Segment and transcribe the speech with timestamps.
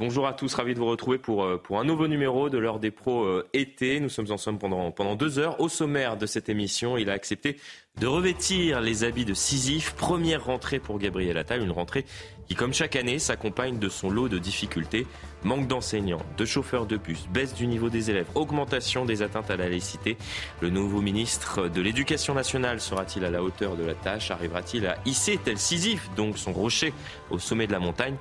[0.00, 2.78] Bonjour à tous, ravi de vous retrouver pour, euh, pour un nouveau numéro de l'heure
[2.78, 4.00] des pros euh, été.
[4.00, 5.60] Nous sommes ensemble pendant, pendant deux heures.
[5.60, 7.58] Au sommaire de cette émission, il a accepté
[8.00, 9.94] de revêtir les habits de Sisyphe.
[9.96, 12.06] Première rentrée pour Gabriel Attal, une rentrée
[12.48, 15.06] qui, comme chaque année, s'accompagne de son lot de difficultés.
[15.44, 19.58] Manque d'enseignants, de chauffeurs de bus, baisse du niveau des élèves, augmentation des atteintes à
[19.58, 20.16] la laïcité.
[20.62, 24.30] Le nouveau ministre de l'Éducation nationale sera-t-il à la hauteur de la tâche?
[24.30, 26.94] Arrivera-t-il à hisser tel Sisyphe, donc son rocher,
[27.30, 28.16] au sommet de la montagne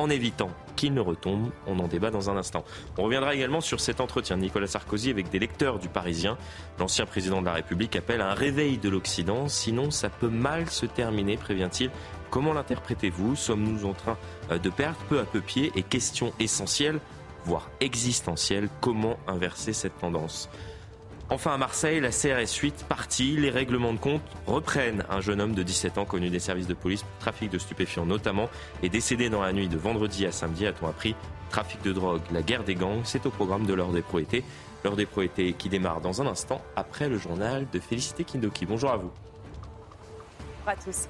[0.00, 1.50] en évitant qu'il ne retombe.
[1.66, 2.64] On en débat dans un instant.
[2.96, 6.38] On reviendra également sur cet entretien Nicolas Sarkozy avec des lecteurs du Parisien.
[6.78, 10.86] L'ancien président de la République appelle un réveil de l'Occident, sinon ça peut mal se
[10.86, 11.90] terminer, prévient-il.
[12.30, 13.36] Comment l'interprétez-vous?
[13.36, 14.16] Sommes-nous en train
[14.50, 15.72] euh, de perdre peu à peu pied?
[15.74, 17.00] Et question essentielle,
[17.44, 20.48] voire existentielle, comment inverser cette tendance?
[21.32, 25.04] Enfin à Marseille, la CRS 8 partie, les règlements de compte reprennent.
[25.08, 28.50] Un jeune homme de 17 ans connu des services de police trafic de stupéfiants notamment
[28.82, 31.14] est décédé dans la nuit de vendredi à samedi, a-t-on appris.
[31.50, 34.42] Trafic de drogue, la guerre des gangs, c'est au programme de l'heure des proétés.
[34.82, 38.66] L'heure des proétés qui démarre dans un instant après le journal de Félicité Kindoki.
[38.66, 39.12] Bonjour à vous.
[40.66, 41.06] Bonjour à tous.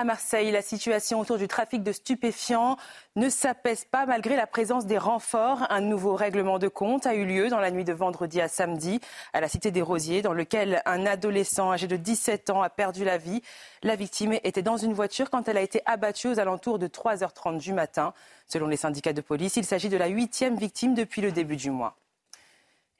[0.00, 2.76] À Marseille, la situation autour du trafic de stupéfiants
[3.16, 5.66] ne s'apaise pas malgré la présence des renforts.
[5.70, 9.00] Un nouveau règlement de compte a eu lieu dans la nuit de vendredi à samedi
[9.32, 13.04] à la Cité des Rosiers, dans lequel un adolescent âgé de 17 ans a perdu
[13.04, 13.42] la vie.
[13.82, 17.58] La victime était dans une voiture quand elle a été abattue aux alentours de 3h30
[17.58, 18.14] du matin.
[18.46, 21.72] Selon les syndicats de police, il s'agit de la huitième victime depuis le début du
[21.72, 21.96] mois.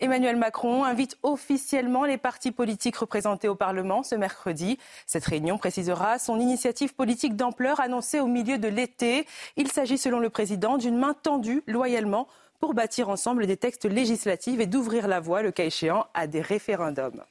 [0.01, 4.79] Emmanuel Macron invite officiellement les partis politiques représentés au Parlement ce mercredi.
[5.07, 9.27] Cette réunion précisera son initiative politique d'ampleur annoncée au milieu de l'été.
[9.57, 12.29] Il s'agit, selon le président, d'une main tendue loyalement
[12.61, 16.43] pour bâtir ensemble des textes législatifs et d'ouvrir la voie, le cas échéant, à des
[16.43, 17.25] référendums.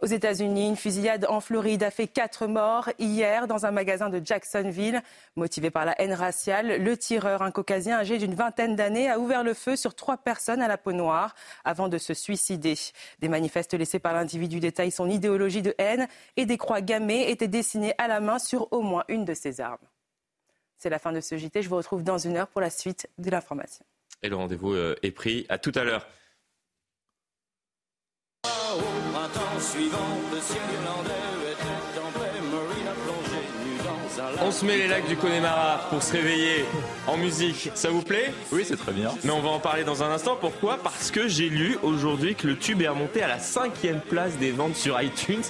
[0.00, 4.20] Aux États-Unis, une fusillade en Floride a fait quatre morts hier dans un magasin de
[4.22, 5.00] Jacksonville.
[5.36, 9.42] Motivé par la haine raciale, le tireur, un caucasien âgé d'une vingtaine d'années, a ouvert
[9.42, 12.74] le feu sur trois personnes à la peau noire avant de se suicider.
[13.20, 17.48] Des manifestes laissés par l'individu détaillent son idéologie de haine et des croix gammées étaient
[17.48, 19.78] dessinées à la main sur au moins une de ses armes.
[20.76, 21.62] C'est la fin de ce JT.
[21.62, 23.86] Je vous retrouve dans une heure pour la suite de l'information.
[24.22, 25.46] Et le rendez-vous euh, est pris.
[25.48, 26.06] À tout à l'heure.
[34.42, 36.64] On se met les lacs du Connemara pour se réveiller
[37.06, 37.70] en musique.
[37.74, 38.32] Ça vous plaît?
[38.52, 39.10] Oui, c'est très bien.
[39.24, 40.36] Mais on va en parler dans un instant.
[40.40, 40.78] Pourquoi?
[40.82, 44.52] Parce que j'ai lu aujourd'hui que le tube est remonté à la cinquième place des
[44.52, 45.42] ventes sur iTunes,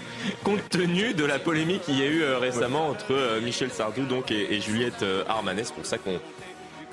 [0.44, 4.04] compte tenu de la polémique qu'il y a eu euh, récemment entre euh, Michel Sardou
[4.04, 5.64] donc, et, Juliette euh, Armanet.
[5.64, 6.20] C'est pour ça qu'on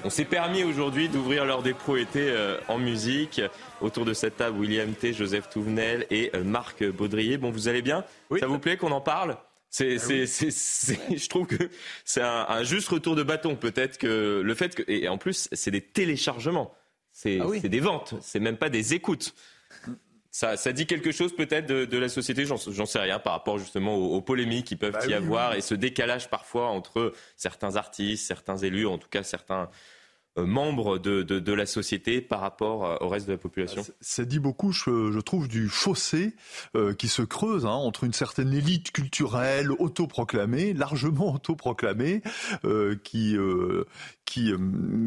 [0.03, 2.33] on s'est permis aujourd'hui d'ouvrir des pros été
[2.67, 3.41] en musique.
[3.81, 7.37] Autour de cette table, William T, Joseph Touvenel et Marc Baudrier.
[7.37, 8.03] Bon, vous allez bien?
[8.39, 9.37] Ça vous plaît qu'on en parle?
[9.73, 11.69] C'est, ah c'est, je trouve que
[12.05, 13.55] c'est un, juste retour de bâton.
[13.55, 16.75] Peut-être que le fait que, et en plus, c'est des téléchargements,
[17.11, 19.33] c'est, ah des ventes, c'est même pas des écoutes.
[20.35, 23.95] Ça, ça dit quelque chose peut-être de, la société, j'en, sais rien, par rapport justement
[23.95, 28.57] aux, polémiques qui peuvent bah y avoir et ce décalage parfois entre certains artistes, certains
[28.57, 29.69] élus, en tout cas certains
[30.39, 33.85] euh, membres de, de, la société par rapport euh, au reste de la population.
[34.01, 36.33] Ça dit beaucoup, je, je trouve, du fossé
[36.75, 42.23] euh, qui se creuse hein, entre une certaine élite culturelle autoproclamée, largement autoproclamée,
[42.65, 43.37] euh, qui,
[44.25, 44.53] qui,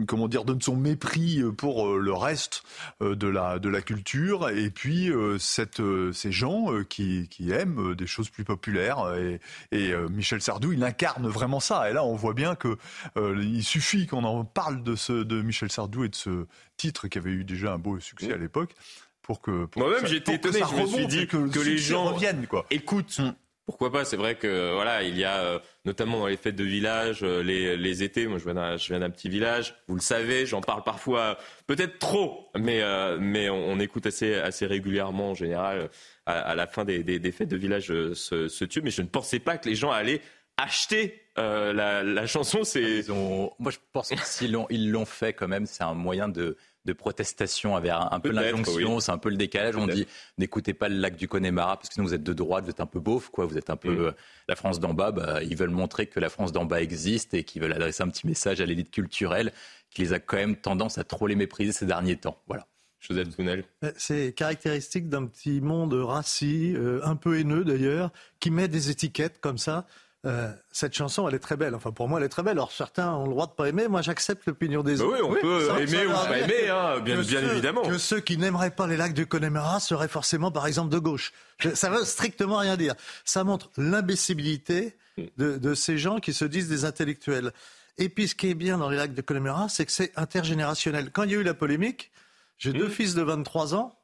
[0.06, 2.62] comment dire, donne son mépris pour le reste
[3.00, 5.82] de la de la culture, et puis cette,
[6.12, 9.14] ces gens qui, qui aiment des choses plus populaires.
[9.16, 9.40] Et,
[9.72, 11.90] et Michel Sardou, il incarne vraiment ça.
[11.90, 12.76] Et là, on voit bien que
[13.16, 17.18] il suffit qu'on en parle de ce de Michel Sardou et de ce titre qui
[17.18, 18.74] avait eu déjà un beau succès à l'époque
[19.22, 19.68] pour que.
[19.76, 20.60] Moi-même, j'étais étonné.
[20.70, 22.64] Je me suis dit que, les gens reviennent, quoi.
[22.70, 23.20] Écoute.
[23.66, 26.62] Pourquoi pas C'est vrai que voilà, il y a euh, notamment dans les fêtes de
[26.62, 28.28] village, euh, les, les, étés.
[28.28, 29.74] Moi, je viens d'un petit village.
[29.88, 34.66] Vous le savez, j'en parle parfois, peut-être trop, mais euh, mais on, écoute assez assez
[34.66, 35.90] régulièrement en général
[36.26, 38.84] à, la fin des, des, des, fêtes de village ce, ce tube.
[38.84, 40.22] Mais je ne pensais pas que les gens allaient
[40.56, 43.06] acheter euh, la, la, chanson, c'est.
[43.08, 46.56] Moi, je pense que s'ils l'ont, ils l'ont fait quand même, c'est un moyen de,
[46.86, 49.76] de protestation avec un, peu l'injonction, c'est un peu le décalage.
[49.76, 50.06] On dit
[50.38, 52.80] n'écoutez pas le lac du Connemara parce que sinon vous êtes de droite, vous êtes
[52.80, 53.44] un peu beauf, quoi.
[53.44, 54.00] Vous êtes un peu mm.
[54.00, 54.12] euh,
[54.48, 55.10] la France d'en bas.
[55.10, 58.08] Bah, ils veulent montrer que la France d'en bas existe et qu'ils veulent adresser un
[58.08, 59.52] petit message à l'élite culturelle
[59.90, 62.40] qui les a quand même tendance à trop les mépriser ces derniers temps.
[62.46, 62.66] Voilà.
[63.00, 63.64] Joseph Tounel.
[63.96, 68.10] C'est caractéristique d'un petit monde rassis, euh, un peu haineux d'ailleurs,
[68.40, 69.86] qui met des étiquettes comme ça.
[70.26, 71.74] Euh, cette chanson, elle est très belle.
[71.74, 72.56] Enfin, pour moi, elle est très belle.
[72.56, 73.86] Alors, certains ont le droit de pas aimer.
[73.86, 75.22] Moi, j'accepte l'opinion des bah autres.
[75.22, 77.82] oui, on peut aimer ou pas aimer, hein, bien, évidemment.
[77.82, 81.32] Que ceux qui n'aimeraient pas les lacs du Connemara seraient forcément, par exemple, de gauche.
[81.74, 82.94] Ça veut strictement rien dire.
[83.24, 84.96] Ça montre l'imbécibilité
[85.36, 87.52] de, de ces gens qui se disent des intellectuels.
[87.98, 91.10] Et puis, ce qui est bien dans les lacs de Connemara, c'est que c'est intergénérationnel.
[91.12, 92.10] Quand il y a eu la polémique,
[92.58, 92.90] j'ai deux mmh.
[92.90, 93.95] fils de 23 ans.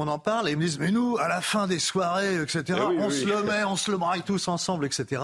[0.00, 2.62] On en parle et ils me disent, mais nous, à la fin des soirées, etc.,
[2.68, 5.22] eh on se le met, on se le braille tous ensemble, etc.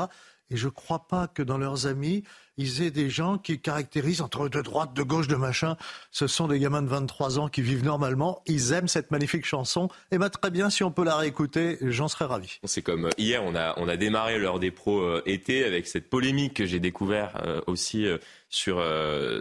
[0.50, 2.24] Et je ne crois pas que dans leurs amis,
[2.56, 5.76] ils aient des gens qui caractérisent entre de droite, de gauche, de machin.
[6.10, 8.42] Ce sont des gamins de 23 ans qui vivent normalement.
[8.46, 9.88] Ils aiment cette magnifique chanson.
[10.10, 12.58] Et bien très bien, si on peut la réécouter, j'en serais ravi.
[12.64, 15.86] C'est comme euh, hier, on a, on a démarré l'heure des pros euh, été avec
[15.86, 18.06] cette polémique que j'ai découvert euh, aussi
[18.50, 18.84] sur,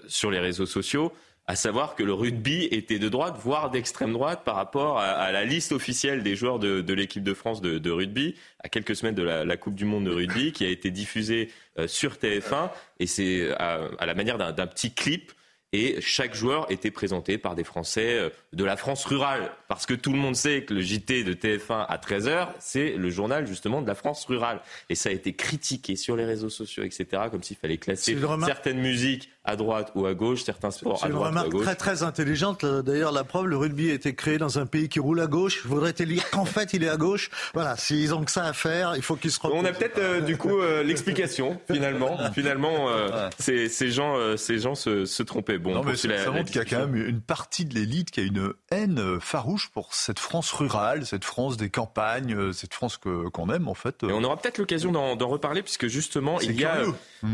[0.07, 1.11] sur les réseaux sociaux
[1.45, 5.43] à savoir que le rugby était de droite, voire d'extrême droite, par rapport à, la
[5.43, 9.57] liste officielle des joueurs de, l'équipe de France de, rugby, à quelques semaines de la,
[9.57, 11.49] Coupe du Monde de rugby, qui a été diffusée
[11.79, 12.69] euh, sur TF1,
[12.99, 15.33] et c'est à, la manière d'un petit clip
[15.73, 19.51] et chaque joueur était présenté par des Français euh, de la France rurale.
[19.67, 23.09] Parce que tout le monde sait que le JT de TF1 à 13h, c'est le
[23.09, 24.61] journal justement de la France rurale.
[24.89, 28.15] Et ça a été critiqué sur les réseaux sociaux, etc., comme s'il fallait classer
[28.45, 31.65] certaines musiques à droite ou à gauche, certains sports à droite ou à gauche.
[31.65, 32.65] très très intelligente.
[32.65, 35.61] D'ailleurs, la preuve, le rugby a été créé dans un pays qui roule à gauche.
[35.63, 37.29] Je voudrais te dire qu'en fait, il est à gauche.
[37.53, 39.59] Voilà, s'ils ont que ça à faire, il faut qu'ils se reposent.
[39.59, 42.17] On a peut-être euh, du coup euh, l'explication finalement.
[42.33, 45.57] finalement, euh, ces, ces, gens, ces gens se, se trompaient.
[45.57, 48.21] Bon, non, mais ça, montre qu'il y a quand même une partie de l'élite qui
[48.21, 53.27] a une haine farouche pour cette France rurale, cette France des campagnes, cette France que
[53.29, 54.03] qu'on aime en fait.
[54.03, 56.81] Et on aura peut-être l'occasion d'en reparler puisque justement il y a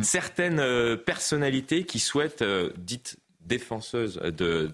[0.02, 4.70] certaines personnalités qui souhaitent, euh, dites défenseuses de,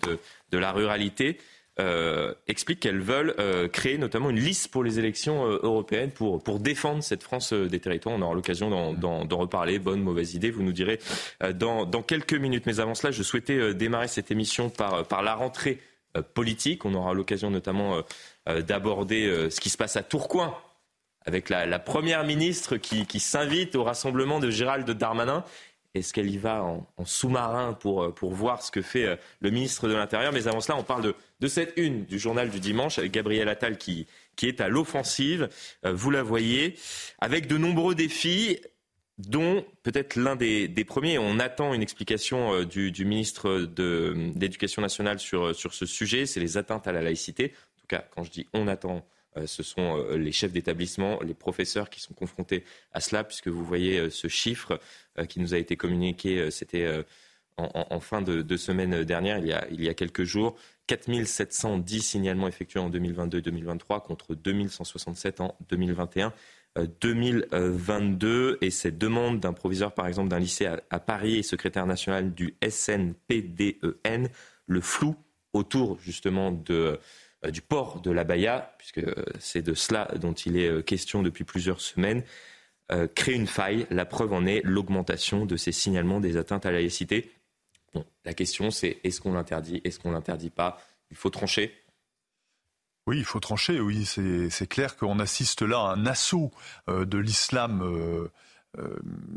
[0.51, 1.37] de, la ruralité,
[1.79, 6.59] euh, expliquent qu'elles veulent euh, créer notamment une liste pour les élections européennes pour, pour
[6.59, 8.15] défendre cette France des territoires.
[8.15, 9.79] On aura l'occasion d'en reparler.
[9.79, 10.99] Bonne, mauvaise idée, vous nous direz
[11.53, 12.65] dans, quelques minutes.
[12.65, 15.79] Mais avant cela, je souhaitais démarrer cette émission par, par la rentrée
[16.33, 16.85] politique.
[16.85, 18.01] On aura l'occasion notamment
[18.47, 20.53] d'aborder ce qui se passe à Tourcoing
[21.25, 25.43] avec la, la première ministre qui, qui s'invite au rassemblement de Gérald Darmanin
[25.95, 29.49] est-ce qu'elle y va en, sous-marin pour, euh, pour voir ce que fait euh, le
[29.49, 32.99] ministre de l'Intérieur Mais avant cela, on parle de, cette une du journal du dimanche
[32.99, 34.05] avec Gabriel Attal qui,
[34.35, 35.47] qui est à l'offensive.
[35.85, 36.75] Euh, vous la voyez,
[37.19, 38.59] avec de nombreux défis
[39.17, 45.55] dont peut-être l'un des, premiers, on attend une explication du, ministre de l'Éducation nationale sur,
[45.55, 47.53] sur ce sujet, c'est les atteintes à la laïcité.
[47.55, 49.07] En tout cas, quand je dis on attend,
[49.45, 53.63] ce sont euh, les chefs d'établissement, les professeurs qui sont confrontés à cela, puisque vous
[53.63, 54.79] voyez euh, ce chiffre
[55.29, 56.85] qui nous a été communiqué, c'était
[57.55, 64.03] en, fin de, semaine dernière, il y a, quelques jours, 4710 signalements effectués en 2022-2023
[64.03, 66.33] contre 2167 en 2021.
[66.99, 72.33] 2022 et cette demande d'un proviseur par exemple d'un lycée à, Paris et secrétaire national
[72.33, 74.27] du SNPDEN,
[74.67, 75.15] le flou
[75.55, 76.97] autour justement de euh,
[77.51, 79.01] du port de la Baïa, puisque
[79.39, 82.23] c'est de cela dont il est euh, question depuis plusieurs semaines,
[82.91, 83.87] euh, crée une faille.
[83.89, 87.31] La preuve en est l'augmentation de ces signalements des atteintes à la laïcité.
[87.93, 90.81] Bon, la question c'est est-ce qu'on l'interdit, est-ce qu'on l'interdit pas?
[91.11, 91.73] Il faut trancher.
[93.07, 96.51] Oui, il faut trancher, oui, c'est clair qu'on assiste là à un assaut
[96.87, 98.31] de l'islam euh,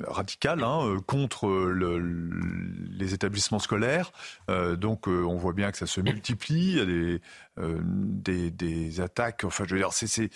[0.06, 4.12] radical hein, euh, contre le, les établissements scolaires.
[4.50, 7.20] Euh, donc on voit bien que ça se multiplie, il y a des,
[7.58, 10.30] des, des attaques, enfin je veux dire, c'est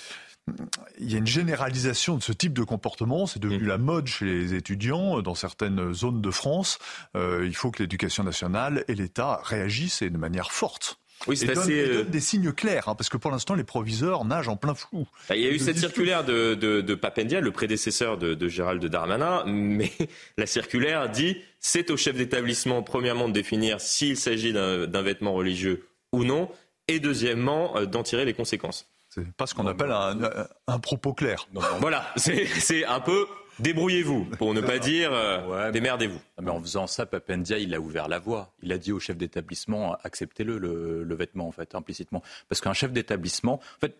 [0.98, 3.26] il y a une généralisation de ce type de comportement.
[3.26, 3.68] C'est devenu mm.
[3.68, 6.78] la mode chez les étudiants dans certaines zones de France.
[7.16, 10.98] Euh, il faut que l'éducation nationale et l'État réagissent et de manière forte.
[11.26, 11.88] Oui, c'est assez.
[11.88, 15.06] Euh, des signes clairs, hein, parce que pour l'instant, les proviseurs nagent en plein flou.
[15.28, 18.48] Bah, il y a eu cette circulaire de, de, de Papendia, le prédécesseur de, de
[18.48, 19.92] Gérald Darmanin, mais
[20.36, 25.86] la circulaire dit c'est au chef d'établissement, premièrement, de définir s'il s'agit d'un vêtement religieux
[26.12, 26.50] ou non,
[26.88, 28.88] et deuxièmement, euh, d'en tirer les conséquences.
[29.08, 30.16] C'est pas ce qu'on appelle un,
[30.66, 31.46] un, propos clair.
[31.80, 33.26] Voilà, c'est un peu
[33.58, 36.20] Débrouillez-vous, pour ne pas dire euh, démerdez-vous.
[36.40, 38.52] Mais en faisant ça, Papendia, il a ouvert la voie.
[38.62, 42.22] Il a dit au chef d'établissement, acceptez-le, le, vêtement, en fait, implicitement.
[42.48, 43.96] Parce qu'un chef d'établissement, en fait,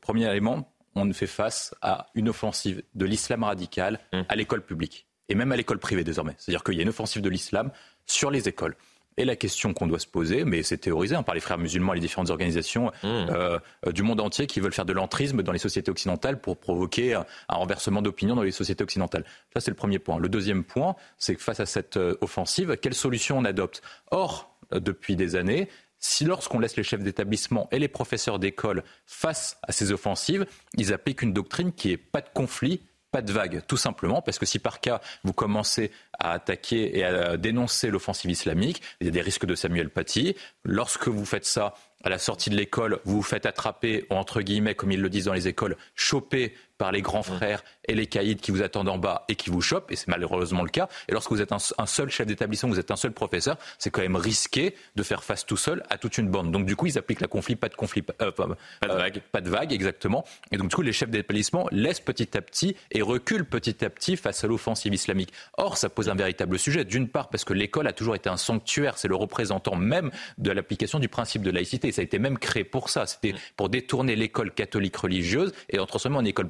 [0.00, 4.24] premier élément, on fait face à une offensive de l'islam radical hum.
[4.28, 5.06] à l'école publique.
[5.28, 6.34] Et même à l'école privée désormais.
[6.38, 7.70] C'est-à-dire qu'il y a une offensive de l'islam
[8.06, 8.74] sur les écoles.
[9.18, 11.92] Et la question qu'on doit se poser, mais c'est théorisé hein, par les frères musulmans
[11.92, 13.06] et les différentes organisations mmh.
[13.06, 16.56] euh, euh, du monde entier qui veulent faire de l'entrisme dans les sociétés occidentales pour
[16.56, 19.24] provoquer un, renversement d'opinion dans les sociétés occidentales.
[19.52, 20.18] Ça, c'est le premier point.
[20.18, 23.82] Le deuxième point, c'est que face à cette euh, offensive, quelle solution on adopte?
[24.12, 29.58] Or, depuis des années, si lorsqu'on laisse les chefs d'établissement et les professeurs d'école face
[29.62, 30.46] à ces offensives,
[30.76, 34.38] ils appliquent une doctrine qui est pas de conflit, pas de vague, tout simplement, parce
[34.38, 39.08] que si par cas vous commencez à attaquer et à dénoncer l'offensive islamique, il y
[39.08, 40.36] a des risques de Samuel Paty.
[40.64, 41.74] Lorsque vous faites ça,
[42.04, 45.24] à la sortie de l'école, vous vous faites attraper, entre guillemets, comme ils le disent
[45.24, 48.98] dans les écoles, choper par les grands frères et les caïds qui vous attendent en
[48.98, 50.88] bas et qui vous chopent, et c'est malheureusement le cas.
[51.08, 54.02] Et lorsque vous êtes un, seul chef d'établissement, vous êtes un seul professeur, c'est quand
[54.02, 56.52] même risqué de faire face tout seul à toute une bande.
[56.52, 58.52] Donc du coup, ils appliquent la conflit, pas de conflit, euh, pas, de
[58.84, 60.24] euh, vague, pas de vague, exactement.
[60.52, 63.90] Et donc du coup, les chefs d'établissement laissent petit à petit et reculent petit à
[63.90, 65.32] petit face à l'offensive islamique.
[65.56, 66.84] Or, ça pose un véritable sujet.
[66.84, 70.50] D'une part, parce que l'école a toujours été un sanctuaire, c'est le représentant même de
[70.50, 71.90] l'application du principe de laïcité.
[71.90, 73.06] Ça a été même créé pour ça.
[73.06, 76.48] C'était pour détourner l'école catholique religieuse et en transformer en école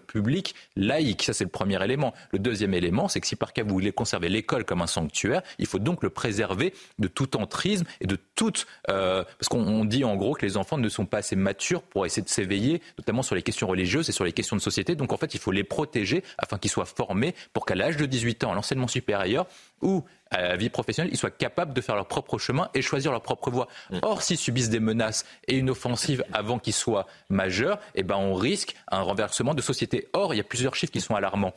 [0.76, 1.22] laïque.
[1.22, 2.14] Ça, c'est le premier élément.
[2.32, 5.42] Le deuxième élément, c'est que si par cas vous voulez conserver l'école comme un sanctuaire,
[5.58, 8.66] il faut donc le préserver de tout entrisme et de toute...
[8.90, 12.06] Euh, parce qu'on dit en gros que les enfants ne sont pas assez matures pour
[12.06, 14.94] essayer de s'éveiller, notamment sur les questions religieuses et sur les questions de société.
[14.94, 18.06] Donc en fait, il faut les protéger afin qu'ils soient formés pour qu'à l'âge de
[18.06, 19.46] 18 ans, à l'enseignement supérieur
[19.82, 23.12] ou à la vie professionnelle, ils soient capables de faire leur propre chemin et choisir
[23.12, 23.68] leur propre voie.
[23.90, 23.98] Mm.
[24.02, 28.34] Or, s'ils subissent des menaces et une offensive avant qu'ils soient majeurs, eh ben, on
[28.34, 30.08] risque un renversement de société.
[30.12, 31.54] Or, il y a plusieurs chiffres qui sont alarmants.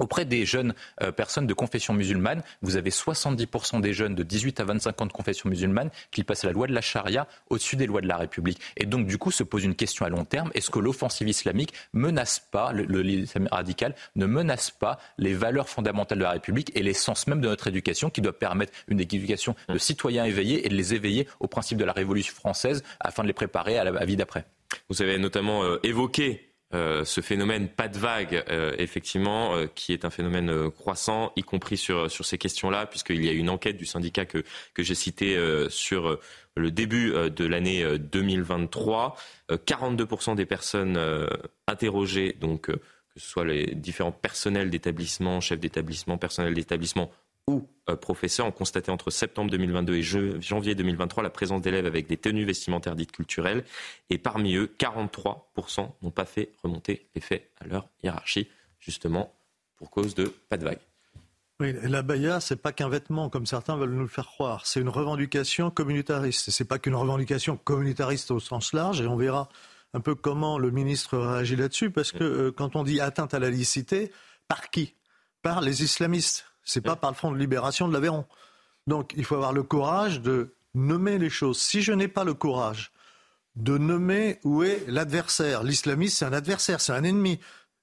[0.00, 4.58] Auprès des jeunes euh, personnes de confession musulmane, vous avez 70% des jeunes de 18
[4.60, 7.86] à 25 ans de confession musulmane qui passent la loi de la charia au-dessus des
[7.86, 8.58] lois de la République.
[8.78, 10.50] Et donc, du coup, se pose une question à long terme.
[10.54, 16.18] Est-ce que l'offensive islamique menace pas, le, le radical ne menace pas les valeurs fondamentales
[16.18, 19.76] de la République et l'essence même de notre éducation qui doit permettre une éducation de
[19.76, 23.34] citoyens éveillés et de les éveiller au principe de la Révolution française afin de les
[23.34, 24.46] préparer à la vie d'après?
[24.88, 29.92] Vous avez notamment euh, évoqué euh, ce phénomène pas de vague, euh, effectivement, euh, qui
[29.92, 33.76] est un phénomène croissant, y compris sur, sur ces questions-là, puisqu'il y a une enquête
[33.76, 35.36] du syndicat que, que j'ai cité
[35.68, 36.18] sur
[36.56, 39.16] le début de l'année 2023.
[39.50, 40.98] 42% des personnes
[41.66, 42.80] interrogées, donc que
[43.16, 47.10] ce soit les différents personnels d'établissement, chefs d'établissement, personnels d'établissement
[47.46, 52.06] ou euh, professeurs ont constaté entre septembre 2022 et janvier 2023 la présence d'élèves avec
[52.06, 53.64] des tenues vestimentaires dites culturelles.
[54.08, 59.34] Et parmi eux, 43% n'ont pas fait remonter les faits à leur hiérarchie, justement
[59.76, 60.78] pour cause de pas de vague.
[61.60, 64.66] Oui, la baya, c'est pas qu'un vêtement, comme certains veulent nous le faire croire.
[64.66, 66.50] C'est une revendication communitariste.
[66.50, 69.50] C'est pas qu'une revendication communitariste au sens large, et on verra
[69.92, 73.38] un peu comment le ministre réagit là-dessus, parce que euh, quand on dit atteinte à
[73.38, 74.10] la laïcité,
[74.48, 74.94] par qui?
[75.42, 76.49] Par les islamistes.
[76.70, 78.24] C'est pas par le Front de libération de l'Aveyron.
[78.86, 81.60] Donc il faut avoir le courage de nommer les choses.
[81.60, 82.92] Si je n'ai pas le courage
[83.56, 87.40] de nommer où est l'adversaire, l'islamiste c'est un adversaire, c'est un ennemi.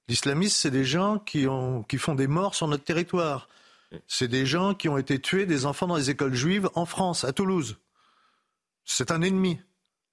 [0.08, 3.50] L'islamiste c'est des gens qui, ont, qui font des morts sur notre territoire.
[4.06, 7.24] C'est des gens qui ont été tués, des enfants dans les écoles juives en France,
[7.24, 7.76] à Toulouse.
[8.86, 9.60] C'est un ennemi.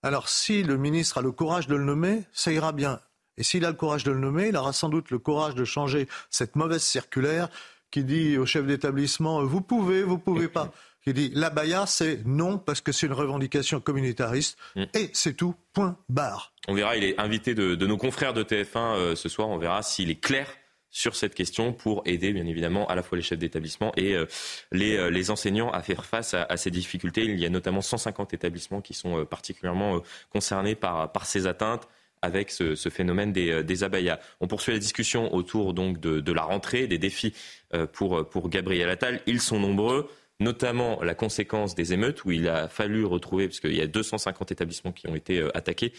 [0.04, 3.00] Alors si le ministre a le courage de le nommer, ça ira bien.
[3.38, 5.64] Et s'il a le courage de le nommer, il aura sans doute le courage de
[5.64, 7.50] changer cette mauvaise circulaire
[7.92, 10.72] qui dit au chef d'établissement vous pouvez, vous pouvez pas.
[11.06, 14.86] Qui dit la baya, c'est non parce que c'est une revendication communitariste mm.
[14.96, 16.52] et c'est tout, point barre.
[16.68, 19.84] On verra, il est invité de, nos confrères de TF1 euh, ce soir, on verra
[19.84, 20.48] s'il est clair
[20.90, 24.26] sur cette question pour aider bien évidemment à la fois les chefs d'établissement et euh,
[24.72, 27.26] les, euh, les, enseignants à faire face à, ces difficultés.
[27.26, 30.02] Il y a notamment 150 établissements qui sont particulièrement
[30.32, 31.88] concernés par, par ces atteintes
[32.26, 34.20] avec ce, phénomène des, euh, des, abayas.
[34.42, 37.34] On poursuit la discussion autour donc de, la rentrée, des défis
[37.74, 39.22] euh, pour, pour Gabriel Attal.
[39.28, 40.10] Ils sont nombreux
[40.42, 44.52] notamment la conséquence des émeutes où il a fallu retrouver, parce qu'il y a 250
[44.52, 45.94] établissements qui ont été euh, attaqués,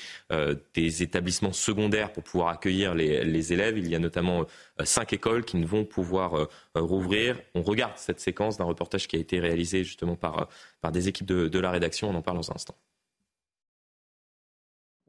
[0.74, 3.78] des établissements secondaires pour pouvoir accueillir les, élèves.
[3.78, 4.44] Il y a notamment
[4.84, 7.40] cinq écoles qui ne vont pouvoir rouvrir.
[7.54, 10.48] On regarde cette séquence d'un reportage qui a été réalisé justement par,
[10.82, 12.10] par des équipes de, de la rédaction.
[12.10, 12.76] On en parle dans un instant.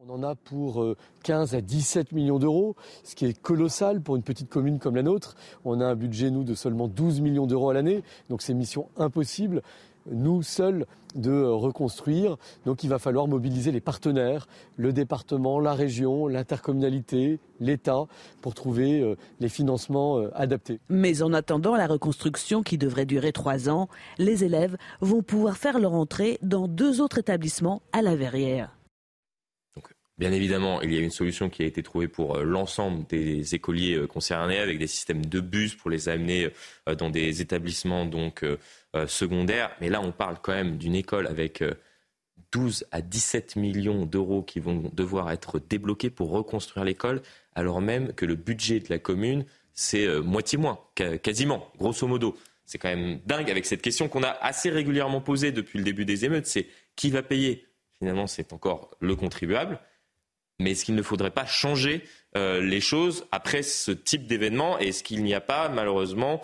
[0.05, 0.85] On en a pour
[1.23, 4.95] 15 euh, à 17 millions d'euros, ce qui est colossal pour une petite commune comme
[4.95, 5.35] la nôtre.
[5.65, 8.89] On a un budget, nous, de seulement 12 millions d'euros à l'année, donc c'est mission
[8.97, 9.63] impossible,
[10.11, 10.85] nous seuls,
[11.15, 12.37] de euh, reconstruire.
[12.67, 18.05] Donc il va falloir mobiliser les partenaires, le département, la région, l'intercommunalité, l'État,
[18.41, 20.79] pour trouver euh, les financements adaptés.
[20.89, 23.87] Mais en attendant la reconstruction qui devrait durer trois ans,
[24.19, 28.76] les élèves vont pouvoir faire leur entrée dans deux autres établissements à la Verrière.
[30.17, 33.53] Bien évidemment, il y a une solution qui a été trouvée pour euh, l'ensemble des
[33.53, 36.49] écoliers euh, concernés avec des systèmes de bus pour les amener
[36.89, 38.43] euh, dans des établissements donc
[39.05, 39.69] secondaires.
[39.79, 41.63] Mais là, on parle quand même d'une école avec
[42.51, 47.21] 12 à 17 millions d'euros qui vont devoir être débloqués pour reconstruire l'école,
[47.53, 50.79] alors même que le budget de la commune, c'est moitié moins,
[51.21, 52.35] quasiment, grosso modo.
[52.65, 56.05] C'est quand même dingue avec cette question qu'on a assez régulièrement posée depuis le début
[56.05, 57.67] des émeutes, c'est qui va payer?
[57.99, 59.79] Finalement, c'est encore le contribuable.
[60.59, 62.03] Mais est-ce qu'il ne faudrait pas changer
[62.35, 64.79] euh, les choses après ce type d'événement?
[64.79, 66.41] Est-ce qu'il n'y a pas, malheureusement,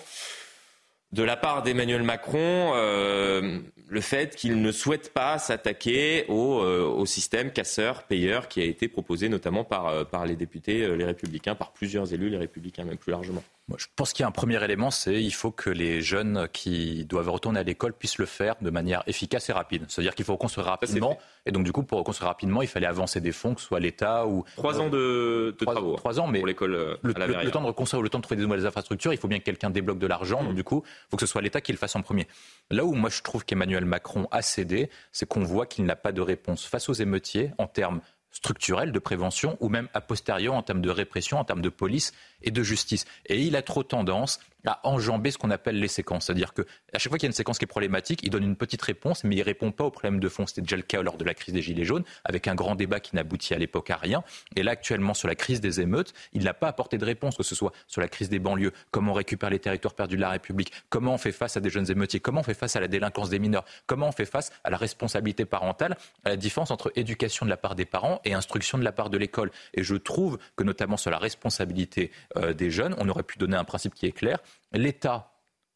[1.12, 3.60] de la part d'Emmanuel Macron, euh,
[3.94, 9.30] le fait qu'il ne souhaite pas s'attaquer au, euh, système casseur-payeur qui a été proposé
[9.30, 12.98] notamment par, euh, par les députés, euh, les républicains, par plusieurs élus, les républicains même
[12.98, 13.44] plus largement.
[13.70, 16.50] Moi, je pense qu'il y a un premier élément, c'est il faut que les jeunes
[16.52, 19.86] qui doivent retourner à l'école puissent le faire de manière efficace et rapide.
[19.88, 21.18] C'est-à-dire qu'il faut reconstruire rapidement.
[21.46, 23.80] Et donc, du coup, pour reconstruire rapidement, il fallait avancer des fonds, que ce soit
[23.80, 24.44] l'État ou.
[24.58, 25.96] Trois ans de, travaux.
[25.96, 26.40] Trois ans, mais.
[26.40, 26.72] Pour l'école.
[26.72, 29.40] Le, le, temps de reconstruire, le temps de trouver des nouvelles infrastructures, il faut bien
[29.40, 30.44] que quelqu'un débloque de l'argent.
[30.44, 30.56] Donc, mmh.
[30.56, 32.28] du coup, il faut que ce soit l'État qui le fasse en premier.
[32.70, 36.12] Là où moi, je trouve qu'Emmanuel Macron a cédé, c'est qu'on voit qu'il n'a pas
[36.12, 40.64] de réponse face aux émeutiers en termes structurels de prévention ou même a posteriori en
[40.64, 43.06] termes de répression, en termes de police et de justice.
[43.28, 46.26] Et il a trop tendance à enjamber ce qu'on appelle les séquences.
[46.26, 46.64] C'est-à-dire qu'à
[46.98, 49.24] chaque fois qu'il y a une séquence qui est problématique, il donne une petite réponse,
[49.24, 50.46] mais il ne répond pas au problème de fond.
[50.48, 53.00] C'était déjà le cas lors de la crise des Gilets jaunes, avec un grand débat
[53.00, 54.24] qui n'aboutit à l'époque à rien.
[54.56, 57.44] Et là, actuellement, sur la crise des émeutes, il n'a pas apporté de réponse, que
[57.44, 60.30] ce soit sur la crise des banlieues, comment on récupère les territoires perdus de la
[60.30, 62.88] République, comment on fait face à des jeunes émeutiers, comment on fait face à la
[62.88, 66.92] délinquance des mineurs, comment on fait face à la responsabilité parentale, à la différence entre
[66.96, 69.52] éducation de la part des parents et instruction de la part de l'école.
[69.74, 73.58] Et je trouve que, notamment sur la responsabilité euh, des jeunes, on aurait pu donner
[73.58, 74.40] un principe qui est clair.
[74.72, 75.34] L'État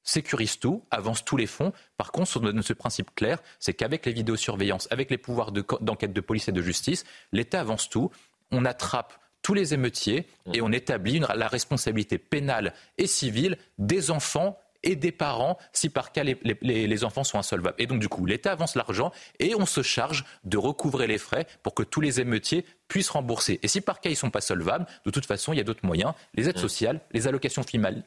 [0.08, 1.74] sécurise tout, avance tous les fonds.
[1.98, 6.14] Par contre, on donne ce principe clair, c'est qu'avec les vidéosurveillances, avec les pouvoirs d'enquête
[6.14, 7.04] de, police et de justice,
[7.34, 8.10] l'État avance tout,
[8.52, 14.58] on attrape tous les émeutiers et on établit la responsabilité pénale et civile des enfants
[14.84, 17.76] et des parents si par cas les, enfants sont insolvables.
[17.78, 21.48] Et donc du coup, l'État avance l'argent et on se charge de recouvrer les frais
[21.64, 23.60] pour que tous les émeutiers puissent rembourser.
[23.64, 25.64] Et si par cas ils ne sont pas solvables, de toute façon, il y a
[25.64, 26.62] d'autres moyens, les aides mmh.
[26.62, 27.64] sociales, les allocations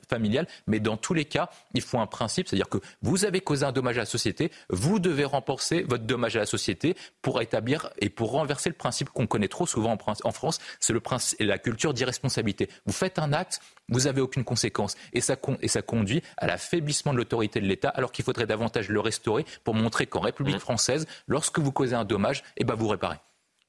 [0.09, 3.65] familiales, mais dans tous les cas, il faut un principe, c'est-à-dire que vous avez causé
[3.65, 7.91] un dommage à la société, vous devez rembourser votre dommage à la société pour établir
[7.99, 11.59] et pour renverser le principe qu'on connaît trop souvent en France, c'est le principe, la
[11.59, 12.69] culture d'irresponsabilité.
[12.87, 14.97] Vous faites un acte, vous n'avez aucune conséquence.
[15.13, 18.89] Et ça, et ça conduit à l'affaiblissement de l'autorité de l'État, alors qu'il faudrait davantage
[18.89, 20.61] le restaurer pour montrer qu'en République mmh.
[20.61, 23.19] française, lorsque vous causez un dommage, eh ben vous réparez.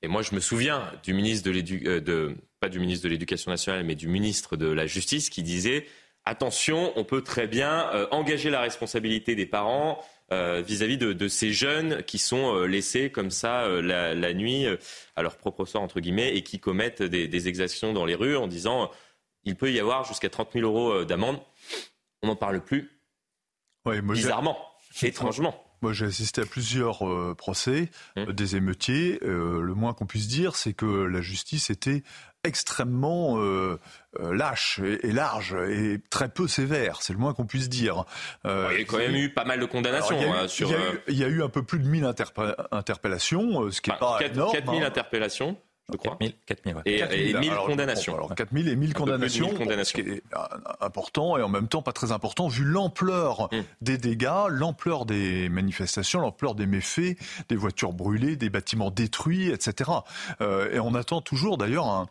[0.03, 3.51] Et moi, je me souviens du ministre de l'éducation, euh, pas du ministre de l'Éducation
[3.51, 5.86] nationale, mais du ministre de la Justice qui disait
[6.25, 11.51] attention, on peut très bien euh, engager la responsabilité des parents euh, vis-à-vis de, ces
[11.51, 14.65] jeunes qui sont laissés comme ça la, nuit
[15.15, 18.47] à leur propre sort, entre guillemets, et qui commettent des, exactions dans les rues en
[18.47, 18.89] disant
[19.43, 21.39] il peut y avoir jusqu'à 30 000 euros d'amende.
[22.21, 22.91] On n'en parle plus.
[23.86, 24.58] Bizarrement,
[25.02, 25.70] étrangement.
[25.82, 28.20] Moi, j'ai assisté à plusieurs euh, procès mmh.
[28.20, 29.20] euh, des émeutiers.
[29.24, 32.04] Euh, le moins qu'on puisse dire, c'est que la justice était
[32.44, 33.38] extrêmement
[34.20, 37.04] lâche et, large et très peu sévère.
[37.04, 38.06] C'est le moins qu'on puisse dire.
[38.46, 40.17] il y a quand même eu pas mal de condamnations.
[41.08, 42.04] il, y a eu, un peu plus de 1000
[42.72, 44.54] interpellations, ce qui n'est pas 4, énorme.
[44.54, 45.56] 4000 interpellations
[45.91, 46.17] je crois.
[46.45, 46.82] 4000, ouais.
[46.86, 48.15] Et, 1000 condamnations.
[48.15, 49.49] alors 4000 et 1000 condamnations,
[49.84, 50.23] ce qui est
[50.80, 53.63] important et en même temps pas très important vu l'ampleur hum.
[53.82, 57.17] des dégâts, l'ampleur des manifestations, l'ampleur des méfaits,
[57.49, 59.91] des voitures brûlées, des bâtiments détruits, etc.
[60.41, 62.08] Euh, et on attend toujours d'ailleurs un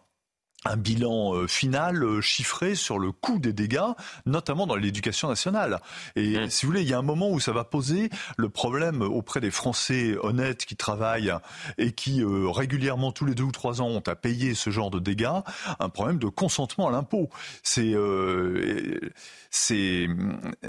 [0.66, 3.80] un bilan euh, final euh, chiffré sur le coût des dégâts,
[4.26, 5.80] notamment dans l'éducation nationale.
[6.16, 6.50] Et mmh.
[6.50, 9.40] si vous voulez, il y a un moment où ça va poser le problème auprès
[9.40, 11.32] des Français honnêtes qui travaillent
[11.78, 14.90] et qui euh, régulièrement tous les deux ou trois ans ont à payer ce genre
[14.90, 15.40] de dégâts,
[15.78, 17.30] un problème de consentement à l'impôt.
[17.62, 17.94] C'est
[19.50, 20.08] c'est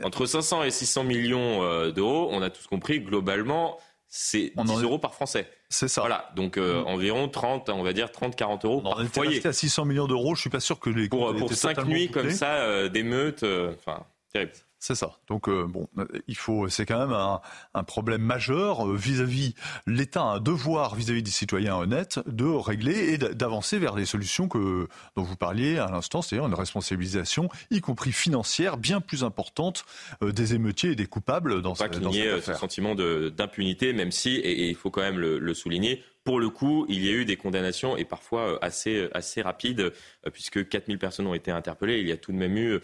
[0.04, 2.30] entre 500 et 600 millions d'euros.
[2.32, 3.78] On a tous compris globalement
[4.12, 5.50] c'est 10 euros par Français.
[5.72, 6.02] C'est ça.
[6.02, 6.88] Voilà, donc euh, mm.
[6.88, 9.46] environ 30, on va dire 30-40 euros on par foyer.
[9.48, 12.30] à 600 millions d'euros, je suis pas sûr que les pour pour cinq nuits comme
[12.30, 14.52] ça euh, d'émeutes, euh, enfin terrible.
[14.82, 15.12] C'est ça.
[15.28, 15.88] Donc euh, bon,
[16.28, 19.54] il faut, c'est quand même un, problème majeur euh, vis-à-vis
[19.86, 24.48] l'État a un devoir vis-à-vis des citoyens honnêtes de régler et d'avancer vers les solutions
[24.48, 29.86] que dont vous parliez à l'instant, c'est-à-dire une responsabilisation, y compris financière, bien plus importante
[30.24, 34.12] euh, des émeutiers et des coupables dans, pas qu'il y ait ce sentiment d'impunité, même
[34.12, 37.26] si, et, il faut quand même le, souligner, pour le coup, il y a eu
[37.26, 39.94] des condamnations et parfois assez, assez rapides,
[40.34, 42.00] puisque 4000 personnes ont été interpellées.
[42.00, 42.80] Il y a tout de même eu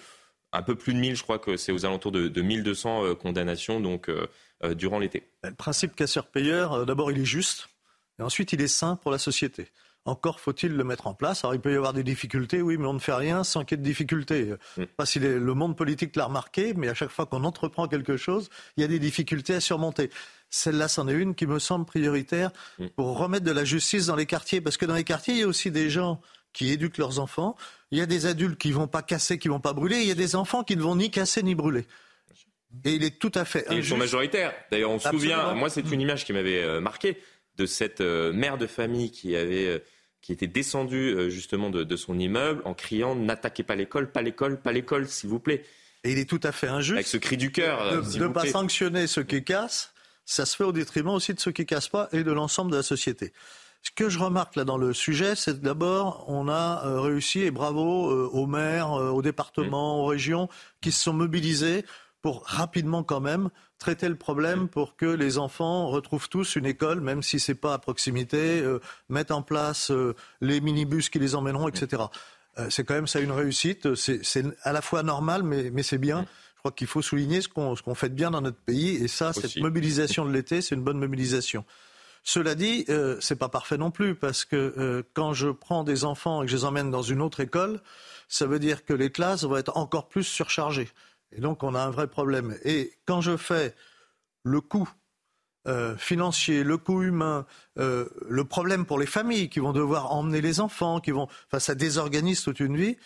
[0.58, 3.16] un peu plus de 1000, je crois que c'est aux alentours de, de 1200 euh,
[3.16, 4.28] condamnations donc, euh,
[4.64, 5.30] euh, durant l'été.
[5.44, 7.70] Le principe casseur-payeur, d'abord, il est juste,
[8.20, 9.68] et ensuite, il est sain pour la société.
[10.06, 11.44] Encore faut-il le mettre en place.
[11.44, 13.78] Alors il peut y avoir des difficultés, oui, mais on ne fait rien sans qu'il
[13.78, 14.54] y ait de difficultés.
[14.78, 17.44] Je ne sais pas si le monde politique l'a remarqué, mais à chaque fois qu'on
[17.44, 20.10] entreprend quelque chose, il y a des difficultés à surmonter.
[20.50, 22.88] Celle-là, c'en est une qui me semble prioritaire mm.
[22.96, 24.62] pour remettre de la justice dans les quartiers.
[24.62, 26.22] Parce que dans les quartiers, il y a aussi des gens
[26.58, 27.56] qui éduquent leurs enfants.
[27.92, 29.98] Il y a des adultes qui vont pas casser, qui vont pas brûler.
[29.98, 31.86] Il y a des enfants qui ne vont ni casser ni brûler.
[32.84, 33.72] Et il est tout à fait.
[33.72, 34.56] Et ils sont majoritaires.
[34.72, 35.54] D'ailleurs, on se souvient.
[35.54, 37.22] Moi, c'est une image qui m'avait euh, marqué
[37.58, 39.80] de cette euh, mère de famille qui avait euh,
[40.22, 44.72] qui était descendue justement de, son immeuble en criant n'attaquez pas l'école, pas l'école, pas
[44.72, 45.64] l'école, s'il vous plaît.
[46.04, 46.96] Et il est tout à fait injuste.
[46.96, 48.02] Avec ce cri du cœur.
[48.02, 49.94] De ne pas sanctionner ceux qui cassent
[50.28, 52.76] ça se fait au détriment aussi de ceux qui cassent pas et de l'ensemble de
[52.76, 53.32] la société.
[53.88, 57.52] Ce que je remarque là dans le sujet, c'est d'abord, on a euh, réussi, et
[57.52, 60.50] bravo euh, aux maires, euh, aux départements, aux régions,
[60.82, 61.86] qui se sont mobilisés
[62.22, 67.00] pour rapidement quand même traiter le problème pour que les enfants retrouvent tous une école,
[67.00, 68.62] même si c'est pas à proximité,
[69.08, 69.92] mettre en place
[70.42, 72.04] les minibus qui les emmèneront, etc.
[72.70, 73.94] c'est quand même ça une réussite.
[73.94, 76.26] C'est à la fois normal, mais, mais c'est bien.
[76.56, 78.96] Je crois qu'il faut souligner ce qu'on fait de bien dans notre pays.
[78.96, 81.64] Et ça, cette mobilisation de l'été, c'est une bonne mobilisation.
[82.28, 86.04] Cela dit, euh, c'est pas parfait non plus parce que euh, quand je prends des
[86.04, 87.80] enfants et que je les emmène dans une autre école,
[88.28, 90.90] ça veut dire que les classes vont être encore plus surchargées.
[91.32, 92.58] Et donc on a un vrai problème.
[92.66, 93.74] Et quand je fais
[94.44, 94.90] le coût
[95.70, 97.46] euh, financier, le coût humain,
[97.80, 101.60] euh, le problème pour les familles qui vont devoir emmener les enfants, qui vont, enfin
[101.60, 102.98] ça désorganise toute une vie.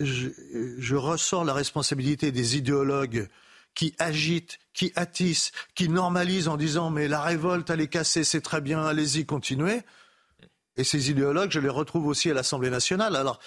[0.00, 3.26] Je, ressors la responsabilité des idéologues
[3.74, 8.40] qui agitent, qui attissent, qui normalisent en disant mais la révolte, elle est cassée, c'est
[8.40, 9.82] très bien, allez-y, continuez.
[10.76, 13.16] Et ces idéologues, je les retrouve aussi à l'Assemblée nationale.
[13.16, 13.40] Alors,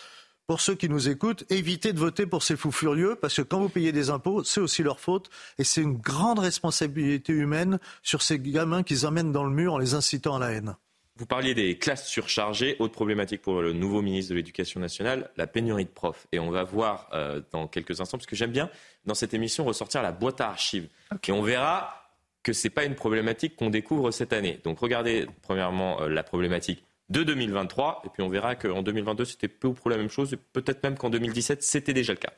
[0.46, 3.60] pour ceux qui nous écoutent, évitez de voter pour ces fous furieux, parce que quand
[3.60, 8.22] vous payez des impôts, c'est aussi leur faute, et c'est une grande responsabilité humaine sur
[8.22, 10.76] ces gamins qu'ils emmènent dans le mur en les incitant à la haine.
[11.16, 12.76] Vous parliez des classes surchargées.
[12.80, 16.26] Autre problématique pour le nouveau ministre de l'Éducation nationale, la pénurie de profs.
[16.32, 18.70] Et on va voir euh, dans quelques instants, parce que j'aime bien
[19.06, 20.90] dans cette émission ressortir la boîte à archives.
[21.28, 22.04] Et on verra
[22.42, 24.60] que ce n'est pas une problématique qu'on découvre cette année.
[24.64, 29.48] Donc regardez premièrement euh, la problématique de 2023, et puis on verra qu'en 2022 c'était
[29.48, 32.34] peu ou prou la même chose, et peut-être même qu'en 2017 c'était déjà le cas.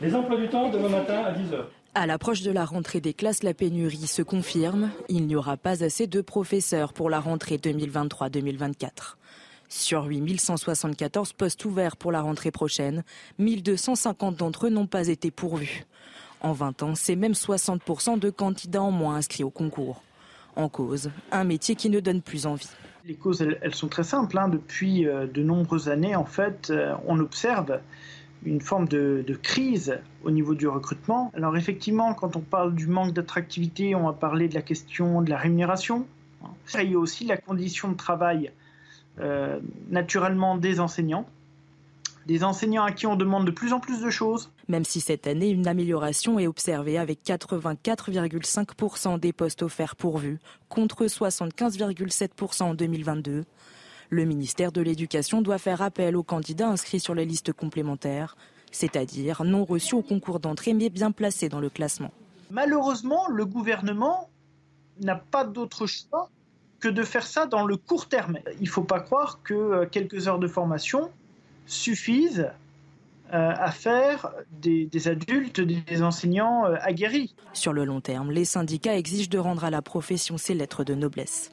[0.00, 1.64] Les emplois du temps demain matin à 10h.
[1.92, 4.90] À l'approche de la rentrée des classes, la pénurie se confirme.
[5.08, 9.16] Il n'y aura pas assez de professeurs pour la rentrée 2023-2024.
[9.68, 13.02] Sur 8174 postes ouverts pour la rentrée prochaine,
[13.38, 15.84] 1250 d'entre eux n'ont pas été pourvus.
[16.42, 20.04] En 20 ans, c'est même 60% de candidats en moins inscrits au concours.
[20.54, 22.70] En cause, un métier qui ne donne plus envie.
[23.04, 24.38] Les causes, elles, sont très simples.
[24.38, 24.48] Hein.
[24.48, 27.80] Depuis euh, de nombreuses années, en fait, euh, on observe
[28.44, 31.30] une forme de, crise au niveau du recrutement.
[31.34, 35.30] Alors effectivement, quand on parle du manque d'attractivité, on va parler de la question de
[35.30, 36.06] la rémunération.
[36.74, 38.52] Il y a aussi la condition de travail
[39.20, 39.58] euh,
[39.90, 41.26] naturellement des enseignants.
[42.26, 44.50] Des enseignants à qui on demande de plus en plus de choses.
[44.68, 51.06] Même si cette année, une amélioration est observée avec 84,5% des postes offerts pourvus, contre
[51.06, 53.44] 75,7% en 2022.
[54.12, 58.36] Le ministère de l'Éducation doit faire appel aux candidats inscrits sur les listes complémentaires,
[58.72, 62.10] c'est-à-dire non reçus au concours d'entrée mais bien placés dans le classement.
[62.50, 64.28] Malheureusement, le gouvernement
[65.00, 66.28] n'a pas d'autre choix
[66.80, 68.38] que de faire ça dans le court terme.
[68.58, 71.10] Il ne faut pas croire que euh, quelques heures de formation
[71.66, 72.50] suffisent
[73.32, 77.36] euh, à faire des, des, adultes, des enseignants euh, aguerris.
[77.52, 80.94] Sur le long terme, les syndicats exigent de rendre à la profession ses lettres de
[80.94, 81.52] noblesse.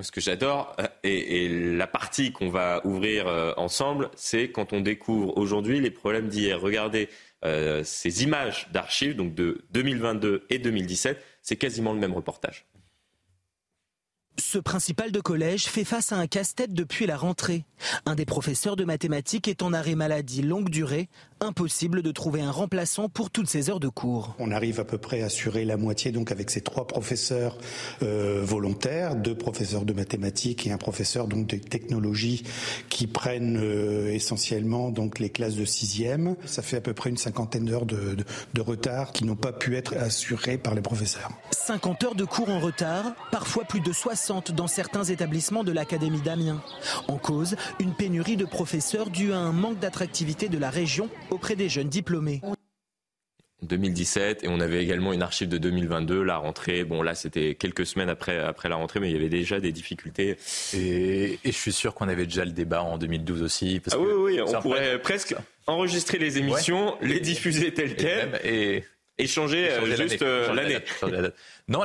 [0.00, 4.80] Ce que j'adore, euh, et, la partie qu'on va ouvrir euh, ensemble, c'est quand on
[4.80, 6.60] découvre aujourd'hui les problèmes d'hier.
[6.60, 7.08] Regardez
[7.44, 12.66] euh, ces images d'archives, donc de 2022 et 2017, c'est quasiment le même reportage.
[14.36, 17.64] Ce principal de collège fait face à un casse-tête depuis la rentrée.
[18.04, 21.08] Un des professeurs de mathématiques est en arrêt maladie longue durée.
[21.44, 24.34] Impossible de trouver un remplaçant pour toutes ces heures de cours.
[24.38, 27.58] On arrive à peu près à assurer la moitié donc avec ces trois professeurs
[28.02, 32.44] euh, volontaires, deux professeurs de mathématiques et un professeur donc de technologie
[32.88, 36.34] qui prennent euh, essentiellement donc les classes de sixième.
[36.46, 38.16] Ça fait à peu près une cinquantaine d'heures de,
[38.54, 41.28] de retard qui n'ont pas pu être assurées par les professeurs.
[41.50, 46.22] 50 heures de cours en retard, parfois plus de 60 dans certains établissements de l'Académie
[46.22, 46.62] d'Amiens.
[47.06, 51.56] En cause, une pénurie de professeurs due à un manque d'attractivité de la région auprès
[51.56, 52.40] des jeunes diplômés.
[53.62, 56.84] 2017 et on avait également une archive de 2022, la rentrée.
[56.84, 59.72] Bon là c'était quelques semaines après, après la rentrée mais il y avait déjà des
[59.72, 60.36] difficultés.
[60.74, 63.80] Et, je suis sûr qu'on avait déjà le débat en 2012 aussi.
[63.90, 65.34] ah oui, oui, on pourrait presque
[65.66, 68.84] enregistrer les émissions, les diffuser telles quelles et,
[69.16, 70.78] et changer, euh, juste euh, l'année.
[71.68, 71.84] Non,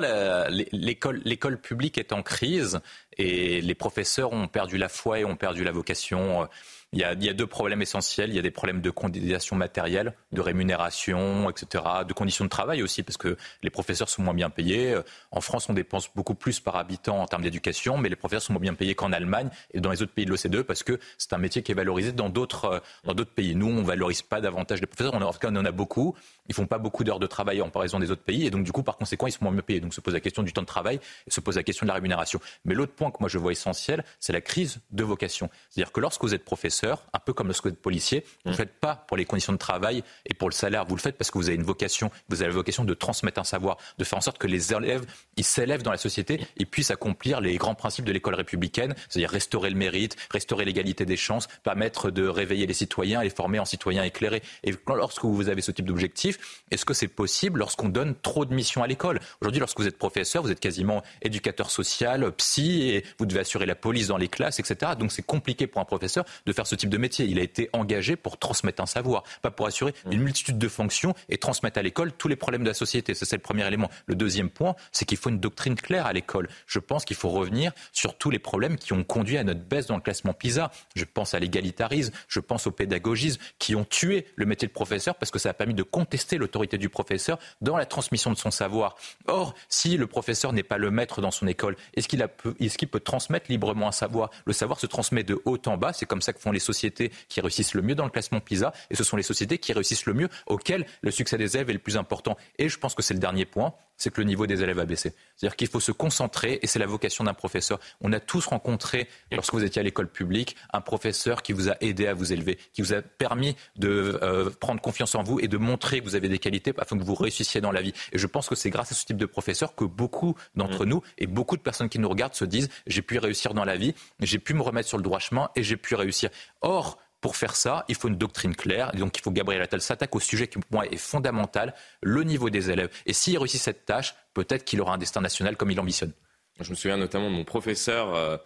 [0.71, 2.79] l'école publique est en crise
[3.17, 6.47] et les professeurs ont perdu la foi et ont perdu la vocation.
[6.91, 8.31] Il y, a, deux problèmes essentiels.
[8.31, 12.81] Il y a des problèmes de condamnation matérielle, de rémunération, etc., de conditions de travail
[12.81, 14.97] aussi, parce que les professeurs sont moins bien payés.
[15.29, 18.53] En France, on dépense beaucoup plus par habitant en termes d'éducation, mais les professeurs sont
[18.53, 21.33] moins bien payés qu'en Allemagne et dans les autres pays de l'OCDE, parce que c'est
[21.33, 23.53] un métier qui est valorisé dans d'autres d'autres pays.
[23.53, 25.13] Nous, on valorise pas davantage les professeurs.
[25.13, 26.15] en tout cas, on en a beaucoup.
[26.47, 28.71] Ils font pas beaucoup d'heures de travail en comparaison des autres pays, et donc du
[28.71, 29.79] coup, par conséquent, ils sont moins bien payés.
[29.79, 31.89] Donc, se pose la question du temps de travail, et se pose la question de
[31.89, 32.39] la rémunération.
[32.65, 35.51] Mais l'autre point que moi je vois essentiel, c'est la crise de vocation.
[35.69, 38.53] C'est-à-dire que lorsque vous êtes professeur un peu comme lorsque vous êtes policier, vous ne
[38.53, 41.17] le faites pas pour les conditions de travail et pour le salaire, vous le faites
[41.17, 44.03] parce que vous avez une vocation, vous avez la vocation de transmettre un savoir, de
[44.03, 45.05] faire en sorte que les élèves,
[45.37, 49.29] ils s'élèvent dans la société et puissent accomplir les grands principes de l'école républicaine, c'est-à-dire
[49.29, 53.59] restaurer le mérite, restaurer l'égalité des chances, permettre de réveiller les citoyens et les former
[53.59, 54.41] en citoyens éclairés.
[54.63, 58.53] Et lorsque vous avez ce type d'objectif, est-ce que c'est possible lorsqu'on donne trop de
[58.53, 59.19] missions à l'école?
[59.41, 63.65] Aujourd'hui, lorsque vous êtes professeur, vous êtes quasiment éducateur social, psy, et vous devez assurer
[63.65, 64.93] la police dans les classes, etc.
[64.97, 67.25] Donc c'est compliqué pour un professeur de faire ce type de métier.
[67.25, 71.13] Il a été engagé pour transmettre un savoir, pas pour assurer une multitude de fonctions
[71.27, 73.13] et transmettre à l'école tous les problèmes de la société.
[73.13, 73.89] C'est le premier élément.
[74.05, 76.47] Le deuxième point, c'est qu'il faut une doctrine claire à l'école.
[76.67, 79.87] Je pense qu'il faut revenir sur tous les problèmes qui ont conduit à notre baisse
[79.87, 80.71] dans le classement PISA.
[80.95, 85.15] Je pense à l'égalitarisme, je pense au pédagogisme, qui ont tué le métier de professeur
[85.15, 88.51] parce que ça a permis de contester l'autorité du professeur dans la transmission de son
[88.51, 88.95] savoir.
[89.27, 92.87] Or, si le professeur n'est pas le maître dans son école, est-ce qu'il est qu
[92.87, 94.29] peut transmettre librement un savoir?
[94.45, 95.93] Le savoir se transmet de haut en bas.
[95.93, 98.73] C'est comme ça que font les sociétés qui réussissent le mieux dans le classement PISA.
[98.89, 101.73] Et ce sont les sociétés qui réussissent le mieux, auxquelles le succès des élèves est
[101.73, 102.37] le plus important.
[102.57, 104.85] Et je pense que c'est le dernier point c'est que le niveau des élèves a
[104.85, 105.13] baissé.
[105.35, 107.79] C'est-à-dire qu'il faut se concentrer, et c'est la vocation d'un professeur.
[108.01, 111.75] On a tous rencontré, lorsque vous étiez à l'école publique, un professeur qui vous a
[111.81, 115.47] aidé à vous élever, qui vous a permis de euh, prendre confiance en vous et
[115.47, 117.93] de montrer que vous avez des qualités afin que vous réussissiez dans la vie.
[118.13, 120.89] Et je pense que c'est grâce à ce type de professeur que beaucoup d'entre mmh.
[120.89, 123.75] nous et beaucoup de personnes qui nous regardent se disent j'ai pu réussir dans la
[123.75, 126.29] vie, j'ai pu me remettre sur le droit chemin et j'ai pu réussir.
[126.61, 128.91] Or, pour faire ça, il faut une doctrine claire.
[128.93, 132.49] Donc, il faut Gabriel Attal s'attaque au sujet qui, pour moi, est fondamental, le niveau
[132.49, 132.89] des élèves.
[133.05, 136.13] Et s'il réussit cette tâche, peut-être qu'il aura un destin national comme il ambitionne.
[136.59, 138.37] Je me souviens notamment de mon professeur euh,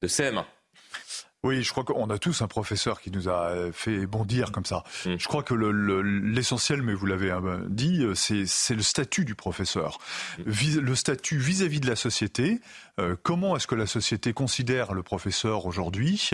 [0.00, 0.44] de CM1
[1.44, 4.84] oui, je crois qu'on a tous un professeur qui nous a fait bondir comme ça.
[5.04, 5.16] Mm.
[5.18, 9.34] Je crois que l'essentiel, le, mais vous l'avez euh, dit, euh, c'est le statut du
[9.34, 9.98] professeur.
[10.38, 10.78] Mm.
[10.78, 12.60] le statut vis-à-vis de la société.
[13.00, 16.30] Euh, comment est-ce que la société considère le professeur aujourd'hui,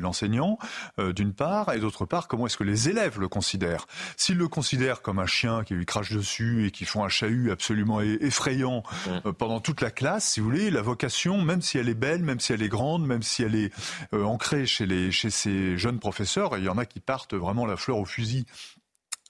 [0.00, 0.58] l'enseignant,
[0.98, 3.86] d'une part, et d'autre part, comment est-ce que les élèves le considèrent?
[4.16, 7.50] S'ils le considèrent comme un chien qui lui crache dessus et qui font un chahut
[7.50, 9.32] absolument effrayant mm.
[9.32, 12.40] pendant toute la classe, si vous voulez, la vocation, même si elle est belle, même
[12.40, 13.72] si elle est grande, même si elle est
[14.12, 17.76] en chez, chez ces jeunes professeurs, et il y en a qui partent vraiment la
[17.76, 18.46] fleur au fusil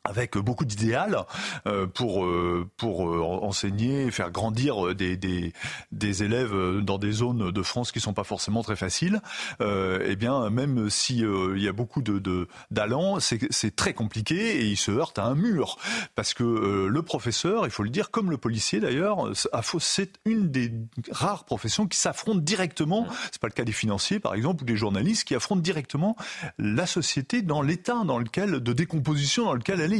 [0.04, 1.24] avec beaucoup d'idéal
[1.66, 7.62] euh, pour euh, pour euh, enseigner, faire grandir des, des, élèves dans des zones de
[7.62, 9.20] France qui sont pas forcément très faciles.
[9.60, 14.76] eh bien, même si il y a beaucoup de d'allants, c'est très compliqué et il
[14.76, 15.78] se heurte à un mur
[16.14, 19.30] parce que le professeur, il faut le dire, comme le policier d'ailleurs,
[19.78, 20.72] c'est une des
[21.10, 23.06] rares professions qui s'affrontent directement.
[23.30, 26.16] C'est pas le cas des financiers par exemple ou des journalistes qui affrontent directement
[26.58, 29.91] la société dans l'état dans lequel de décomposition dans lequel elle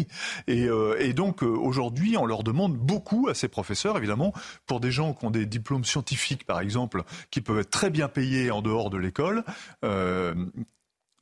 [0.49, 4.33] euh, et, donc euh, aujourd'hui, on leur demande beaucoup à ces professeurs, évidemment,
[4.67, 8.09] pour des gens qui ont des diplômes scientifiques, par exemple, qui peuvent être très bien
[8.09, 9.45] payés en dehors de l'école.
[9.85, 10.35] Euh,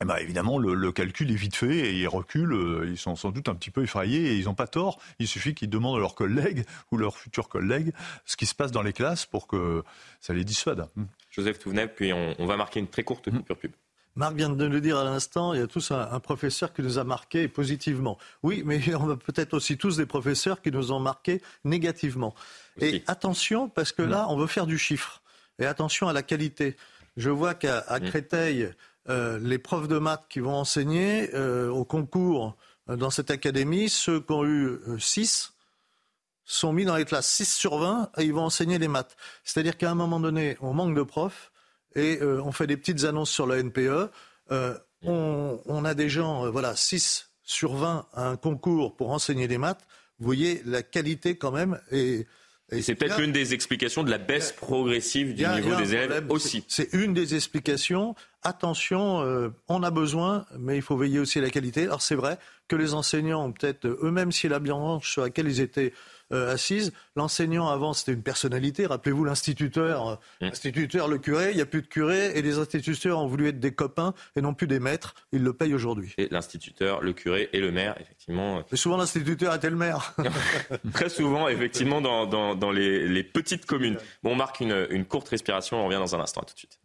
[0.03, 2.87] eh ben évidemment, le, calcul est vite fait et ils reculent.
[2.89, 4.99] Ils sont sans doute un petit peu effrayés et ils n'ont pas tort.
[5.19, 7.93] Il suffit qu'ils demandent à leurs collègues ou leurs futurs collègues
[8.25, 9.83] ce qui se passe dans les classes pour que
[10.19, 10.87] ça les dissuade.
[11.29, 13.71] Joseph Touvenet, puis on, va marquer une très courte coupure pub.
[14.15, 16.97] Marc vient de le dire à l'instant, il y a tous un, professeur qui nous
[16.97, 18.17] a marqué positivement.
[18.43, 22.35] Oui, mais on a peut-être aussi tous des professeurs qui nous ont marqué négativement.
[22.79, 25.21] Et attention, parce que là, on veut faire du chiffre.
[25.59, 26.75] Et attention à la qualité.
[27.17, 27.99] Je vois qu'à mm.
[28.01, 28.69] Créteil,
[29.09, 32.55] euh, les profs de maths qui vont enseigner euh, au concours
[32.89, 35.53] euh, dans cette académie, ceux qui ont eu 6
[36.43, 39.15] sont mis dans les classes 6 sur 20 et ils vont enseigner les maths.
[39.43, 41.50] C'est-à-dire qu'à un moment donné, on manque de profs
[41.95, 44.09] et euh, on fait des petites annonces sur la NPE.
[44.51, 49.47] Euh, on, a des gens, euh, voilà, 6 sur 20 à un concours pour enseigner
[49.47, 49.85] les maths.
[50.19, 52.27] Vous voyez, la qualité quand même est...
[52.73, 56.63] Et c'est peut-être l'une des explications de la baisse progressive du niveau des élèves aussi.
[56.69, 58.15] C'est une des explications.
[58.43, 61.83] Attention, on a besoin, mais il faut veiller aussi à la qualité.
[61.83, 62.37] Alors c'est vrai
[62.69, 65.91] que les enseignants ont peut-être eux-mêmes, si la branche sur laquelle ils étaient
[66.33, 66.91] euh, assise.
[67.15, 68.85] L'enseignant avant c'était une personnalité.
[68.85, 70.45] Rappelez-vous l'instituteur, euh, mm.
[70.45, 71.51] l'instituteur, le curé.
[71.51, 74.41] Il n'y a plus de curé et les instituteurs ont voulu être des copains et
[74.41, 75.15] non plus des maîtres.
[75.31, 76.13] Ils le payent aujourd'hui.
[76.17, 78.63] Et l'instituteur, le curé et le maire, effectivement.
[78.71, 80.15] Mais souvent l'instituteur était le maire.
[80.93, 83.97] Très souvent, effectivement, dans, les, petites communes.
[84.23, 85.77] Bon, on marque une, une courte respiration.
[85.77, 86.41] On revient dans un instant.
[86.41, 86.80] À tout de suite.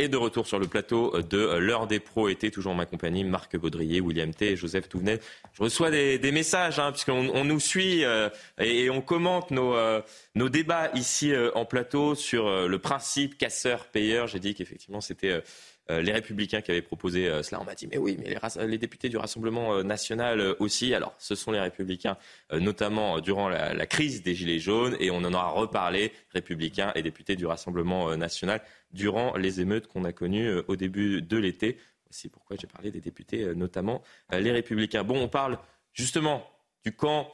[0.00, 3.22] Et de retour sur le plateau de l'heure des pros été, toujours en ma compagnie,
[3.22, 5.20] Marc Baudrier, William T et Joseph Touvenet.
[5.52, 10.00] Je reçois des, messages, hein, puisqu'on on nous suit euh, et, on commente nos, euh,
[10.34, 14.26] débats ici euh, en plateau sur le principe casseur-payeur.
[14.26, 15.42] J'ai dit qu'effectivement c'était
[15.90, 17.60] les Républicains qui avaient proposé cela.
[17.60, 20.94] On m'a dit, mais oui, mais les, députés du Rassemblement national aussi.
[20.94, 22.16] Alors, ce sont les Républicains,
[22.52, 27.34] notamment durant la, crise des Gilets jaunes, et on en aura reparlé, Républicains et députés
[27.34, 31.78] du Rassemblement national durant les émeutes qu'on a connues au début de l'été.
[32.10, 35.04] C'est pourquoi j'ai parlé des députés, notamment les Républicains.
[35.04, 35.58] Bon, on parle
[35.92, 36.44] justement
[36.84, 37.30] du camp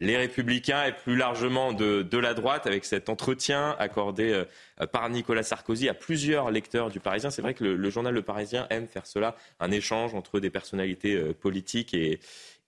[0.00, 5.42] les républicains et plus largement de, la droite avec cet entretien accordé euh, par Nicolas
[5.42, 7.30] Sarkozy à plusieurs lecteurs du Parisien.
[7.30, 11.14] C'est vrai que le, journal Le Parisien aime faire cela, un échange entre des personnalités
[11.14, 12.20] euh, politiques et,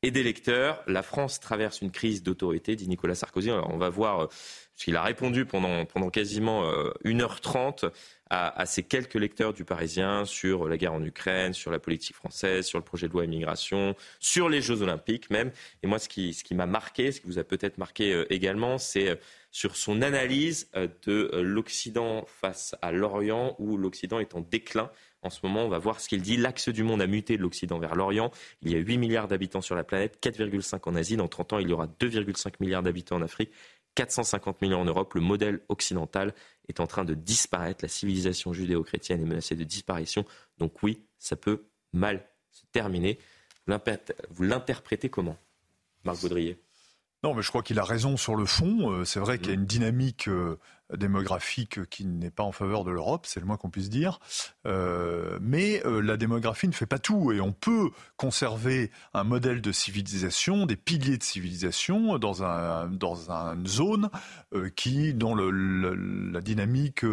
[0.02, 0.84] des lecteurs.
[0.86, 3.50] La France traverse une crise d'autorité, dit Nicolas Sarkozy.
[3.50, 4.26] on va voir, euh,
[4.76, 6.62] qu'il a répondu pendant, pendant quasiment
[7.04, 7.90] 1h30
[8.30, 12.66] à, ces quelques lecteurs du Parisien sur la guerre en Ukraine, sur la politique française,
[12.66, 15.52] sur le projet de loi immigration, sur les Jeux olympiques même.
[15.82, 18.32] Et moi, ce qui, ce qui m'a marqué, ce qui vous a peut-être marqué euh,
[18.32, 19.16] également, c'est euh,
[19.52, 24.90] sur son analyse euh, de l'Occident face à l'Orient, où l'Occident est en déclin.
[25.22, 26.36] En ce moment, on va voir ce qu'il dit.
[26.36, 28.30] L'axe du monde a muté de l'Occident vers l'Orient.
[28.62, 31.16] Il y a 8 milliards d'habitants sur la planète, 4,5 en Asie.
[31.16, 33.50] Dans 30 ans, il y aura 2,5 milliards d'habitants en Afrique.
[33.96, 35.14] 450 millions en Europe.
[35.14, 36.32] Le modèle occidental
[36.68, 37.84] est en train de disparaître.
[37.84, 40.24] La civilisation judéo-chrétienne est menacée de disparition.
[40.58, 43.18] Donc oui, ça peut mal se terminer.
[44.30, 45.36] Vous l'interprétez comment,
[46.04, 46.62] Marc Baudrier?
[47.24, 48.92] Non, mais je crois qu'il a raison sur le fond.
[48.92, 50.58] Euh, c'est vrai qu'il y a une dynamique euh,
[50.94, 54.20] démographique qui n'est pas en faveur de l'Europe, c'est le moins qu'on puisse dire.
[54.66, 59.60] Euh, mais euh, la démographie ne fait pas tout et on peut conserver un modèle
[59.60, 64.10] de civilisation, des piliers de civilisation dans, un, dans une zone
[64.54, 67.04] euh, qui, dont la dynamique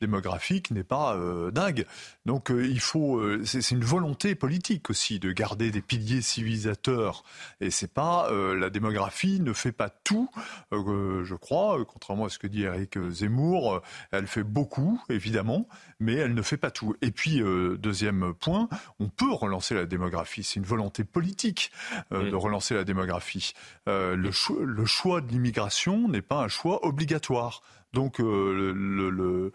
[0.00, 1.16] démographique n'est pas
[1.52, 1.86] dingue.
[2.26, 7.22] Donc il faut, c'est une volonté politique aussi de garder des piliers civilisateurs
[7.60, 10.28] et c'est pas la démographie ne fait pas tout,
[10.72, 15.68] je crois, contrairement à ce que dit Eric Zemmour, euh, elle fait beaucoup, évidemment,
[16.00, 16.94] mais elle ne fait pas tout.
[17.02, 18.68] Et puis, euh, deuxième point,
[19.00, 20.42] on peut relancer la démographie.
[20.42, 21.70] C'est une volonté politique
[22.12, 23.52] euh, de relancer la démographie.
[23.86, 27.62] le, choix, de l'immigration n'est pas un choix obligatoire.
[27.92, 29.52] Donc, le,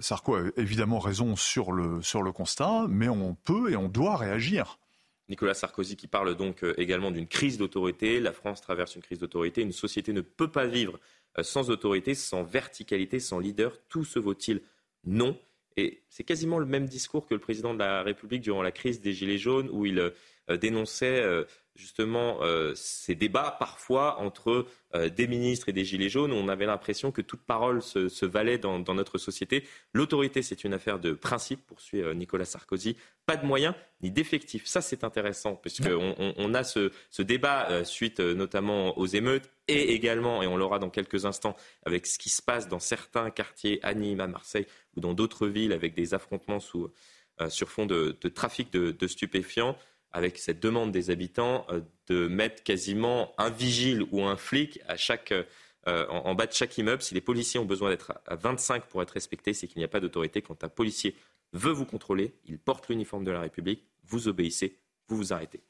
[0.00, 4.16] Sarko a évidemment raison sur le, sur le constat, mais on peut et on doit
[4.16, 4.78] réagir.
[5.28, 8.20] Nicolas Sarkozy qui parle donc également d'une crise d'autorité.
[8.20, 9.62] La France traverse une crise d'autorité.
[9.62, 10.98] Une société ne peut pas vivre euh,
[11.42, 13.78] sans autorité, sans verticalité, sans leader.
[13.88, 14.62] Tout se vaut-il
[15.04, 15.38] Non.
[15.76, 19.00] Et c'est quasiment le même discours que le président de la République durant la crise
[19.00, 20.10] des Gilets jaunes, où il euh,
[21.76, 24.66] dénonçait euh, justement ces débats parfois entre
[25.14, 28.94] des ministres et des Gilets jaunes, on avait l'impression que toute parole se, valait dans,
[28.94, 29.64] notre société.
[29.92, 32.96] L'autorité, c'est une affaire de principe, poursuit Nicolas Sarkozy.
[33.26, 34.66] Pas de moyens ni d'effectifs.
[34.66, 40.46] Ça, c'est intéressant, puisqu'on on, a ce, débat suite notamment aux émeutes et également, et
[40.46, 44.20] on l'aura dans quelques instants, avec ce qui se passe dans certains quartiers, à Nîmes,
[44.20, 46.60] à Marseille ou dans d'autres villes, avec des affrontements
[47.40, 49.76] euh, sur fond de, trafic de, stupéfiants,
[50.16, 54.96] avec cette demande des habitants euh, de mettre quasiment un vigile ou un flic à
[55.88, 57.02] euh, en, bas de chaque immeuble.
[57.02, 59.88] Si les policiers ont besoin d'être à 25 pour être respectés, c'est qu'il n'y a
[59.88, 60.40] pas d'autorité.
[60.40, 61.14] Quand un policier
[61.52, 65.60] veut vous contrôler, il porte l'uniforme de la République, vous obéissez, vous vous arrêtez.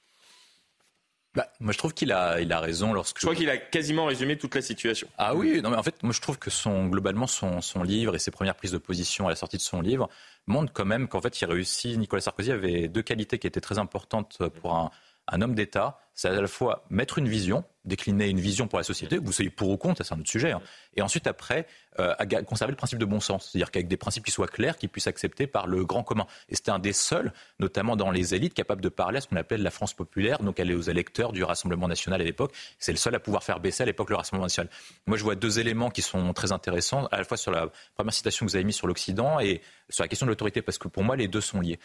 [1.37, 3.19] Bah, moi, je trouve qu'il a, il a raison lorsque.
[3.21, 5.07] Je crois qu'il a quasiment résumé toute la situation.
[5.19, 8.15] Ah oui, non, mais en fait, moi, je trouve que son, globalement, son, son livre
[8.15, 10.09] et ses premières prises de position à la sortie de son livre
[10.47, 11.99] montrent quand même qu'en fait, il réussit.
[11.99, 14.91] Nicolas Sarkozy avait deux qualités qui étaient très importantes pour un,
[15.29, 18.85] un homme d'État, c'est à la fois mettre une vision, décliner une vision pour la
[18.85, 20.63] société, vous soyez pour ou contre, c'est un autre sujet, hein.
[20.97, 21.67] et ensuite après,
[22.01, 22.15] euh,
[22.47, 25.07] conserver le principe de bon sens, c'est-à-dire qu'avec des principes qui soient clairs, qui puissent
[25.07, 26.27] accepter par le grand commun.
[26.49, 29.37] Et c'était un des seuls, notamment dans les élites, capables de parler à ce qu'on
[29.37, 32.93] appelle la France populaire, donc elle est aux électeurs du Rassemblement national à l'époque, c'est
[32.93, 34.71] le seul à pouvoir faire baisser à l'époque le Rassemblement national.
[35.07, 38.15] Moi je vois deux éléments qui sont très intéressants, à la fois sur la première
[38.15, 39.61] citation que vous avez mise sur l'Occident et
[39.91, 41.79] sur la question de l'autorité, parce que pour moi les deux sont liés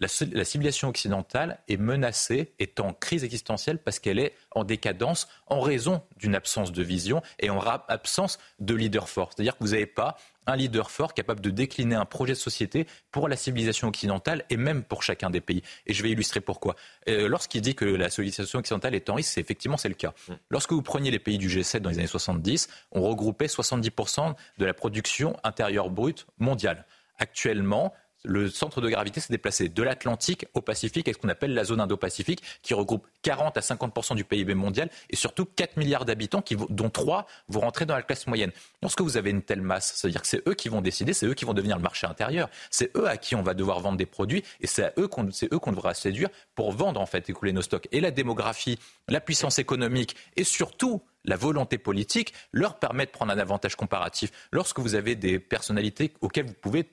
[0.00, 5.60] la, civilisation occidentale est menacée, est en crise existentielle parce qu'elle est en décadence en
[5.60, 9.30] raison d'une absence de vision et en absence de leader fort.
[9.34, 12.86] C'est-à-dire que vous n'avez pas un leader fort capable de décliner un projet de société
[13.10, 15.62] pour la civilisation occidentale et même pour chacun des pays.
[15.86, 16.74] Et je vais illustrer pourquoi.
[17.08, 20.14] Euh, lorsqu'il dit que la civilisation occidentale est en risque, c'est effectivement c'est le cas.
[20.28, 20.32] Mm.
[20.48, 24.64] Lorsque vous preniez les pays du G7 dans les années 70, on regroupait 70% de
[24.64, 26.86] la production intérieure brute mondiale.
[27.18, 27.92] Actuellement,
[28.24, 31.64] le centre de gravité s'est déplacé de l'Atlantique au Pacifique, avec ce qu'on appelle la
[31.64, 36.42] zone Indo-Pacifique, qui regroupe 40 à 50% du PIB mondial et surtout 4 milliards d'habitants,
[36.70, 38.50] dont 3 vont rentrer dans la classe moyenne.
[38.82, 41.34] Lorsque vous avez une telle masse, c'est-à-dire que c'est eux qui vont décider, c'est eux
[41.34, 44.06] qui vont devenir le marché intérieur, c'est eux à qui on va devoir vendre des
[44.06, 47.28] produits et c'est à eux qu'on, c'est eux qu'on devra séduire pour vendre en fait,
[47.30, 47.88] écouler nos stocks.
[47.92, 53.32] Et la démographie, la puissance économique et surtout la volonté politique leur permet de prendre
[53.32, 54.30] un avantage comparatif.
[54.52, 56.88] Lorsque vous avez des personnalités auxquelles vous pouvez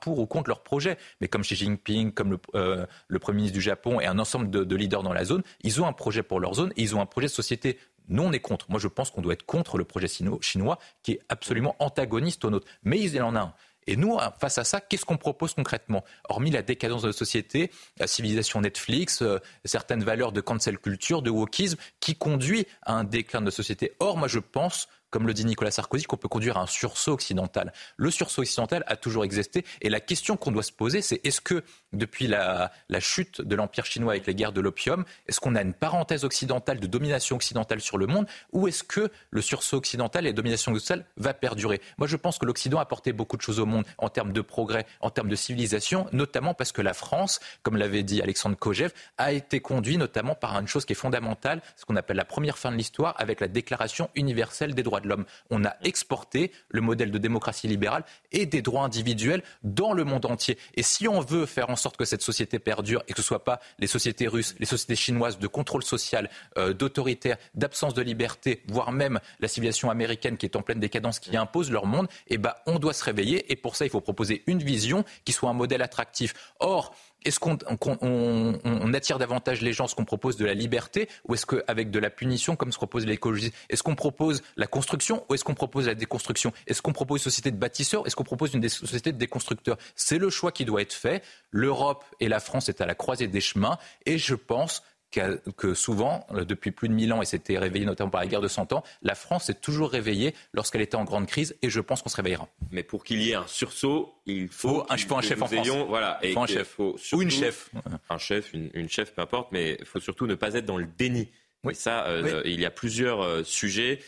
[0.00, 0.96] pour ou contre leur projet.
[1.20, 2.86] Mais comme Xi Jinping, comme le, euh,
[3.20, 5.92] Premier ministre du Japon et un ensemble de, leaders dans la zone, ils ont un
[5.92, 7.78] projet pour leur zone et ils ont un projet de société.
[8.08, 8.66] Nous, on est contre.
[8.70, 12.50] Moi, je pense qu'on doit être contre le projet chinois qui est absolument antagoniste au
[12.50, 12.66] nôtre.
[12.82, 13.54] Mais il en a un.
[13.88, 16.04] Et nous, face à ça, qu'est-ce qu'on propose concrètement?
[16.28, 21.22] Hormis la décadence de la société, la civilisation Netflix, euh, certaines valeurs de cancel culture,
[21.22, 23.92] de wokisme, qui conduit à un déclin de la société.
[23.98, 27.12] Or, moi, je pense comme le dit Nicolas Sarkozy, qu'on peut conduire à un sursaut
[27.12, 27.72] occidental.
[27.96, 31.40] Le sursaut occidental a toujours existé et la question qu'on doit se poser, c'est est-ce
[31.40, 35.62] que depuis la, chute de l'Empire chinois avec les guerres de l'opium, est-ce qu'on a
[35.62, 40.26] une parenthèse occidentale de domination occidentale sur le monde ou est-ce que le sursaut occidental
[40.26, 41.80] et la domination occidentale va perdurer?
[41.96, 44.40] Moi, je pense que l'Occident a apporté beaucoup de choses au monde en termes de
[44.40, 48.92] progrès, en termes de civilisation, notamment parce que la France, comme l'avait dit Alexandre Kojève,
[49.16, 52.58] a été conduit notamment par une chose qui est fondamentale, ce qu'on appelle la première
[52.58, 55.24] fin de l'histoire, avec la Déclaration universelle des droits de l'homme.
[55.50, 60.26] On a exporté le modèle de démocratie libérale et des droits individuels dans le monde
[60.26, 60.58] entier.
[60.74, 63.26] Et si on veut faire en sorte que cette société perdure et que ce ne
[63.26, 68.02] soit pas les sociétés russes, les sociétés chinoises de contrôle social, euh, d'autoritaire, d'absence de
[68.02, 72.08] liberté, voire même la civilisation américaine qui est en pleine décadence, qui impose leur monde,
[72.28, 73.50] eh ben, on doit se réveiller.
[73.52, 76.34] Et pour ça, il faut proposer une vision qui soit un modèle attractif.
[76.60, 76.94] Or,
[77.24, 81.90] est-ce qu'on attire davantage les gens ce qu'on propose de la liberté ou est-ce qu'avec
[81.90, 85.54] de la punition comme se propose l'écologie Est-ce qu'on propose la construction ou est-ce qu'on
[85.54, 86.52] propose la déconstruction?
[86.66, 89.78] Est-ce qu'on propose une société de bâtisseurs Est-ce qu'on propose une société de déconstructeurs?
[89.96, 91.22] C'est le choix qui doit être fait.
[91.50, 96.26] L'Europe et la France est à la croisée des chemins et je pense que souvent,
[96.32, 98.72] euh, depuis plus de mille ans, et c'était réveillé notamment par la guerre de Cent
[98.72, 102.08] Ans, la France s'est toujours réveillée lorsqu'elle était en grande crise, et je pense qu'on
[102.08, 102.48] se réveillera.
[102.70, 105.68] Mais pour qu'il y ait un sursaut, il faut, un, un chef en France.
[105.88, 106.78] Voilà, il faut un chef.
[106.78, 107.70] Ou une chef.
[108.10, 110.86] Un chef, une, chef, peu importe, mais il faut surtout ne pas être dans le
[110.86, 111.30] déni.
[111.64, 111.74] Oui.
[111.74, 114.00] ça, euh, il y a plusieurs euh, sujets.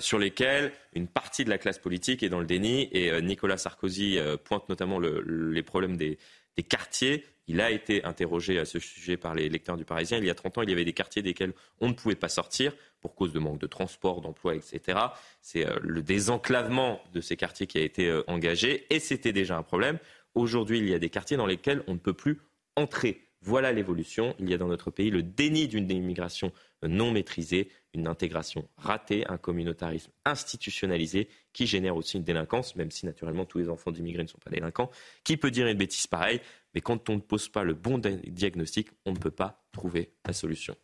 [0.00, 2.90] sur lesquels une partie de la classe politique est dans le déni.
[2.92, 6.18] Et Nicolas Sarkozy pointe notamment les problèmes des,
[6.56, 10.18] des quartiers il a été interrogé à ce sujet par les lecteurs du Parisien.
[10.18, 12.28] Il y a 30 ans, il y avait des quartiers desquels on ne pouvait pas
[12.28, 14.98] sortir pour cause de manque de transport, d'emploi, etc.
[15.40, 19.56] C'est euh, le désenclavement de ces quartiers qui a été euh, engagé et c'était déjà
[19.56, 19.98] un problème.
[20.34, 22.40] Aujourd'hui, il y a des quartiers dans lesquels on ne peut plus
[22.74, 23.22] entrer.
[23.42, 24.34] Voilà l'évolution.
[24.40, 29.26] Il y a dans notre pays le déni d'une immigration non maîtrisée, une intégration ratée,
[29.28, 34.22] un communautarisme institutionnalisé qui génère aussi une délinquance, même si naturellement tous les enfants d'immigrés
[34.22, 34.90] ne sont pas délinquants.
[35.24, 36.40] Qui peut dire une bêtise pareille?
[36.76, 40.34] Mais quand on ne pose pas le bon diagnostic, on ne peut pas trouver la
[40.34, 40.76] solution.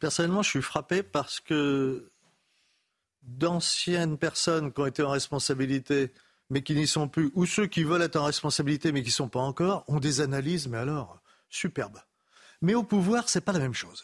[0.00, 2.10] Personnellement, je suis frappé parce que
[3.20, 6.10] d'anciennes personnes qui ont été en responsabilité
[6.48, 9.12] mais qui n'y sont plus, ou ceux qui veulent être en responsabilité mais qui ne
[9.12, 12.00] sont pas encore, ont des analyses, mais alors, superbes.
[12.62, 14.02] Mais au pouvoir, ce n'est pas la même chose.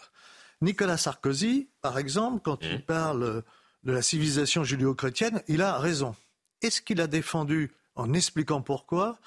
[0.60, 2.82] Nicolas Sarkozy, par exemple, quand il mmh.
[2.82, 3.42] parle
[3.82, 6.14] de la civilisation judéo-chrétienne, il a raison.
[6.60, 9.18] Est-ce qu'il a défendu, en expliquant pourquoi,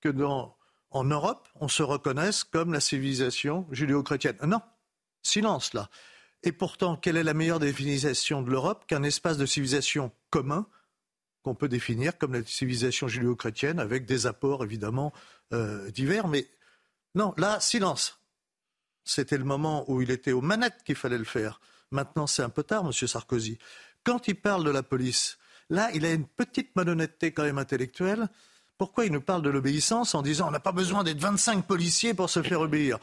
[0.00, 0.57] que dans
[0.90, 4.36] en Europe, on se reconnaisse comme la civilisation judéo-chrétienne.
[4.46, 4.62] Non,
[5.22, 5.90] silence là.
[6.42, 10.66] Et pourtant, quelle est la meilleure définition de l'Europe qu'un espace de civilisation commun
[11.42, 15.12] qu'on peut définir comme la civilisation judéo-chrétienne avec des apports évidemment
[15.52, 16.28] euh, divers.
[16.28, 16.46] Mais
[17.14, 18.20] non, là, silence.
[19.04, 21.60] C'était le moment où il était aux manettes qu'il fallait le faire.
[21.90, 22.92] Maintenant, c'est un peu tard, M.
[22.92, 23.58] Sarkozy.
[24.04, 25.38] Quand il parle de la police,
[25.70, 28.28] là, il a une petite malhonnêteté quand même intellectuelle
[28.78, 32.14] pourquoi il nous parle de l'obéissance en disant on n'a pas besoin d'être 25 policiers
[32.14, 32.98] pour se faire obéir?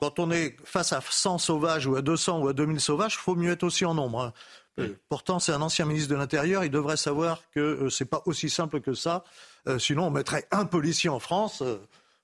[0.00, 3.18] Quand on est face à 100 sauvages ou à 200 ou à 2000 sauvages, il
[3.18, 4.22] faut mieux être aussi en nombre.
[4.22, 4.32] Hein.
[4.78, 8.08] Euh, pourtant, c'est un ancien ministre de l'Intérieur, il devrait savoir que euh, ce n'est
[8.08, 9.24] pas aussi simple que ça.
[9.66, 11.64] Euh, sinon, on mettrait un policier en France.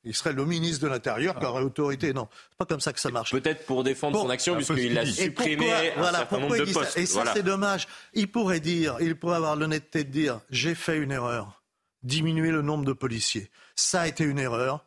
[0.04, 2.14] il serait le ministre de l'Intérieur qui aurait autorité.
[2.14, 3.32] Non, c'est pas comme ça que ça marche.
[3.32, 6.96] Peut-être pour défendre son action, puisqu'il a supprimé un voilà, certain nombre de postes.
[6.96, 7.88] Et ça, c'est dommage.
[8.12, 11.63] Il pourrait dire, il pourrait avoir l'honnêteté de dire, j'ai fait une erreur
[12.04, 13.50] diminuer le nombre de policiers.
[13.74, 14.84] Ça a été une erreur.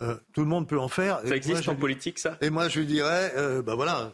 [0.00, 1.20] Euh, tout le monde peut en faire.
[1.26, 2.38] Ça existe en politique, ça?
[2.40, 4.12] Et moi, je lui dirais, ben voilà,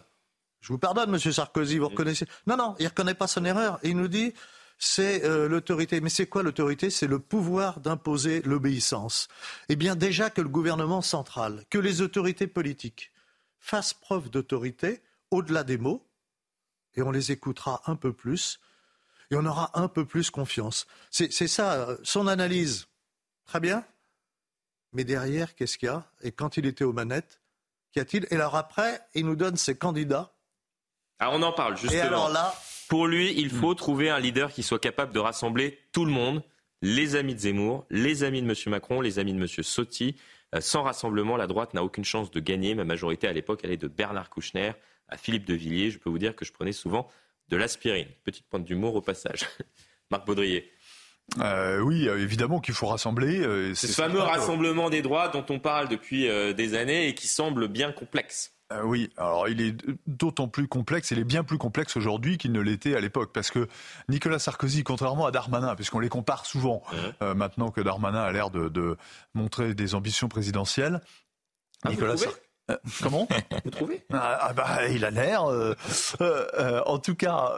[0.64, 2.24] je vous pardonne, Monsieur Sarkozy, vous reconnaissez.
[2.46, 3.78] Non, non, il reconnaît pas son erreur.
[3.82, 4.32] Il nous dit,
[4.78, 6.00] c'est euh, l'autorité.
[6.00, 6.88] Mais c'est quoi l'autorité?
[6.88, 9.28] C'est le pouvoir d'imposer l'obéissance.
[9.68, 13.12] Eh bien, déjà que le gouvernement central, que les autorités politiques
[13.59, 16.09] fassent preuve d'autorité au-delà des mots,
[16.94, 18.59] et on les écoutera un peu plus,
[19.31, 20.87] et on aura un peu plus confiance.
[21.11, 22.87] C'est ça, euh, son analyse.
[23.47, 23.85] Très bien.
[24.93, 26.05] Mais derrière, qu'est-ce qu'il y a?
[26.22, 27.41] Et quand il était aux manettes,
[27.93, 28.27] qu'y a-t-il?
[28.31, 30.33] Et alors après, il nous donne ses candidats.
[31.18, 32.03] Ah, on en parle, justement.
[32.03, 32.55] Et alors là.
[32.89, 33.77] Pour lui, il faut hmm.
[33.77, 36.43] trouver un leader qui soit capable de rassembler tout le monde,
[36.83, 38.55] les amis de Zemmour, les amis de M.
[38.66, 39.47] Macron, les amis de M.
[39.47, 40.16] Sotti.
[40.55, 42.75] Euh, sans rassemblement, la droite n'a aucune chance de gagner.
[42.75, 44.72] Ma majorité à l'époque, elle est de Bernard Kouchner
[45.09, 45.91] à Philippe de Villiers.
[45.91, 47.09] Je peux vous dire que je prenais souvent
[47.49, 48.09] de l'aspirine.
[48.24, 49.49] Petite pointe d'humour au passage.
[50.11, 50.70] Marc Baudrier.
[51.40, 53.40] Euh, oui, euh, évidemment qu'il faut rassembler.
[53.40, 57.68] Euh, ce fameux rassemblement des droits dont on parle depuis des années et qui semble
[57.68, 58.53] bien complexe.
[58.82, 59.76] Oui, alors il est
[60.07, 63.51] d'autant plus complexe, il est bien plus complexe aujourd'hui qu'il ne l'était à l'époque, parce
[63.51, 63.68] que
[64.09, 66.82] Nicolas Sarkozy, contrairement à Darmanin, puisqu'on les compare souvent,
[67.20, 68.97] maintenant que Darmanin a l'air de,
[69.34, 71.03] montrer des ambitions présidentielles,
[71.84, 73.28] ah, Nicolas Sarkozy euh, comment
[73.64, 74.02] Vous trouvez?
[74.12, 75.50] Ah, ah, bah, il a l'air.
[75.50, 75.74] Euh,
[76.20, 77.52] euh, en tout cas,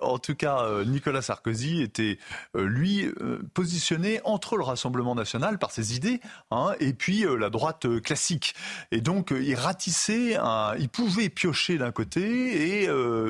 [0.00, 2.18] en tout cas, Nicolas Sarkozy était
[2.54, 3.10] lui
[3.54, 8.54] positionné entre le Rassemblement national par ses idées hein, et puis la droite classique.
[8.90, 10.38] Et donc, il ratissait,
[10.78, 12.88] il pouvait piocher d'un côté et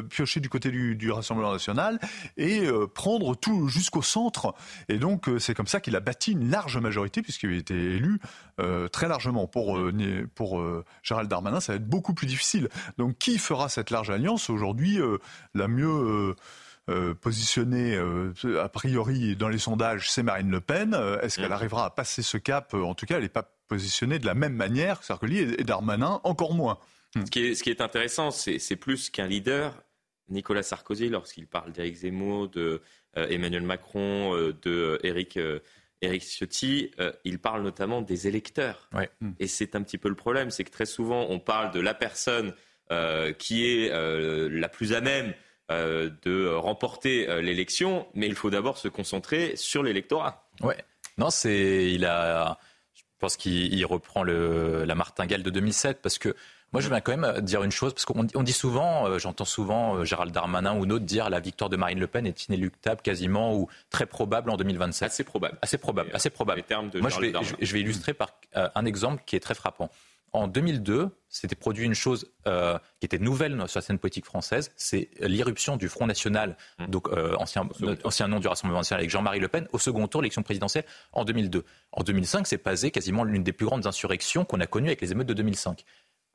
[0.08, 1.98] piocher du côté du, du Rassemblement national
[2.36, 4.54] et prendre tout jusqu'au centre.
[4.88, 8.20] Et donc, c'est comme ça qu'il a bâti une large majorité puisqu'il était élu
[8.92, 9.78] très largement pour
[10.34, 10.62] pour
[11.16, 12.68] Gérald Darmanin, ça va être beaucoup plus difficile.
[12.98, 15.18] Donc qui fera cette large alliance Aujourd'hui, euh,
[15.54, 15.88] la mieux...
[15.88, 16.34] Euh,
[16.88, 17.98] euh, positionnée
[18.62, 20.94] a priori dans les sondages, c'est Marine Le Pen.
[21.20, 21.52] Est-ce qu'elle mm.
[21.52, 24.54] arrivera à passer ce cap En tout cas, elle n'est pas positionnée de la même
[24.54, 26.78] manière que Sarkozy et Darmanin, encore moins.
[27.16, 29.82] Ce qui est, ce qui est intéressant, c'est plus qu'un leader.
[30.28, 32.80] Nicolas Sarkozy, lorsqu'il parle d'Éric Zemmour, de
[33.16, 35.40] Emmanuel Macron, de Éric
[36.02, 38.88] Eric Ciotti, euh, il parle notamment des électeurs.
[39.20, 39.32] Hmm.
[39.38, 41.94] Et c'est un petit peu le problème, c'est que très souvent, on parle de la
[41.94, 42.54] personne
[42.92, 45.34] euh, qui est euh, la plus à même
[45.68, 50.48] de remporter l'élection, mais il faut d'abord se concentrer sur l'électorat.
[50.60, 50.76] Ouais.
[51.18, 52.56] Non, c'est il a.
[52.94, 56.36] Je pense qu'il reprend le, la martingale de 2007 parce que
[56.72, 59.96] moi, je viens quand même dire une chose, parce qu'on dit souvent, euh, j'entends souvent
[59.96, 63.56] euh, Gérald Darmanin ou d'autres dire la victoire de Marine Le Pen est inéluctable quasiment
[63.56, 65.06] ou très probable en 2027.
[65.06, 65.58] Assez probable.
[65.62, 66.10] Assez probable.
[66.12, 66.62] Assez probable.
[66.96, 69.90] Moi, je vais, je vais, illustrer par euh, un exemple qui est très frappant.
[70.32, 75.08] En 2002, s'était produit une chose qui était nouvelle sur la scène politique française, c'est
[75.20, 76.86] l'irruption du Front National, mmh.
[76.88, 77.08] donc
[77.38, 77.66] ancien,
[78.04, 80.84] ancien, nom du Rassemblement national avec Jean-Marie Le Pen, au second tour de l'élection présidentielle
[81.12, 81.64] en 2002.
[81.92, 85.12] En 2005, c'est passé quasiment l'une des plus grandes insurrections qu'on a connues avec les
[85.12, 85.84] émeutes de 2005.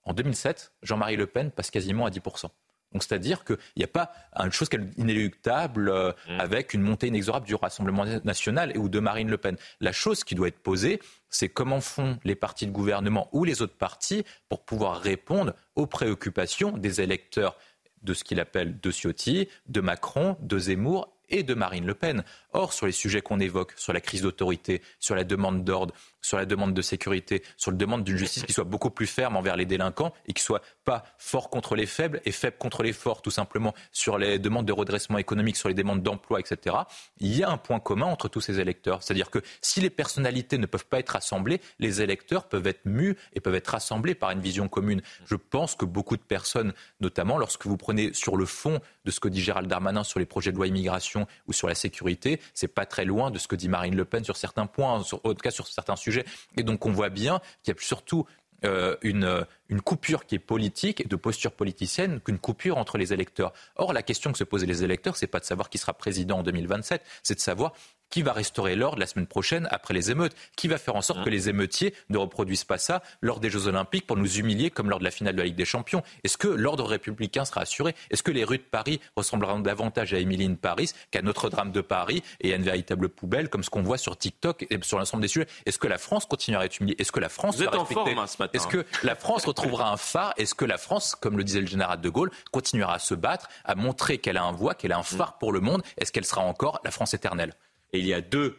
[0.03, 2.49] En 2007, Jean-Marie Le Pen passe quasiment à 10%.
[2.91, 6.39] Donc c'est-à-dire qu'il n'y a pas une chose inéluctable euh, mmh.
[6.39, 9.55] avec une montée inexorable du Rassemblement national et ou de Marine Le Pen.
[9.79, 10.99] La chose qui doit être posée,
[11.29, 15.87] c'est comment font les partis de gouvernement ou les autres partis pour pouvoir répondre aux
[15.87, 17.57] préoccupations des électeurs
[18.01, 22.23] de ce qu'il appelle de Ciotti, de Macron, de Zemmour et de Marine Le Pen.
[22.53, 26.37] Or, sur les sujets qu'on évoque, sur la crise d'autorité, sur la demande d'ordre, sur
[26.37, 29.55] la demande de sécurité, sur la demande d'une justice qui soit beaucoup plus ferme envers
[29.55, 33.21] les délinquants et qui soit pas fort contre les faibles et faible contre les forts,
[33.21, 36.75] tout simplement, sur les demandes de redressement économique, sur les demandes d'emploi, etc.
[37.19, 39.01] Il y a un point commun entre tous ces électeurs.
[39.01, 43.15] C'est-à-dire que si les personnalités ne peuvent pas être rassemblées, les électeurs peuvent être mus
[43.33, 45.01] et peuvent être rassemblés par une vision commune.
[45.25, 49.19] Je pense que beaucoup de personnes, notamment lorsque vous prenez sur le fond de ce
[49.19, 52.67] que dit Gérald Darmanin sur les projets de loi immigration ou sur la sécurité, c'est
[52.67, 55.33] pas très loin de ce que dit Marine Le Pen sur certains points, en tout
[55.35, 56.25] cas sur certains sujets.
[56.57, 58.25] Et donc on voit bien qu'il y a surtout
[58.63, 63.53] euh, une, une, coupure qui est politique, de posture politicienne, qu'une coupure entre les électeurs.
[63.75, 66.39] Or, la question que se posent les électeurs, c'est pas de savoir qui sera président
[66.39, 67.73] en 2027, c'est de savoir
[68.11, 70.35] qui va restaurer l'ordre la semaine prochaine après les émeutes?
[70.55, 71.23] Qui va faire en sorte mmh.
[71.23, 74.89] que les émeutiers ne reproduisent pas ça lors des Jeux Olympiques pour nous humilier comme
[74.89, 76.03] lors de la finale de la Ligue des Champions?
[76.23, 77.95] Est-ce que l'ordre républicain sera assuré?
[78.11, 82.23] Est-ce que les rues de Paris ressembleront davantage à Émilie Paris qu'à Notre-Dame de Paris
[82.41, 85.27] et à une véritable poubelle comme ce qu'on voit sur TikTok et sur l'ensemble des
[85.27, 85.47] sujets?
[85.65, 86.95] Est-ce que la France continuera à être humiliée?
[86.99, 88.51] Est-ce que la France Vous êtes en forme hein, ce matin.
[88.53, 90.33] Est-ce que la France retrouvera un phare?
[90.37, 93.47] Est-ce que la France, comme le disait le général de Gaulle, continuera à se battre,
[93.63, 95.83] à montrer qu'elle a un voix, qu'elle a un phare pour le monde?
[95.97, 97.53] Est-ce qu'elle sera encore la France éternelle?
[97.93, 98.57] Et il y a deux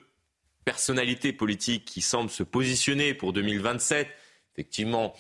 [0.65, 4.09] personnalité politique qui semble se positionner pour 2027,
[4.53, 5.15] effectivement,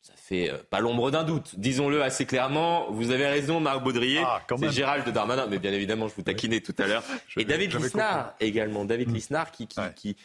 [0.00, 1.54] ça fait euh, pas l'ombre d'un doute.
[1.58, 2.90] Disons-le assez clairement.
[2.90, 4.22] Vous avez raison, Marc Baudrier.
[4.24, 7.04] Ah, c'est Gérald Darmanin, mais bien évidemment, je vous taquinais tout à l'heure.
[7.36, 8.84] Et David Lisnard également.
[8.84, 9.14] David mm.
[9.14, 10.16] Lisnard qui, qui, qui,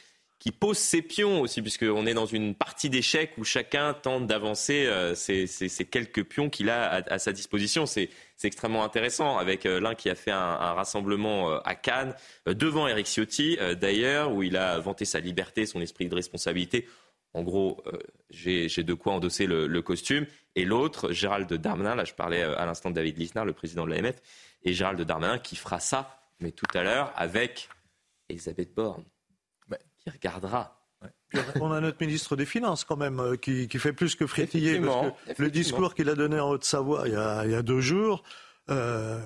[0.51, 5.15] pose ses pions aussi, puisqu'on est dans une partie d'échecs où chacun tente d'avancer euh,
[5.15, 5.47] ces,
[5.89, 7.85] quelques pions qu'il a à, sa disposition.
[7.85, 8.09] C'est
[8.43, 12.13] extrêmement intéressant avec euh, l'un qui a fait un, rassemblement euh, à Cannes,
[12.45, 16.89] devant Eric Ciotti d'ailleurs, où il a vanté sa liberté, son esprit de responsabilité.
[17.33, 17.83] En gros,
[18.29, 20.27] j'ai de quoi endosser le, costume.
[20.55, 23.91] Et l'autre, Gérald Darmanin, là je parlais à l'instant de David Lisnard, le président de
[23.91, 24.17] l'AMF,
[24.63, 27.69] et Gérald Darmanin qui fera ça, mais tout à l'heure, avec
[28.29, 29.03] Elisabeth Borne,
[30.03, 30.83] qui regardera
[31.59, 34.79] on a notre ministre des Finances quand même euh, qui, fait plus que frétiller.
[35.37, 38.23] le discours qu'il a donné en Haute-Savoie il, y a deux jours.
[38.69, 39.19] Euh,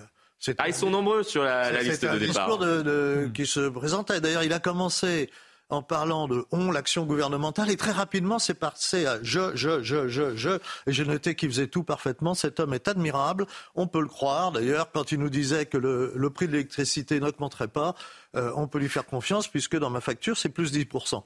[0.57, 2.57] ah, ils sont nombreux sur la, liste de départ.
[2.59, 4.21] C'est un discours qui se présentait.
[4.21, 5.29] D'ailleurs, il a commencé
[5.69, 10.07] en parlant de on, l'action gouvernementale, et très rapidement, c'est passé à je, je, je,
[10.07, 10.49] je, je.
[10.85, 12.33] Et j'ai noté qu'il faisait tout parfaitement.
[12.35, 13.45] Cet homme est admirable.
[13.75, 14.53] On peut le croire.
[14.53, 17.95] D'ailleurs, quand il nous disait que le, prix de l'électricité n'augmenterait pas,
[18.35, 21.23] euh, on peut lui faire confiance, puisque dans ma facture, c'est plus 10%.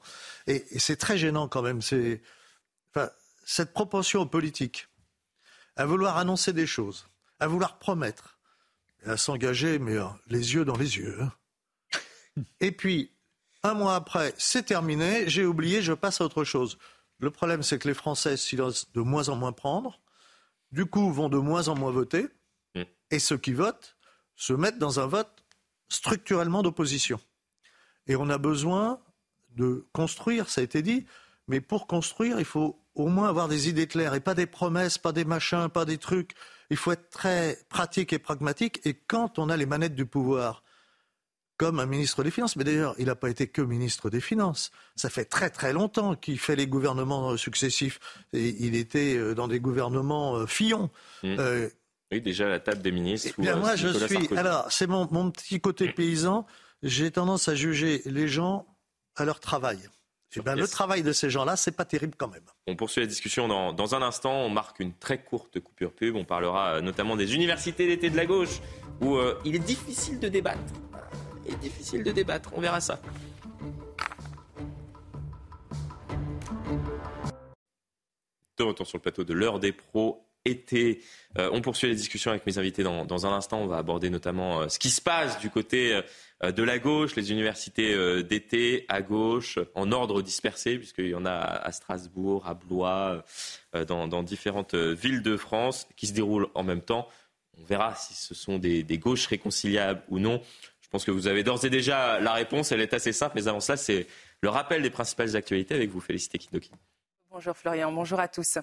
[0.48, 1.80] Et, c'est très gênant quand même.
[3.44, 4.88] Cette propension politique
[5.76, 7.06] à vouloir annoncer des choses,
[7.38, 8.38] à vouloir promettre,
[9.06, 11.16] à s'engager, mais euh, les yeux dans les yeux.
[11.20, 11.32] Hein.
[12.60, 13.11] Et puis,
[13.62, 16.78] un mois après, c'est terminé, j'ai oublié, je passe à autre chose.
[17.18, 20.00] Le problème, c'est que les Français s'y laissent de moins en moins prendre,
[20.72, 22.28] du coup, vont de moins en moins voter,
[23.10, 23.96] et ceux qui votent
[24.36, 25.44] se mettent dans un vote
[25.88, 27.20] structurellement d'opposition.
[28.06, 29.00] Et on a besoin
[29.50, 31.06] de construire, ça a été dit,
[31.46, 34.98] mais pour construire, il faut au moins avoir des idées claires et pas des promesses,
[34.98, 36.32] pas des machins, pas des trucs.
[36.70, 38.80] Il faut être très pratique et pragmatique.
[38.84, 40.62] Et quand on a les manettes du pouvoir,
[41.62, 44.72] comme un ministre des Finances, mais d'ailleurs, il n'a pas été que ministre des Finances.
[44.96, 48.00] Ça fait très très longtemps qu'il fait les gouvernements successifs.
[48.32, 50.90] Et il était euh, dans des gouvernements euh, Fillon.
[51.22, 51.36] Mmh.
[51.38, 51.68] Euh,
[52.10, 53.30] oui, déjà à la table des ministres.
[53.38, 54.36] Eh bien, moi, je suis.
[54.36, 56.46] Alors, c'est mon, mon petit côté paysan.
[56.82, 58.66] J'ai tendance à juger les gens
[59.14, 59.78] à leur travail.
[60.34, 62.42] Eh ben, le travail de ces gens-là, c'est pas terrible quand même.
[62.66, 64.32] On poursuit la discussion dans, dans, un instant.
[64.32, 66.16] On marque une très courte coupure pub.
[66.16, 68.60] On parlera euh, notamment des universités d'été de la gauche,
[69.00, 70.72] où euh, il est difficile de débattre.
[71.46, 72.50] Est difficile de débattre.
[72.54, 73.00] On verra ça.
[78.58, 81.02] De retour sur le plateau de l'heure des pros été.
[81.38, 83.60] Euh, on poursuit la discussion avec mes invités dans, un instant.
[83.60, 86.02] On va aborder notamment ce qui se passe du côté
[86.44, 91.14] euh, de la gauche, les universités euh, d'été à gauche, en ordre dispersé, puisqu'il y
[91.14, 93.24] en a à Strasbourg, à Blois,
[93.74, 97.08] euh, dans, différentes villes de France, qui se déroulent en même temps.
[97.60, 100.40] On verra si ce sont des, gauches réconciliables ou non.
[100.92, 102.70] Pense que vous avez d'ores et déjà la réponse.
[102.70, 104.06] Elle est assez simple, mais avant cela, c'est
[104.42, 106.70] le rappel des principales actualités avec vous, Félicité Kidoki.
[107.30, 108.58] Bonjour Florian, bonjour à tous.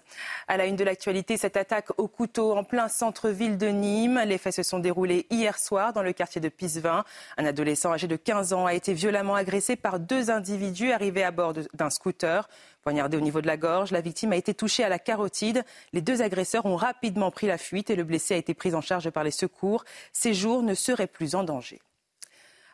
[0.47, 4.21] À la une de l'actualité, cette attaque au couteau en plein centre-ville de Nîmes.
[4.27, 7.03] Les faits se sont déroulés hier soir dans le quartier de Pisevin.
[7.37, 11.31] Un adolescent âgé de 15 ans a été violemment agressé par deux individus arrivés à
[11.31, 12.47] bord d'un scooter.
[12.83, 15.65] Poignardé au niveau de la gorge, la victime a été touchée à la carotide.
[15.93, 18.81] Les deux agresseurs ont rapidement pris la fuite et le blessé a été pris en
[18.81, 19.83] charge par les secours.
[20.13, 21.81] Ses jours ne seraient plus en danger.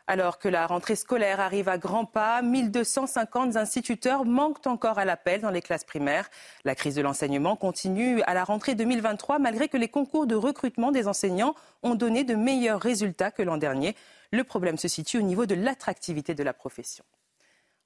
[0.07, 5.41] Alors que la rentrée scolaire arrive à grands pas, 1250 instituteurs manquent encore à l'appel
[5.41, 6.29] dans les classes primaires.
[6.63, 10.91] La crise de l'enseignement continue à la rentrée 2023 malgré que les concours de recrutement
[10.91, 13.95] des enseignants ont donné de meilleurs résultats que l'an dernier.
[14.31, 17.03] Le problème se situe au niveau de l'attractivité de la profession.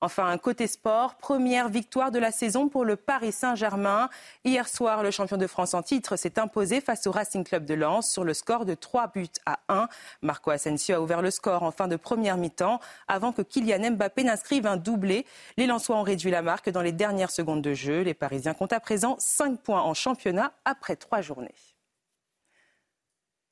[0.01, 4.09] Enfin, côté sport, première victoire de la saison pour le Paris Saint-Germain.
[4.45, 7.73] Hier soir, le champion de France en titre s'est imposé face au Racing Club de
[7.73, 9.89] Lens sur le score de 3 buts à 1.
[10.21, 12.79] Marco Asensio a ouvert le score en fin de première mi-temps
[13.09, 15.25] avant que Kylian Mbappé n'inscrive un doublé.
[15.57, 18.01] Les Lensois ont réduit la marque dans les dernières secondes de jeu.
[18.01, 21.55] Les Parisiens comptent à présent 5 points en championnat après 3 journées.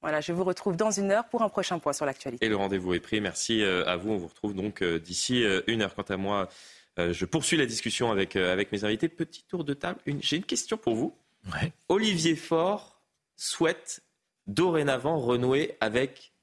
[0.02, 2.46] Voilà, je vous retrouve dans une heure pour un prochain point sur l'actualité.
[2.46, 3.20] Et le rendez-vous est pris.
[3.20, 4.12] Merci euh, à vous.
[4.12, 5.96] On vous retrouve donc euh, d'ici euh, une heure.
[5.96, 6.50] Quant à moi,
[6.98, 9.08] je poursuis la discussion avec, avec mes invités.
[9.08, 10.00] Petit tour de table.
[10.20, 11.16] J'ai une question pour vous.
[11.90, 13.00] Olivier Faure
[13.36, 14.02] souhaite
[14.48, 16.34] dorénavant renouer avec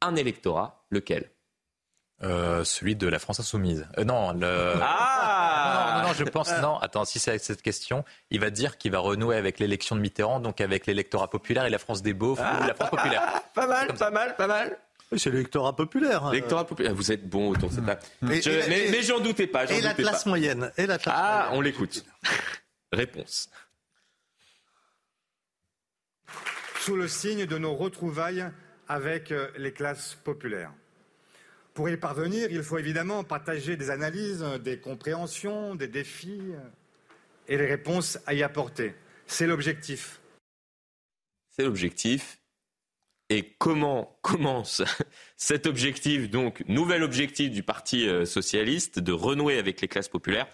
[0.00, 0.86] un électorat.
[0.90, 1.28] Lequel?
[2.64, 3.86] Celui de la France insoumise.
[4.04, 4.74] non, le...
[4.82, 6.78] Ah non, non, je pense non.
[6.78, 10.40] Attends, si c'est cette question, il va dire qu'il va renouer avec l'élection de Mitterrand,
[10.40, 13.22] donc avec l'électorat populaire et la France des beaufs ou la France populaire.
[13.54, 14.78] pas mal, pas mal, pas mal.
[15.12, 16.24] Oui, c'est l'électorat populaire.
[16.24, 16.32] Hein.
[16.32, 16.94] L'électorat populaire.
[16.94, 18.00] Vous êtes bon autour de cette table.
[18.22, 19.64] Mais, j'en doutais pas.
[19.70, 20.72] Et la classe moyenne.
[20.76, 22.04] Et la classe ah, on l'écoute.
[22.92, 23.50] Réponse.
[26.80, 28.46] Sous le signe de nos retrouvailles
[28.88, 30.72] avec euh, les classes populaires.
[31.74, 36.52] Pour y parvenir, il faut évidemment partager des analyses, des compréhensions, des défis
[37.48, 38.94] et les réponses à y apporter.
[39.26, 40.20] C'est l'objectif.
[41.50, 42.38] C'est l'objectif.
[43.28, 44.82] Et comment commence
[45.36, 50.46] cet objectif, donc nouvel objectif du Parti euh, socialiste, de renouer avec les classes populaires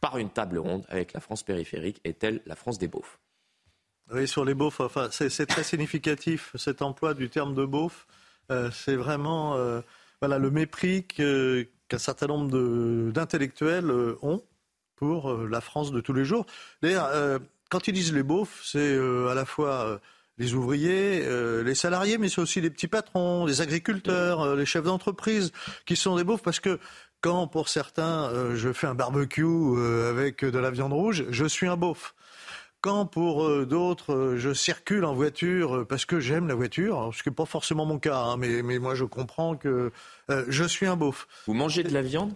[0.00, 3.18] par une table ronde avec la France périphérique Est-elle la France des beaufs?
[4.12, 8.06] Oui, sur les beaufs, enfin, c'est très significatif cet emploi du terme de beauf.
[8.50, 9.80] Euh, c'est vraiment euh,
[10.26, 14.42] voilà, le mépris qu'un certain nombre d'intellectuels euh, ont
[14.96, 16.46] pour euh, la France de tous les jours.
[16.80, 18.96] D'ailleurs, euh, quand ils disent les beaufs, c'est
[19.30, 20.00] à la fois
[20.38, 21.26] les ouvriers,
[21.62, 25.50] les salariés, mais c'est aussi les petits patrons, les agriculteurs, les chefs d'entreprise
[25.84, 26.78] qui sont des beaufs parce que
[27.20, 29.44] quand pour certains je fais un barbecue
[30.08, 32.14] avec de la viande rouge, je suis un beauf.
[32.84, 37.10] Quand pour euh, d'autres, euh, je circule en voiture euh, parce que j'aime la voiture,
[37.14, 39.90] ce qui n'est pas forcément mon cas, hein, mais, moi je comprends que
[40.28, 41.26] je suis un beauf.
[41.46, 42.34] Vous mangez de la viande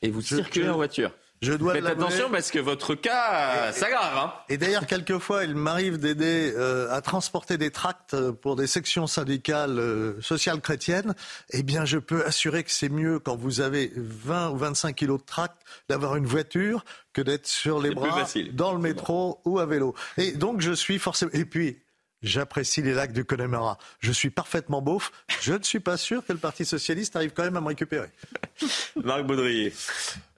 [0.00, 1.10] et vous circulez en voiture
[1.44, 4.16] Je dois Faites attention parce que votre cas s'aggrave.
[4.16, 4.32] Hein.
[4.48, 9.78] Et d'ailleurs, quelquefois, il m'arrive d'aider euh, à transporter des tracts pour des sections syndicales
[9.78, 11.14] euh, sociales chrétiennes.
[11.50, 15.20] Eh bien, je peux assurer que c'est mieux quand vous avez 20 ou 25 kilos
[15.20, 19.66] de tracts d'avoir une voiture que d'être sur les bras dans le métro ou à
[19.66, 19.94] vélo.
[20.16, 21.30] Et donc, je suis forcément.
[21.34, 21.78] Et puis,
[22.24, 23.76] J'apprécie les lacs du Connemara.
[24.00, 25.12] Je suis parfaitement beauf.
[25.42, 28.08] Je ne suis pas sûr que le Parti socialiste arrive quand même à me récupérer.
[29.04, 29.74] Marc Baudrier.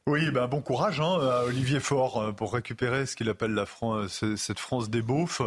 [0.08, 3.66] Oui, bah, bon courage hein, à Olivier Faure euh, pour récupérer ce qu'il appelle la
[3.66, 5.42] France, cette France des beaufs.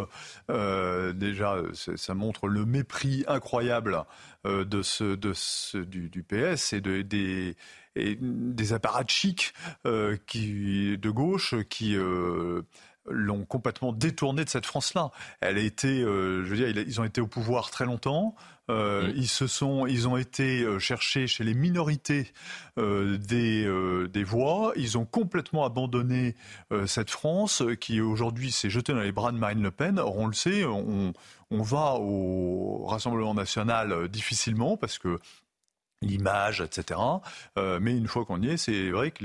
[0.50, 4.04] Euh, déjà, ça montre le mépris incroyable
[4.44, 7.56] euh, de ce, du, PS et de, des,
[7.96, 9.54] et des apparatchiks
[9.86, 12.62] euh, de gauche qui euh,
[13.10, 15.10] l'ont complètement détourné de cette France-là.
[15.40, 18.34] Elle a été, euh, je veux dire, ils ont été au pouvoir très longtemps.
[18.70, 19.12] Euh, mm.
[19.16, 22.32] Ils se sont, ils ont été euh, chercher chez les minorités
[22.78, 23.68] euh, des,
[24.08, 24.72] des voix.
[24.76, 26.34] Ils ont complètement abandonné
[26.86, 29.98] cette France qui aujourd'hui s'est jetée dans les bras de Marine Le Pen.
[29.98, 31.12] Or, on le sait, on,
[31.50, 35.18] on va au Rassemblement national difficilement parce que
[36.02, 36.98] l'image, etc.
[37.58, 39.22] Euh, mais une fois qu'on y est, c'est vrai que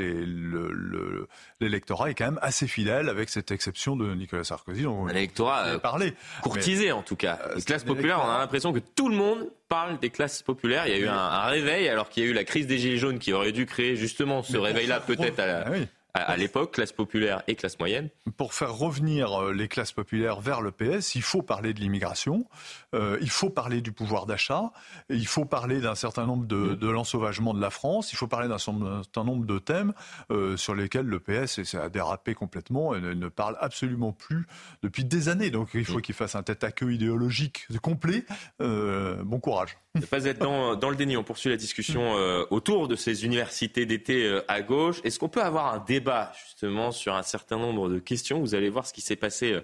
[1.59, 4.85] l'électorat est quand même assez fidèle, avec cette exception de Nicolas Sarkozy.
[4.85, 6.13] Un électorat euh, parlé.
[6.41, 7.39] courtisé en tout cas.
[7.45, 10.87] Euh, les classes populaires, on a l'impression que tout le monde parle des classes populaires.
[10.87, 12.97] Il y a eu un, réveil, alors qu'il y a eu la crise des Gilets
[12.97, 15.67] jaunes qui aurait dû créer justement ce réveil-là peut-être à la...
[15.67, 15.71] Ah
[16.15, 18.09] à, l'époque, classe populaire et classe moyenne.
[18.37, 22.47] Pour faire revenir euh, les classes populaires vers le PS, il faut parler de l'immigration,
[22.93, 24.71] euh, il faut parler du pouvoir d'achat,
[25.09, 28.47] il faut parler d'un certain nombre de, de l'ensauvagement de la France, il faut parler
[28.47, 29.93] d'un certain nombre de thèmes
[30.31, 34.47] euh, sur lesquels le PS a dérapé complètement et ne, parle absolument plus
[34.83, 35.49] depuis des années.
[35.49, 38.25] Donc il faut qu'il fasse un tête à queue idéologique complet.
[38.59, 39.77] bon courage.
[39.95, 41.17] Ne pas être dans, dans, le déni.
[41.17, 42.13] On poursuit la discussion
[42.49, 45.01] autour de ces universités d'été à gauche.
[45.03, 48.39] Est-ce qu'on peut avoir un débat justement sur un certain nombre de questions.
[48.39, 49.61] Vous allez voir ce qui s'est passé euh,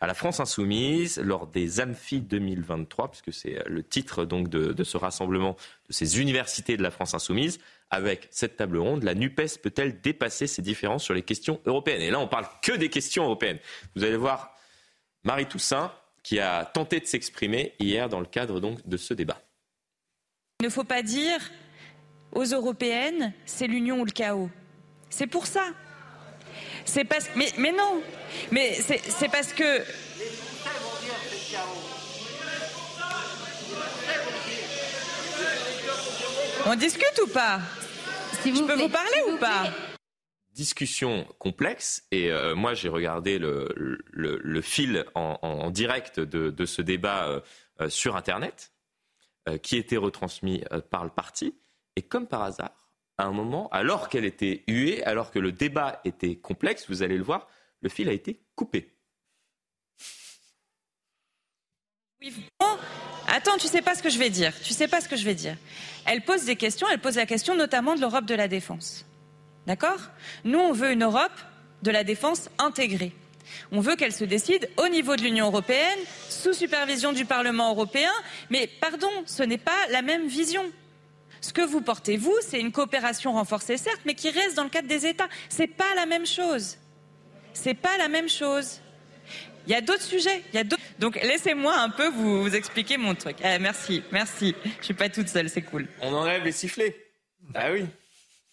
[0.00, 4.84] à la France Insoumise lors des Amphi 2023, puisque c'est euh, le titre donc de,
[4.84, 5.56] ce rassemblement
[5.88, 7.58] de ces universités de la France Insoumise.
[7.90, 12.00] Avec cette table ronde, la NUPES peut-elle dépasser ses différences sur les questions européennes?
[12.00, 13.58] Et là, on parle que des questions européennes.
[13.94, 14.56] Vous allez voir
[15.24, 19.42] Marie Toussaint qui a tenté de s'exprimer hier dans le cadre donc de ce débat.
[20.60, 21.40] Il ne faut pas dire
[22.32, 24.48] aux européennes, c'est l'union ou le chaos.
[25.12, 25.66] C'est pour ça.
[26.86, 28.02] C'est parce mais, mais non.
[28.50, 29.82] Mais c'est parce que.
[36.64, 37.60] On discute ou pas?
[38.44, 39.64] Je peux vous parler ou pas?
[40.52, 43.68] discussion complexe et euh, moi j'ai regardé le,
[44.10, 47.40] le, fil en, direct de, ce débat euh,
[47.80, 48.70] euh, sur Internet
[49.62, 51.56] qui était retransmis par le parti
[51.96, 52.81] et comme par hasard
[53.22, 57.16] à un moment, alors qu'elle était huée, alors que le débat était complexe, vous allez
[57.16, 57.48] le voir,
[57.80, 58.92] le fil a été coupé.
[63.28, 64.52] Attends, tu sais pas ce que je vais dire.
[64.62, 65.56] Tu sais pas ce que je vais dire.
[66.04, 69.06] Elle pose des questions, elle pose la question notamment de l'Europe de la défense.
[69.66, 70.00] D'accord?
[70.44, 71.32] Nous, on veut une Europe
[71.82, 73.12] de la défense intégrée.
[73.70, 75.98] On veut qu'elle se décide au niveau de l'Union européenne,
[76.28, 78.12] sous supervision du Parlement européen.
[78.50, 80.64] Mais pardon, ce n'est pas la même vision.
[81.42, 84.70] Ce que vous portez, vous, c'est une coopération renforcée, certes, mais qui reste dans le
[84.70, 85.28] cadre des États.
[85.48, 86.78] C'est pas la même chose.
[87.52, 88.80] C'est pas la même chose.
[89.66, 90.42] Il y a d'autres sujets.
[90.52, 90.64] Il y a
[91.00, 93.36] Donc laissez-moi un peu vous, expliquer mon truc.
[93.44, 94.54] Eh, merci, merci.
[94.78, 95.88] Je suis pas toute seule, c'est cool.
[96.00, 96.96] On enlève les sifflets.
[97.54, 97.86] Ah oui.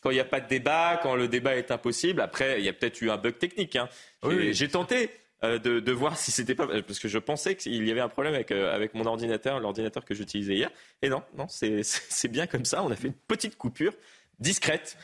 [0.01, 2.21] Quand il n'y a pas de débat, quand le débat est impossible.
[2.21, 3.75] Après, il y a peut-être eu un bug technique.
[3.75, 3.87] Hein.
[4.23, 5.11] Oui, J'ai tenté.
[5.41, 8.09] Euh, de, de, voir si c'était pas parce que je pensais qu'il y avait un
[8.09, 10.69] problème avec, euh, avec mon ordinateur, l'ordinateur que j'utilisais hier.
[11.01, 11.81] Et non, non, c'est
[12.29, 12.83] bien comme ça.
[12.83, 13.93] On a fait une petite coupure
[14.39, 14.97] discrète.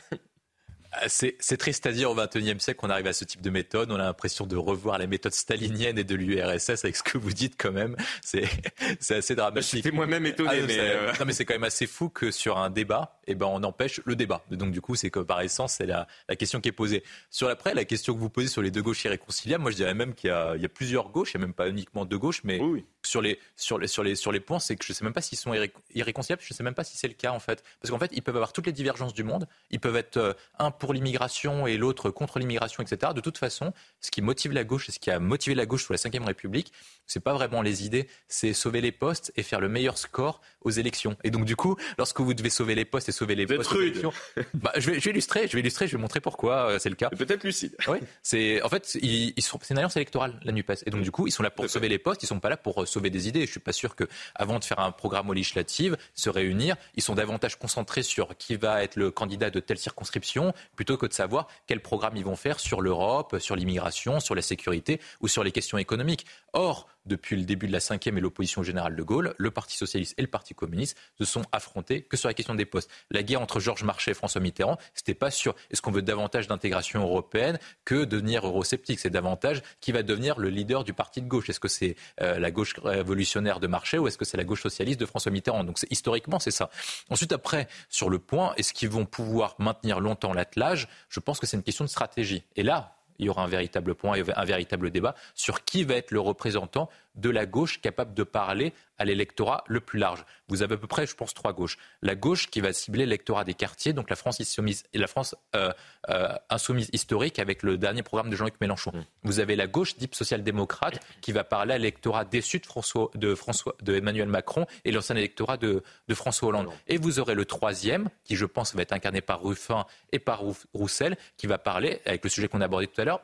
[0.92, 3.90] Ah, c'est triste à dire au XXIe siècle qu'on arrive à ce type de méthode.
[3.90, 7.32] On a l'impression de revoir les méthodes staliniennes et de l'URSS avec ce que vous
[7.32, 7.96] dites quand même.
[8.22, 8.48] C'est
[9.10, 9.84] assez dramatique.
[9.84, 10.50] J'étais moi-même étonné.
[10.52, 13.46] Ah, mais euh, mais c'est quand même assez fou que sur un débat, eh ben,
[13.46, 14.44] on empêche le débat.
[14.50, 17.02] Donc du coup, c'est que par essence, c'est la, la, question qui est posée.
[17.30, 19.94] Sur l'après, la question que vous posez sur les deux gauches irréconciliables, moi je dirais
[19.94, 22.42] même qu'il y, y, a plusieurs gauches, il n'y a même pas uniquement deux gauches,
[22.44, 24.94] mais oui, Sur, les, sur, les, sur, les, sur les points, c'est que je ne
[24.94, 25.52] sais même pas s'ils sont
[25.94, 27.62] irréconciliables, je ne sais même pas si c'est le cas en fait.
[27.80, 30.32] Parce qu'en fait, ils peuvent avoir toutes les divergences du monde, ils peuvent être euh,
[30.58, 33.12] un pour l'immigration et l'autre contre l'immigration, etc.
[33.14, 35.84] De toute façon, ce qui motive la gauche et ce qui a motivé la gauche
[35.84, 36.72] sous la Ve République,
[37.06, 40.70] c'est pas vraiment les idées, c'est sauver les postes et faire le meilleur score aux
[40.70, 41.16] élections.
[41.24, 43.80] Et donc du coup, lorsque vous devez sauver les postes et sauver les postes aux
[43.80, 44.12] élections,
[44.54, 46.90] bah, je, vais, je vais illustrer, je vais illustrer, je vais montrer pourquoi euh, c'est
[46.90, 47.10] le cas.
[47.10, 47.76] Peut-être lucide.
[47.88, 51.02] Oui, c'est en fait, ils, ils sont, c'est une alliance électorale la Nupes, et donc
[51.02, 52.86] du coup, ils sont là pour sauver les postes, ils sont pas là pour euh,
[52.86, 53.46] sauver des idées.
[53.46, 54.04] Je suis pas sûr que
[54.34, 58.56] avant de faire un programme aux législatives, se réunir, ils sont davantage concentrés sur qui
[58.56, 62.36] va être le candidat de telle circonscription plutôt que de savoir quel programme ils vont
[62.36, 66.26] faire sur l'Europe, sur l'immigration, sur la sécurité ou sur les questions économiques.
[66.52, 70.14] Or, depuis le début de la cinquième et l'opposition générale de Gaulle, le Parti socialiste
[70.18, 72.90] et le Parti communiste se sont affrontés que sur la question des postes.
[73.10, 76.46] La guerre entre Georges Marchais et François Mitterrand, c'était pas sur est-ce qu'on veut davantage
[76.46, 78.98] d'intégration européenne que devenir eurosceptique.
[78.98, 81.48] C'est davantage qui va devenir le leader du parti de gauche.
[81.48, 84.62] Est-ce que c'est euh, la gauche révolutionnaire de Marchais ou est-ce que c'est la gauche
[84.62, 85.64] socialiste de François Mitterrand?
[85.64, 86.70] Donc historiquement, c'est ça.
[87.10, 90.88] Ensuite, après, sur le point, est-ce qu'ils vont pouvoir maintenir longtemps l'attelage?
[91.08, 92.44] Je pense que c'est une question de stratégie.
[92.56, 96.10] Et là, il y aura un véritable point un véritable débat sur qui va être
[96.10, 100.24] le représentant de la gauche capable de parler à l'électorat le plus large.
[100.48, 101.78] Vous avez à peu près, je pense, trois gauches.
[102.02, 105.72] La gauche qui va cibler l'électorat des quartiers, donc la France insoumise, la France euh,
[106.08, 108.92] euh, insoumise historique avec le dernier programme de Jean-Luc Mélenchon.
[108.94, 109.04] Mmh.
[109.24, 113.34] Vous avez la gauche dite social-démocrate qui va parler à l'électorat déçu de, François, de,
[113.34, 116.68] François, de Emmanuel Macron et l'ancien électorat de, de, François Hollande.
[116.86, 120.42] Et vous aurez le troisième, qui je pense va être incarné par Ruffin et par
[120.72, 123.20] Roussel, qui va parler, avec le sujet qu'on a abordé tout à l'heure,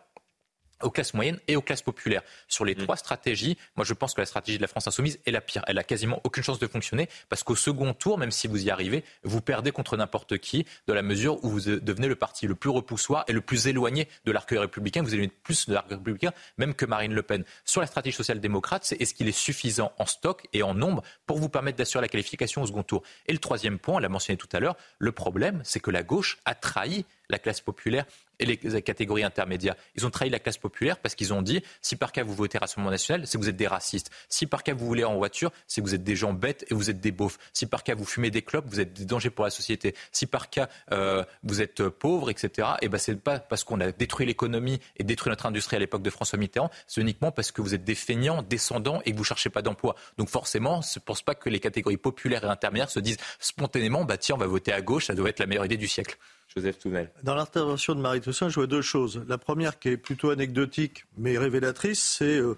[0.82, 2.22] aux classes moyennes et aux classes populaires.
[2.48, 2.78] Sur les mm.
[2.78, 5.62] trois stratégies, moi je pense que la stratégie de la France insoumise est la pire.
[5.66, 8.70] Elle a quasiment aucune chance de fonctionner parce qu'au second tour, même si vous y
[8.70, 12.54] arrivez, vous perdez contre n'importe qui, dans la mesure où vous devenez le parti le
[12.54, 15.02] plus repoussoir et le plus éloigné de l'arc républicain.
[15.02, 17.44] Vous éloignez plus de l'arc républicain même que Marine Le Pen.
[17.64, 21.38] Sur la stratégie social-démocrate, c'est est-ce qu'il est suffisant en stock et en nombre pour
[21.38, 23.02] vous permettre d'assurer la qualification au second tour?
[23.26, 26.02] Et le troisième point, on l'a mentionné tout à l'heure, le problème, c'est que la
[26.02, 28.04] gauche a trahi la classe populaire
[28.42, 29.74] et les catégories intermédiaires.
[29.96, 32.58] Ils ont trahi la classe populaire parce qu'ils ont dit si par cas vous votez
[32.58, 34.10] Rassemblement national, c'est que vous êtes des racistes.
[34.28, 36.74] Si par cas vous voulez en voiture, c'est que vous êtes des gens bêtes et
[36.74, 37.38] vous êtes des beaufs.
[37.52, 39.94] Si par cas vous fumez des clopes, vous êtes des dangers pour la société.
[40.12, 42.68] Si par cas euh, vous êtes pauvre, etc.
[42.82, 46.02] Et ben c'est pas parce qu'on a détruit l'économie et détruit notre industrie à l'époque
[46.02, 49.24] de François Mitterrand, c'est uniquement parce que vous êtes des feignants, descendants et que vous
[49.24, 49.94] cherchez pas d'emploi.
[50.18, 54.04] Donc forcément, je ne pense pas que les catégories populaires et intermédiaires se disent spontanément
[54.04, 56.16] bah tiens on va voter à gauche, ça doit être la meilleure idée du siècle.
[56.54, 56.76] Joseph
[57.22, 59.22] Dans l'intervention de Marie Toussaint, je vois deux choses.
[59.26, 62.56] La première, qui est plutôt anecdotique mais révélatrice, c'est euh,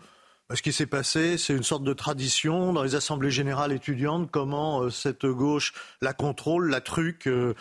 [0.53, 1.39] ce qui s'est passé.
[1.39, 6.13] C'est une sorte de tradition dans les assemblées générales étudiantes, comment euh, cette gauche la
[6.13, 7.55] contrôle, la truc, euh,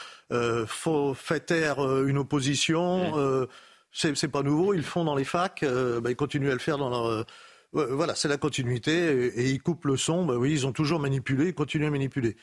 [1.15, 3.47] fait taire une opposition.
[3.91, 6.79] c'est pas nouveau, ils le font dans les facs, bah, ils continuent à le faire
[6.79, 7.25] dans leur.
[7.73, 10.25] voilà, c'est la continuité et, ils coupent le son.
[10.25, 12.35] Bah oui, ils ont toujours manipulé, ils continuent à manipuler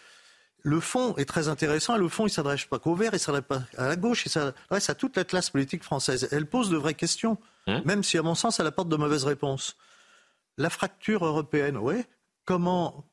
[0.62, 3.16] le fond est très intéressant et le fond, il ne s'adresse pas qu'au vert, il
[3.16, 6.28] ne s'adresse pas à la gauche, il s'adresse à toute la classe politique française.
[6.32, 9.24] Elle pose de vraies questions, hein même si, à mon sens, elle apporte de mauvaises
[9.24, 9.76] réponses.
[10.56, 12.04] La fracture européenne, oui.
[12.44, 13.08] Comment,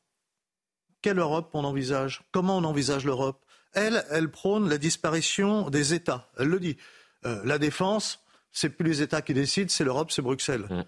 [1.02, 2.22] quelle Europe on envisage?
[2.32, 3.44] Comment on envisage l'Europe?
[3.72, 6.30] Elle, elle prône la disparition des États.
[6.38, 6.76] Elle le dit.
[7.26, 10.66] Euh, la défense, c'est plus les États qui décident, c'est l'Europe, c'est Bruxelles.
[10.70, 10.84] Hein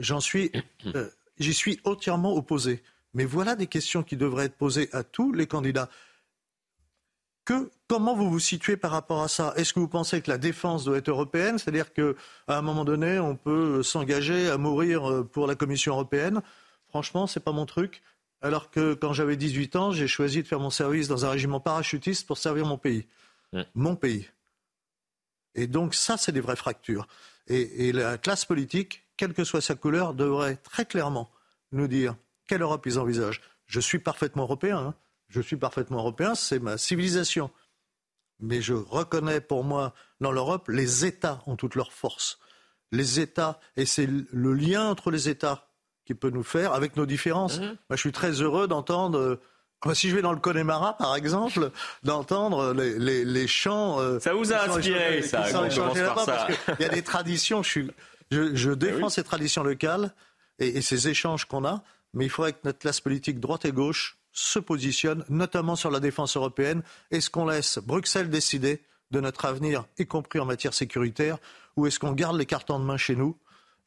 [0.00, 0.50] j'en suis,
[0.94, 1.08] euh,
[1.38, 2.82] j'y suis entièrement opposé.
[3.14, 5.88] Mais voilà des questions qui devraient être posées à tous les candidats.
[7.44, 9.52] Que, comment vous vous situez par rapport à ça?
[9.56, 11.58] Est-ce que vous pensez que la défense doit être européenne?
[11.58, 12.12] C'est-à-dire qu'à
[12.48, 16.42] un moment donné, on peut s'engager à mourir euh, pour la Commission européenne
[16.88, 18.02] Franchement, ce n'est pas mon truc.
[18.40, 21.58] Alors que quand j'avais 18 ans, j'ai choisi de faire mon service dans un régiment
[21.58, 23.06] parachutiste pour servir mon pays.
[23.74, 24.28] Mon pays.
[25.56, 27.08] Et donc ça, c'est des vraies fractures.
[27.48, 31.30] et la classe politique, quelle que soit sa couleur, devrait très clairement
[31.72, 32.16] nous dire
[32.46, 33.40] quelle Europe ils envisagent?
[33.66, 34.78] Je suis parfaitement européen.
[34.78, 34.94] Hein.
[35.28, 37.50] Je suis parfaitement européen, c'est ma civilisation.
[38.40, 42.38] Mais je reconnais pour moi, dans l'Europe, les États ont toute leur force.
[42.92, 45.68] Les États, et c'est le lien entre les États
[46.04, 47.58] qui peut nous faire, avec nos différences.
[47.58, 47.66] Mhm.
[47.66, 49.18] Moi, je suis très heureux d'entendre.
[49.18, 49.40] Euh,
[49.92, 51.70] si je vais dans le Connemara, par exemple,
[52.02, 54.00] d'entendre les, chants.
[54.00, 57.62] Euh, ça vous a inspiré, ça, Il y a des traditions.
[57.62, 57.80] Je,
[58.30, 60.14] je, eh défends ces traditions locales
[60.58, 61.82] et ces échanges qu'on a
[62.14, 66.00] mais il faudrait que notre classe politique droite et gauche se positionne, notamment sur la
[66.00, 66.82] défense européenne.
[67.10, 71.38] Est-ce qu'on laisse Bruxelles décider de notre avenir, y compris en matière sécuritaire,
[71.76, 73.38] ou est-ce qu'on garde les cartes en main chez nous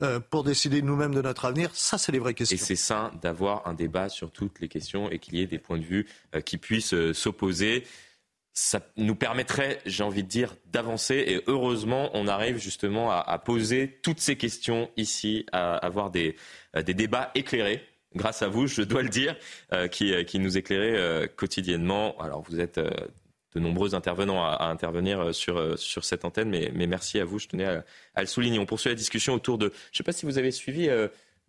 [0.01, 1.69] euh, pour décider nous-mêmes de notre avenir?
[1.73, 2.55] Ça, c'est les vraies questions.
[2.55, 5.59] Et c'est sain d'avoir un débat sur toutes les questions et qu'il y ait des
[5.59, 7.83] points de vue euh, qui puissent euh, s'opposer
[8.59, 11.13] ça nous permettrait, j'ai envie de dire, d'avancer.
[11.27, 16.35] Et heureusement, on arrive justement à, poser toutes ces questions ici, à avoir des
[16.73, 17.85] débats éclairés
[18.17, 19.35] grâce à vous, je dois le dire,
[19.71, 22.17] euh, qui, euh, qui, nous éclairez euh, quotidiennement.
[22.19, 27.25] Alors, vous êtes de nombreux intervenants à, intervenir sur, sur cette antenne, mais, merci à
[27.25, 28.59] vous, je tenais à, le souligner.
[28.59, 30.89] On poursuit la discussion autour de, je ne sais pas si vous avez suivi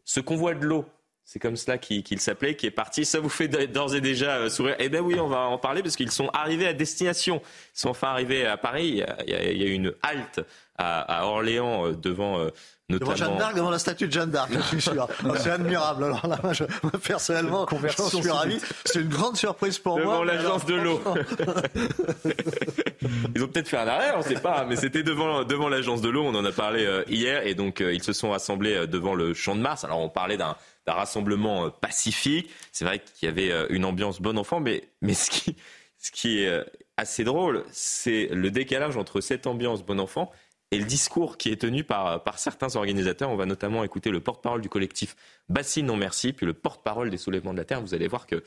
[0.05, 0.87] ce convoi de l'eau.
[1.25, 3.05] C'est comme cela qu'il s'appelait, qui est parti.
[3.05, 5.97] Ça vous fait d'ores et déjà sourire Eh bien oui, on va en parler parce
[5.97, 7.43] qu'ils sont arrivés à destination.
[7.75, 8.89] Ils sont enfin arrivés à Paris.
[8.89, 10.41] Il y a, il y a une halte
[10.79, 12.49] à, Orléans devant
[12.91, 13.13] Notamment...
[13.13, 15.07] Devant Jeanne d'Arc, devant la statue de Jeanne d'Arc, je suis sûr.
[15.37, 16.05] C'est admirable.
[16.05, 16.65] Alors là, moi, je,
[17.07, 18.59] personnellement, je suis ravi.
[18.87, 20.25] C'est une grande surprise pour devant moi.
[20.25, 20.99] Devant l'agence de l'eau.
[23.35, 26.01] ils ont peut-être fait un arrêt, on ne sait pas, mais c'était devant, devant l'agence
[26.01, 26.25] de l'eau.
[26.25, 29.15] On en a parlé euh, hier et donc euh, ils se sont rassemblés euh, devant
[29.15, 29.85] le Champ de Mars.
[29.85, 32.49] Alors on parlait d'un rassemblement pacifique.
[32.73, 35.57] C'est vrai qu'il y avait une ambiance bon enfant, mais, mais ce, qui,
[35.99, 36.65] ce qui est
[36.97, 40.33] assez drôle, c'est le décalage entre cette ambiance bon enfant
[40.71, 43.31] et le discours qui est tenu par, certains organisateurs.
[43.31, 45.17] On va notamment écouter le porte-parole du collectif
[45.49, 47.81] Bassine Non Merci, puis le porte-parole des soulèvements de la Terre.
[47.81, 48.43] Vous allez voir que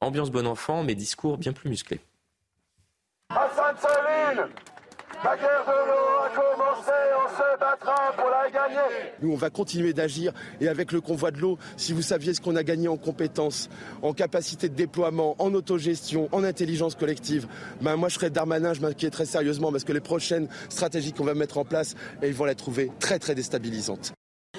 [0.00, 2.00] ambiance bon enfant, mais discours bien plus musclé.
[6.36, 8.40] On la.
[9.22, 12.40] Nous, on va continuer d'agir et avec le convoi de l'eau, si vous saviez ce
[12.40, 13.68] qu'on a gagné en compétences,
[14.02, 17.46] en capacité de déploiement, en autogestion, en intelligence collective,
[17.80, 21.34] ben moi je serais Darmanin, je m'inquiéterais sérieusement parce que les prochaines stratégies qu'on va
[21.34, 24.12] mettre en place, ils vont les trouver très très déstabilisantes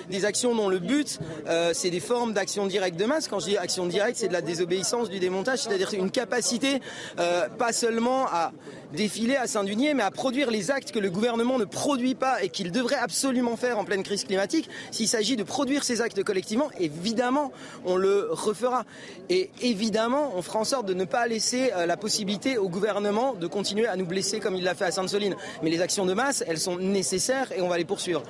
[0.10, 3.28] des actions dont le but, euh, c'est des formes d'action directe de masse.
[3.28, 6.82] Quand je dis action directe, c'est de la désobéissance, du démontage, c'est-à-dire une capacité
[7.20, 8.52] euh, pas seulement à
[8.94, 12.50] défiler, à s'indigner, mais à produire les actes que le gouvernement ne produit pas et
[12.50, 14.70] qu'il devrait absolument faire en pleine crise climatique.
[14.92, 17.52] S'il s'agit de produire ces actes collectivement, évidemment,
[17.86, 18.84] on le refera.
[19.30, 23.34] Et évidemment, on fera en sorte de ne pas laisser euh, la possibilité au gouvernement
[23.34, 25.36] de continuer à nous blesser comme il l'a fait à Sainte-Soline.
[25.64, 28.24] Mais les actions de masse, elles sont nécessaires et on va les poursuivre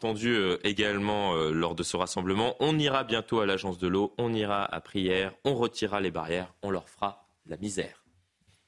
[0.00, 2.56] entendu euh, également euh, lors de ce rassemblement.
[2.58, 6.54] On ira bientôt à l'agence de l'eau, on ira à prière, on retirera les barrières,
[6.62, 8.02] on leur fera la misère.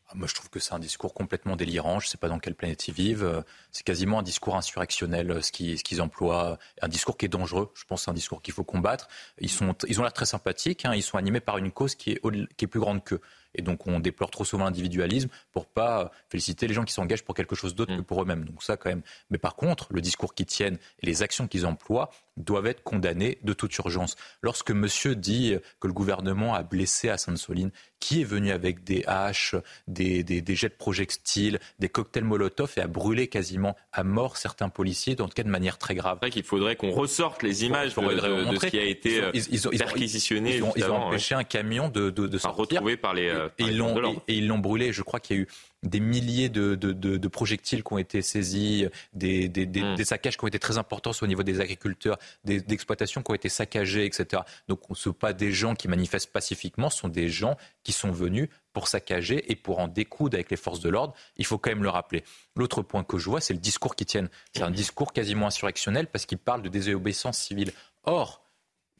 [0.09, 2.01] Ah, moi, je trouve que c'est un discours complètement délirant.
[2.01, 3.43] Je ne sais pas dans quelle planète ils vivent.
[3.71, 6.59] C'est quasiment un discours insurrectionnel, ce qu'ils emploient.
[6.83, 7.73] Un discours qui est dangereux.
[7.75, 9.09] Je pense que c'est un discours qu'il faut combattre.
[9.41, 10.85] Ils ont l'air très sympathiques.
[10.85, 10.93] Hein.
[10.95, 12.21] Ils sont animés par une cause qui est,
[12.59, 13.23] qui est plus grande qu'eux.
[13.55, 17.35] Et donc on déplore trop souvent l'individualisme pour pas féliciter les gens qui s'engagent pour
[17.35, 17.99] quelque chose d'autre mm.
[17.99, 18.45] que pour eux-mêmes.
[18.45, 19.03] Donc ça quand même.
[19.31, 23.39] Mais par contre, le discours qu'ils tiennent et les actions qu'ils emploient doivent être condamnées
[23.43, 24.17] de toute urgence.
[24.43, 27.71] Lorsque monsieur dit que le gouvernement a blessé à Sainte-Soline,
[28.01, 29.55] qui est venu avec des haches,
[29.87, 34.69] des, des, jets de projectiles, des cocktails Molotov et a brûlé quasiment à mort certains
[34.69, 36.19] policiers, en tout cas de manière très grave.
[36.21, 38.01] C'est vrai qu'il faudrait qu'on ressorte les images de,
[38.59, 40.57] ce qui a été ils ont, perquisitionné.
[40.77, 42.59] Ils ont, empêché un camion de, de, de sortir.
[42.59, 43.65] Retrouvé par les, euh, et,
[44.35, 44.93] ils l'ont brûlé.
[44.93, 45.49] Je crois qu'il y a eu
[45.83, 50.05] des milliers de, de, projectiles qui ont été saisis, des, des, des, hmm.
[50.05, 53.49] saccages qui ont été très importants au niveau des agriculteurs, des, exploitations qui ont été
[53.49, 54.43] saccagées, etc.
[54.69, 57.93] Donc ce ne sont pas des gens qui manifestent pacifiquement, ce sont des gens qui
[57.93, 61.15] sont venus pour saccager et pour en découdre avec les forces de l'ordre.
[61.37, 62.23] Il faut quand même le rappeler.
[62.57, 64.31] L'autre point que je vois, c'est le discours qu'ils tiennent.
[64.55, 67.73] C'est un discours quasiment insurrectionnel parce qu'ils parlent de désobéissance civile.
[68.05, 68.43] Or,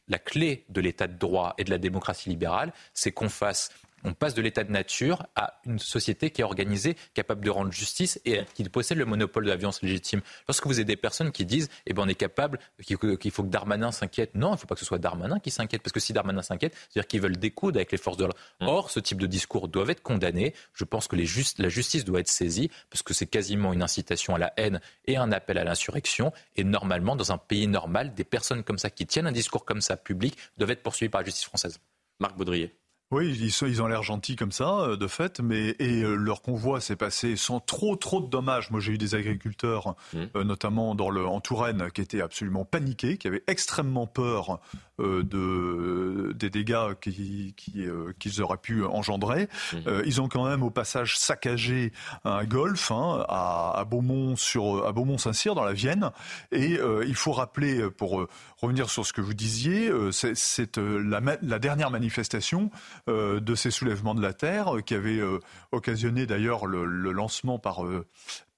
[0.07, 3.69] la clé de l'état de droit et de la démocratie libérale, c'est qu'on fasse
[4.03, 7.71] on passe de l'état de nature à une société qui est organisée, capable de rendre
[7.71, 10.21] justice et qui possède le monopole de la violence légitime.
[10.47, 13.49] Lorsque vous avez des personnes qui disent, eh ben, on est capable, qu'il faut que
[13.49, 15.99] Darmanin s'inquiète, non, il ne faut pas que ce soit Darmanin qui s'inquiète, parce que
[15.99, 18.37] si Darmanin s'inquiète, c'est-à-dire qu'ils veulent découdre avec les forces de l'ordre.
[18.61, 18.67] Mm.
[18.67, 20.53] Or, ce type de discours doivent être condamnés.
[20.73, 21.23] Je pense que la
[21.69, 25.31] justice doit être saisie, parce que c'est quasiment une incitation à la haine et un
[25.31, 26.31] appel à l'insurrection.
[26.55, 29.81] Et normalement, dans un pays normal, des personnes comme ça qui tiennent un discours comme
[29.81, 31.79] ça public doivent être poursuivies par la justice française.
[32.19, 32.82] Marc Baudrier.
[33.11, 36.41] Oui, ils, ils ont l'air gentils comme ça, euh, de fait, mais et euh, leur
[36.41, 38.71] convoi s'est passé sans trop trop de dommages.
[38.71, 40.19] Moi, j'ai eu des agriculteurs, mmh.
[40.35, 44.59] euh, notamment dans le en Touraine, qui étaient absolument paniqués, qui avaient extrêmement peur
[44.99, 47.85] de des dégâts qu'ils qui,
[48.19, 49.49] qu'ils auraient pu engendrer.
[49.73, 49.77] Mmh.
[50.05, 51.91] ils ont quand même au passage saccagé
[52.23, 56.11] un golf hein, à, à, Beaumont sur à Beaumont-Saint-Cyr dans la Vienne.
[56.51, 56.77] Et
[57.07, 58.27] il faut rappeler, pour
[58.61, 62.69] revenir sur ce que vous disiez, c'est la, la dernière manifestation
[63.02, 65.39] euh, de ces soulèvements de la terre, euh, qui avait euh,
[65.71, 67.83] occasionné d'ailleurs le, lancement par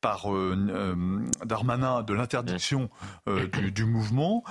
[0.01, 0.27] par
[1.45, 2.91] Darmanin de l'interdiction
[3.25, 4.43] du, du, mouvement,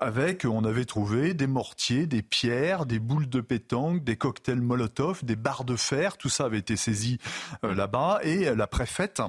[0.00, 5.24] avec, on avait trouvé des mortiers, des pierres, des boules de pétanque, des cocktails Molotov,
[5.24, 7.18] des barres de fer, tout ça avait été saisi
[7.62, 9.20] là-bas, et la préfète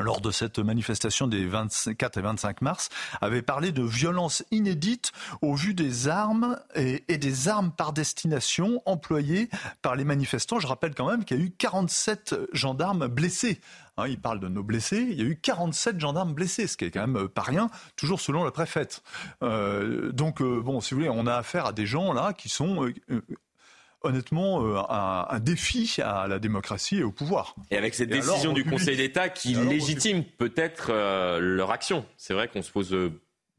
[0.00, 2.88] lors de cette manifestation des 24 et 25 mars,
[3.20, 9.48] avait parlé de violence inédite au vu des armes et, des armes par destination employées
[9.82, 10.60] par les manifestants.
[10.60, 13.60] Je rappelle quand même qu'il y a eu 47 gendarmes blessés.
[13.96, 15.06] Hein, il parle de nos blessés.
[15.10, 18.20] Il y a eu 47 gendarmes blessés, ce qui est quand même pas rien, toujours
[18.20, 19.02] selon la préfète.
[19.42, 22.48] Euh, donc, euh, bon, si vous voulez, on a affaire à des gens là qui
[22.48, 23.22] sont euh,
[24.02, 27.54] honnêtement euh, un, défi à la démocratie et au pouvoir.
[27.70, 32.04] Et avec cette décision du Conseil d'État qui légitime peut-être euh, leur action.
[32.16, 33.10] C'est vrai qu'on se pose euh,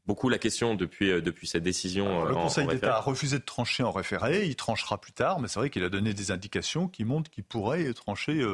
[0.06, 2.24] beaucoup la question depuis, depuis cette décision.
[2.24, 5.60] le Conseil d'État a refusé de trancher en référé, il tranchera plus tard, mais c'est
[5.60, 8.44] vrai qu'il a donné des indications qui montrent qu'il pourrait trancher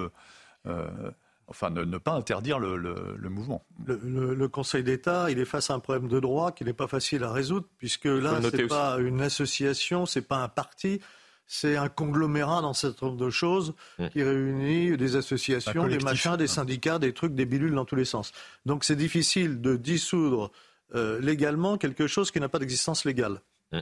[1.49, 3.65] enfin ne, pas interdire le, mouvement.
[3.87, 7.25] Le, Conseil d'État, il est face à un problème de droit qui n'est pas facile
[7.25, 11.01] à résoudre, puisque là, ce n'est pas une association, c'est pas un parti,
[11.47, 14.09] c'est un conglomérat dans certain nombre de choses mmh.
[14.09, 18.05] qui réunit des associations, des machins, des syndicats, des trucs, des bilules dans tous les
[18.05, 18.33] sens.
[18.65, 20.51] Donc c'est difficile de dissoudre
[20.95, 23.41] euh, légalement quelque chose qui n'a pas d'existence légale.
[23.73, 23.79] Mmh.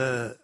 [0.00, 0.34] Euh,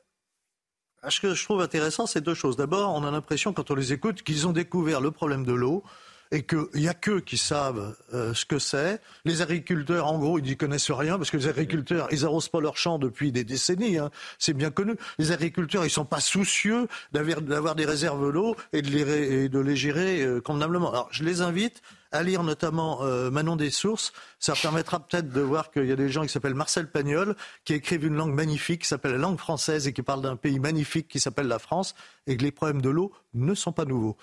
[1.09, 2.57] ce que je trouve intéressant, c'est deux choses.
[2.57, 5.85] D'abord, on a l'impression, quand on les écoute, qu'ils ont découvert le problème de l'eau
[6.31, 9.01] et qu'il n'y a qu'eux qui savent euh, ce que c'est.
[9.25, 12.61] Les agriculteurs, en gros, ils n'y connaissent rien parce que les agriculteurs, ils arrosent pas
[12.61, 13.99] leurs champs depuis des décennies.
[13.99, 14.11] Hein.
[14.39, 14.95] C'est bien connu.
[15.19, 19.59] Les agriculteurs, ils sont pas soucieux d'avoir des réserves d'eau et, de les, et de
[19.59, 20.91] les gérer euh, convenablement.
[20.91, 24.13] Alors, je les invite à lire notamment euh, Manon des Sources.
[24.39, 27.75] Ça permettra peut-être de voir qu'il y a des gens qui s'appellent Marcel Pagnol, qui
[27.75, 31.09] écrivent une langue magnifique, qui s'appelle la langue française et qui parle d'un pays magnifique
[31.09, 31.95] qui s'appelle la France,
[32.27, 34.17] et que les problèmes de l'eau ne sont pas nouveaux.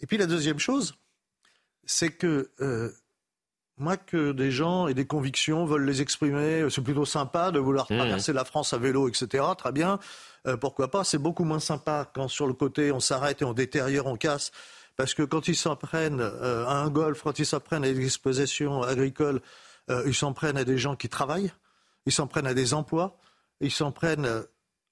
[0.00, 0.96] Et puis la deuxième chose,
[1.86, 2.90] c'est que euh,
[3.76, 7.90] moi, que des gens et des convictions veulent les exprimer, c'est plutôt sympa de vouloir
[7.90, 7.96] mmh.
[7.96, 9.44] traverser la France à vélo, etc.
[9.58, 9.98] Très bien,
[10.46, 11.04] euh, pourquoi pas.
[11.04, 14.52] C'est beaucoup moins sympa quand sur le côté on s'arrête et on détériore, on casse.
[14.96, 17.92] Parce que quand ils s'en prennent euh, à un golf, quand ils s'en prennent à
[17.92, 19.40] des expositions agricoles,
[20.06, 21.52] ils s'en prennent à des gens qui travaillent,
[22.06, 23.18] ils s'en prennent à des emplois,
[23.60, 24.44] ils s'en prennent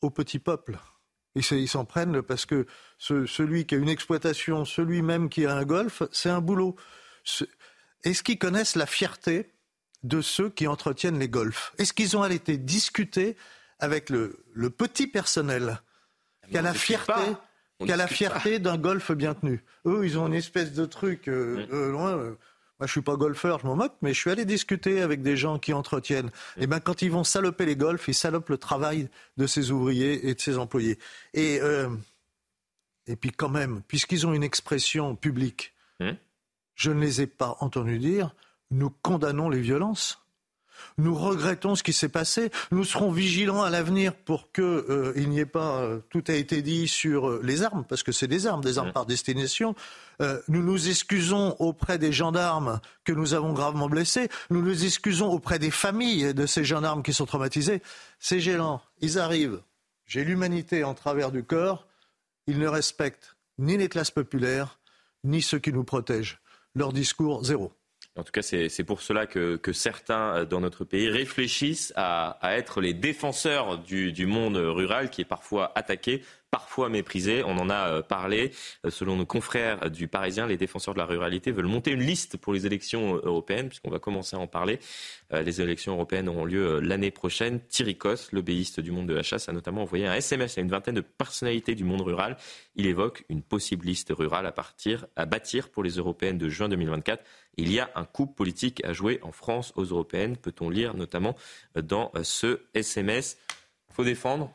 [0.03, 0.78] au petit peuple.
[1.34, 2.66] Ils s'en prennent parce que
[2.98, 6.76] celui qui a une exploitation, celui même qui a un golf, c'est un boulot.
[8.04, 9.52] Est-ce qu'ils connaissent la fierté
[10.02, 11.72] de ceux qui entretiennent les golfs?
[11.78, 13.36] Est-ce qu'ils ont été discuter
[13.78, 14.42] avec le,
[14.76, 15.80] petit personnel
[16.50, 17.14] qui a la fierté
[17.80, 19.64] la fierté d'un golf bien tenu?
[19.86, 22.16] Eux, ils ont une espèce de truc euh, euh, loin.
[22.16, 22.38] Euh,
[22.82, 25.36] moi, je suis pas golfeur, je m'en moque, mais je suis allé discuter avec des
[25.36, 26.32] gens qui entretiennent.
[26.56, 30.28] Et ben, quand ils vont saloper les golfs, ils salopent le travail de ces ouvriers
[30.28, 30.98] et de ces employés.
[31.32, 31.88] Et, euh,
[33.06, 36.16] et puis, quand même, puisqu'ils ont une expression publique, hein?
[36.74, 38.34] je ne les ai pas entendus dire
[38.72, 40.21] nous condamnons les violences.
[40.98, 42.50] Nous regrettons ce qui s'est passé.
[42.70, 45.80] Nous serons vigilants à l'avenir pour qu'il euh, n'y ait pas.
[45.80, 48.78] Euh, tout a été dit sur euh, les armes, parce que c'est des armes, des
[48.78, 49.74] armes par destination.
[50.48, 54.28] nous nous excusons auprès des gendarmes que nous avons gravement blessés.
[54.50, 57.82] Nous nous excusons auprès des familles de ces gendarmes qui sont traumatisés.
[58.18, 59.60] Ces gélants, ils arrivent.
[60.06, 61.86] J'ai l'humanité en travers du corps.
[62.46, 64.78] Ils ne respectent ni les classes populaires,
[65.24, 66.40] ni ceux qui nous protègent.
[66.74, 67.72] Leur discours, zéro.
[68.16, 72.80] En tout cas, c'est pour cela que, certains euh, dans notre pays réfléchissent à, être
[72.80, 76.22] les défenseurs du, du, monde rural qui est parfois attaqué
[76.53, 77.42] parfois méprisé.
[77.44, 78.53] On en a euh, parlé.
[78.84, 82.36] Euh, selon nos confrères du Parisien, les défenseurs de la ruralité veulent monter une liste
[82.36, 84.78] pour les élections euh, européennes, puisqu'on va commencer à en parler.
[85.32, 87.61] Les élections européennes auront lieu l'année prochaine.
[87.61, 90.68] Thierry Cos, l'obéiste du monde de la chasse, a notamment envoyé un SMS à une
[90.68, 92.36] vingtaine de personnalités du monde rural.
[92.76, 96.68] Il évoque une possible liste rurale à, partir, à bâtir pour les européennes de juin
[96.68, 97.24] 2024.
[97.57, 101.34] Il y a un coup politique à jouer en France aux européennes, peut-on lire notamment
[101.74, 103.38] dans ce SMS.
[103.88, 104.53] Faut défendre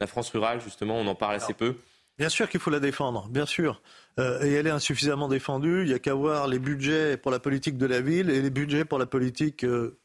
[0.00, 1.76] la France rurale, justement, on en parle assez peu.
[2.18, 3.82] Bien sûr qu'il faut la défendre, bien sûr.
[4.18, 5.82] Euh, et elle est insuffisamment défendue.
[5.82, 8.50] Il n'y a qu'à voir les budgets pour la politique de la ville et les
[8.50, 9.64] budgets pour la politique.
[9.64, 9.98] Euh,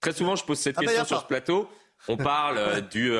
[0.00, 1.68] Très souvent, je pose cette ah bah, question sur ce plateau.
[2.08, 3.10] On parle euh, du,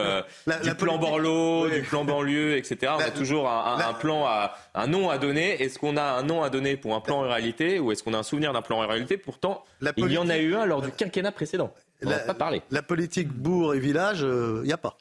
[0.76, 2.92] plan Borloo, du plan banlieue, etc.
[2.94, 5.62] On a toujours un, plan, à, un nom à donner.
[5.62, 8.18] Est-ce qu'on a un nom à donner pour un plan ruralité ou est-ce qu'on a
[8.18, 9.64] un souvenir d'un plan ruralité Pourtant,
[9.96, 11.72] il y en a eu un lors du quinquennat précédent.
[12.04, 12.60] On n'a pas parlé.
[12.70, 14.98] La politique bourg et village, il n'y a pas.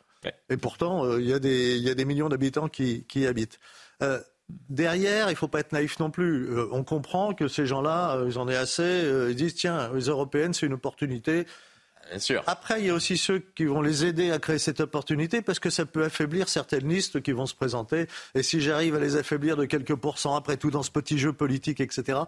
[0.50, 1.40] Et pourtant, euh, il y, a
[1.96, 3.60] des millions d'habitants qui, y habitent.
[4.02, 4.20] Euh,
[4.70, 6.50] derrière, il ne faut pas être naïf non plus.
[6.50, 9.06] Euh, on comprend que ces gens-là, ils en aient assez.
[9.30, 11.46] ils disent tiens, les européennes, c'est une opportunité.
[12.10, 12.44] Bien sûr.
[12.48, 15.60] Après, il y a aussi ceux qui vont les aider à créer cette opportunité parce
[15.60, 18.08] que ça peut affaiblir certaines listes qui vont se présenter.
[18.36, 21.32] Et si j'arrive à les affaiblir de quelques pourcents après tout dans ce petit jeu
[21.32, 22.20] politique, etc.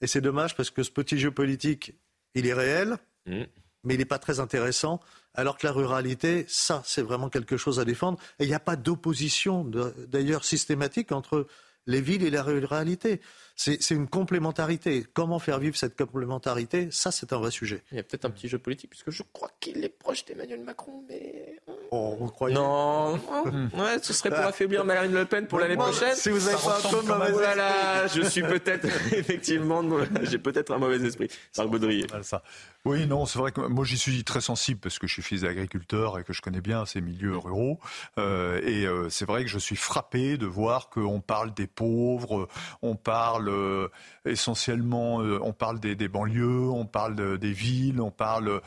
[0.00, 1.94] Et c'est dommage parce que ce petit jeu politique,
[2.34, 3.44] il est réel, mmh.
[3.84, 5.00] Mais il n'est pas très intéressant.
[5.34, 8.18] Alors que la ruralité, ça, c'est vraiment quelque chose à défendre.
[8.38, 9.64] Et il n'y a pas d'opposition,
[10.08, 11.46] d'ailleurs, systématique entre
[11.86, 13.20] les villes et la ruralité.
[13.56, 15.06] C'est une complémentarité.
[15.14, 16.88] Comment faire vivre cette complémentarité?
[16.90, 17.82] Ça, c'est un vrai sujet.
[17.92, 20.60] Il y a peut-être un petit jeu politique, puisque je crois qu'il est proche d'Emmanuel
[20.64, 21.60] Macron, mais.
[21.92, 23.14] Oh, vous croyez Non,
[23.44, 26.16] ouais, ce serait pour affaiblir Marine Le Pen pour l'année prochaine.
[26.16, 29.82] Si vous avez pas un peu de mauvais voilà, je suis peut-être, effectivement,
[30.22, 31.28] j'ai peut-être un mauvais esprit.
[31.56, 32.06] Marc Baudrier.
[32.22, 32.42] Ça.
[32.84, 35.40] Oui, non, c'est vrai que moi j'y suis très sensible parce que je suis fils
[35.40, 37.78] d'agriculteur et que je connais bien ces milieux ruraux.
[38.18, 42.48] Euh, et euh, c'est vrai que je suis frappé de voir qu'on parle des pauvres,
[42.82, 43.88] on parle euh,
[44.24, 48.60] essentiellement, euh, on parle des, banlieues, on parle des villes, on parle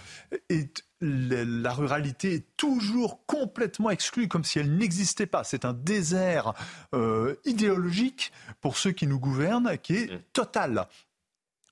[0.50, 0.70] et
[1.00, 5.44] la ruralité est toujours complètement exclue, comme si elle n'existait pas.
[5.44, 6.54] C'est un désert
[7.46, 8.32] idéologique
[8.62, 10.20] pour ceux qui nous gouvernent qui est mm.
[10.34, 10.88] total.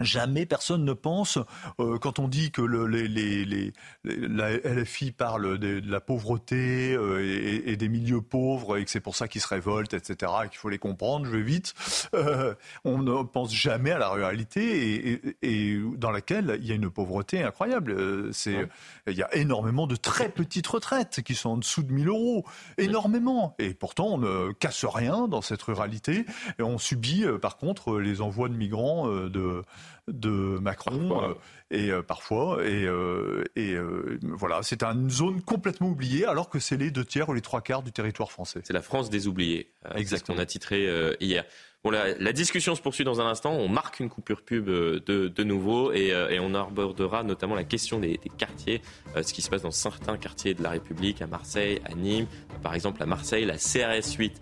[0.01, 1.39] Jamais personne ne pense,
[1.79, 3.71] euh, quand on dit que le, les, les, les,
[4.03, 8.99] la LFI parle de, la pauvreté euh, et, et, des milieux pauvres et que c'est
[8.99, 11.73] pour ça qu'ils se révoltent, etc., et qu'il faut les comprendre, je vais vite,
[12.13, 12.53] euh,
[12.83, 16.89] on ne pense jamais à la réalité et, et, dans laquelle il y a une
[16.89, 18.33] pauvreté incroyable.
[18.33, 18.67] C'est,
[19.07, 22.45] Il y a énormément de très petites retraites qui sont en dessous de 1000 euros,
[22.77, 23.55] énormément.
[23.59, 26.25] Et pourtant, on ne casse rien dans cette ruralité
[26.59, 29.63] et on subit par contre les envois de migrants de
[30.07, 31.33] de Macron euh,
[31.71, 33.75] et euh, parfois et, euh, et
[34.21, 37.61] voilà c'est une zone complètement oubliée alors que c'est les deux tiers ou les trois
[37.61, 38.61] quarts du territoire français.
[38.63, 39.71] C'est la France des oubliés.
[39.95, 40.37] Exactement.
[40.37, 40.87] qu'on a titré
[41.19, 41.43] hier.
[41.83, 43.51] Bon, la, discussion se poursuit dans un instant.
[43.51, 47.99] On marque une coupure pub de, de nouveau et, et, on abordera notamment la question
[47.99, 48.81] des, des quartiers,
[49.15, 52.27] ce qui se passe dans certains quartiers de la République, à Marseille, à Nîmes.
[52.63, 54.41] Par exemple, à Marseille, la CRS 8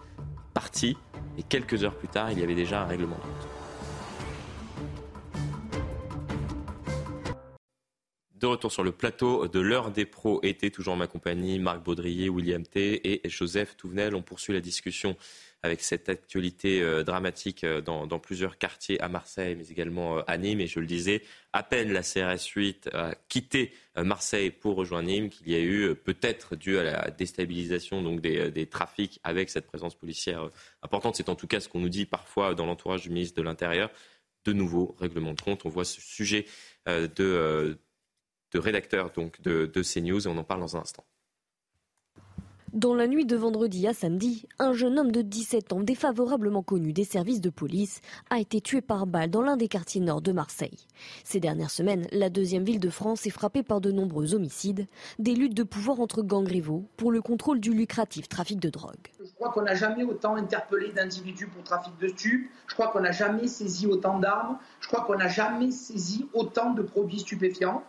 [0.54, 0.96] partie
[1.38, 3.53] et quelques heures plus tard, il y avait déjà un règlement de compte.
[8.44, 11.82] De retour sur le plateau de l'heure des pros été, toujours en ma compagnie, Marc
[11.82, 14.16] Baudrier, William T et Joseph Touvenel.
[14.16, 15.16] On poursuit la discussion
[15.62, 20.38] avec cette actualité euh, dramatique euh, dans, plusieurs quartiers à Marseille, mais également euh, à
[20.38, 20.60] Nîmes.
[20.60, 21.22] Et je le disais,
[21.54, 25.96] à peine la CRS 8 a quitté Marseille pour rejoindre Nîmes, qu'il y a eu
[25.96, 30.50] peut-être dû à la déstabilisation donc des, des trafics avec cette présence policière
[30.82, 31.16] importante.
[31.16, 33.90] C'est en tout cas ce qu'on nous dit parfois dans l'entourage du ministre de l'Intérieur.
[34.44, 35.66] De nouveaux règlements de compte.
[35.66, 36.46] On voit ce sujet
[36.86, 37.78] de
[38.54, 41.04] de rédacteur donc, de, de CNews et on en parle dans un instant.
[42.74, 46.92] Dans la nuit de vendredi à samedi, un jeune homme de 17 ans défavorablement connu
[46.92, 48.02] des services de police
[48.32, 50.88] a été tué par balle dans l'un des quartiers nord de Marseille.
[51.24, 54.88] Ces dernières semaines, la deuxième ville de France est frappée par de nombreux homicides,
[55.20, 59.12] des luttes de pouvoir entre gangs rivaux pour le contrôle du lucratif trafic de drogue.
[59.24, 63.02] Je crois qu'on n'a jamais autant interpellé d'individus pour trafic de stupes, je crois qu'on
[63.02, 67.84] n'a jamais saisi autant d'armes, je crois qu'on n'a jamais saisi autant de produits stupéfiants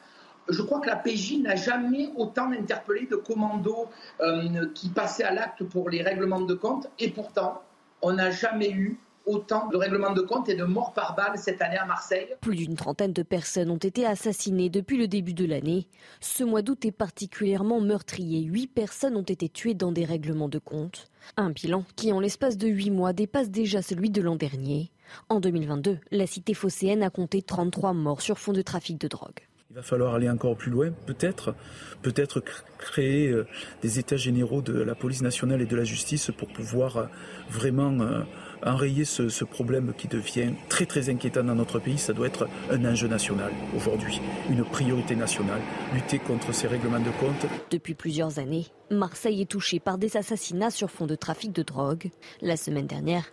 [0.48, 3.88] je crois que la PJ n'a jamais autant interpellé de commandos
[4.20, 6.88] euh, qui passaient à l'acte pour les règlements de compte.
[6.98, 7.62] Et pourtant,
[8.02, 11.62] on n'a jamais eu autant de règlements de compte et de morts par balle cette
[11.62, 12.28] année à Marseille.
[12.40, 15.88] Plus d'une trentaine de personnes ont été assassinées depuis le début de l'année.
[16.20, 18.42] Ce mois d'août est particulièrement meurtrier.
[18.42, 21.08] Huit personnes ont été tuées dans des règlements de compte.
[21.38, 24.90] Un bilan qui, en l'espace de huit mois, dépasse déjà celui de l'an dernier.
[25.28, 29.40] En 2022, la cité phocéenne a compté 33 morts sur fond de trafic de drogue.
[29.74, 31.52] Il va falloir aller encore plus loin, peut-être,
[32.00, 32.40] peut-être
[32.78, 33.44] créer euh,
[33.82, 37.06] des états généraux de la police nationale et de la justice pour pouvoir euh,
[37.50, 38.20] vraiment euh,
[38.64, 41.98] enrayer ce, problème qui devient très très inquiétant dans notre pays.
[41.98, 45.60] Ça doit être un enjeu national aujourd'hui, une priorité nationale,
[45.92, 47.50] lutter contre ces règlements de compte.
[47.72, 52.12] Depuis plusieurs années, Marseille est touchée par des assassinats sur fond de trafic de drogue.
[52.42, 53.24] La semaine dernière,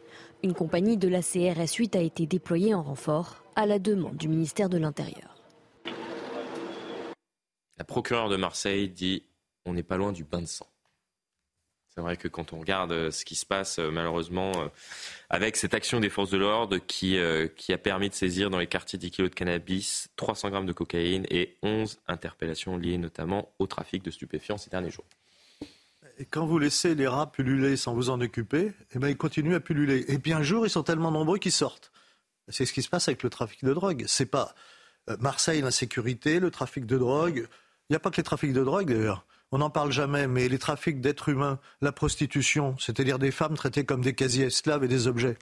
[0.41, 4.27] une compagnie de la CRS 8 a été déployée en renfort à la demande du
[4.27, 5.40] ministère de l'Intérieur.
[7.81, 9.23] La procureure de Marseille dit
[9.65, 10.67] on n'est pas loin du bain de sang.
[11.89, 14.67] C'est vrai que quand on regarde euh, ce qui se passe, euh, malheureusement, euh,
[15.31, 17.17] avec cette action des forces de l'ordre qui,
[17.55, 20.73] qui a permis de saisir dans les quartiers 10 kilos de cannabis, 300 grammes de
[20.73, 25.05] cocaïne et 11 interpellations liées notamment au trafic de stupéfiants ces derniers jours.
[26.19, 29.55] Et quand vous laissez les rats pulluler sans vous en occuper, eh ben, ils continuent
[29.55, 30.05] à pulluler.
[30.07, 31.91] Et puis un jour, ils sont tellement nombreux qu'ils sortent.
[32.47, 34.03] C'est ce qui se passe avec le trafic de drogue.
[34.05, 34.53] C'est pas
[35.19, 37.47] Marseille l'insécurité, le trafic de drogue,
[37.91, 39.25] il n'y a pas que les trafics de drogue d'ailleurs.
[39.51, 43.83] On n'en parle jamais, mais les trafics d'êtres humains, la prostitution, c'est-à-dire des femmes traitées
[43.83, 45.37] comme des quasi-esclaves et des objets.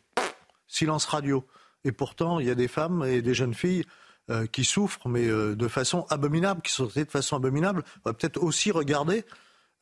[0.68, 1.46] Silence radio.
[1.84, 3.84] Et pourtant, il y a des femmes et des jeunes filles
[4.32, 7.84] euh, qui souffrent, mais euh, de façon abominable, qui sont traitées de façon abominable.
[7.98, 9.26] On va peut-être aussi regarder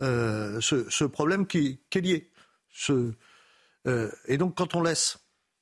[0.04, 2.30] euh, ce, problème qui, est lié.
[4.28, 5.20] et donc, quand on laisse,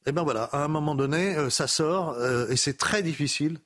[0.08, 2.18] eh ben voilà, à un moment donné, ça sort
[2.50, 3.60] et c'est très difficile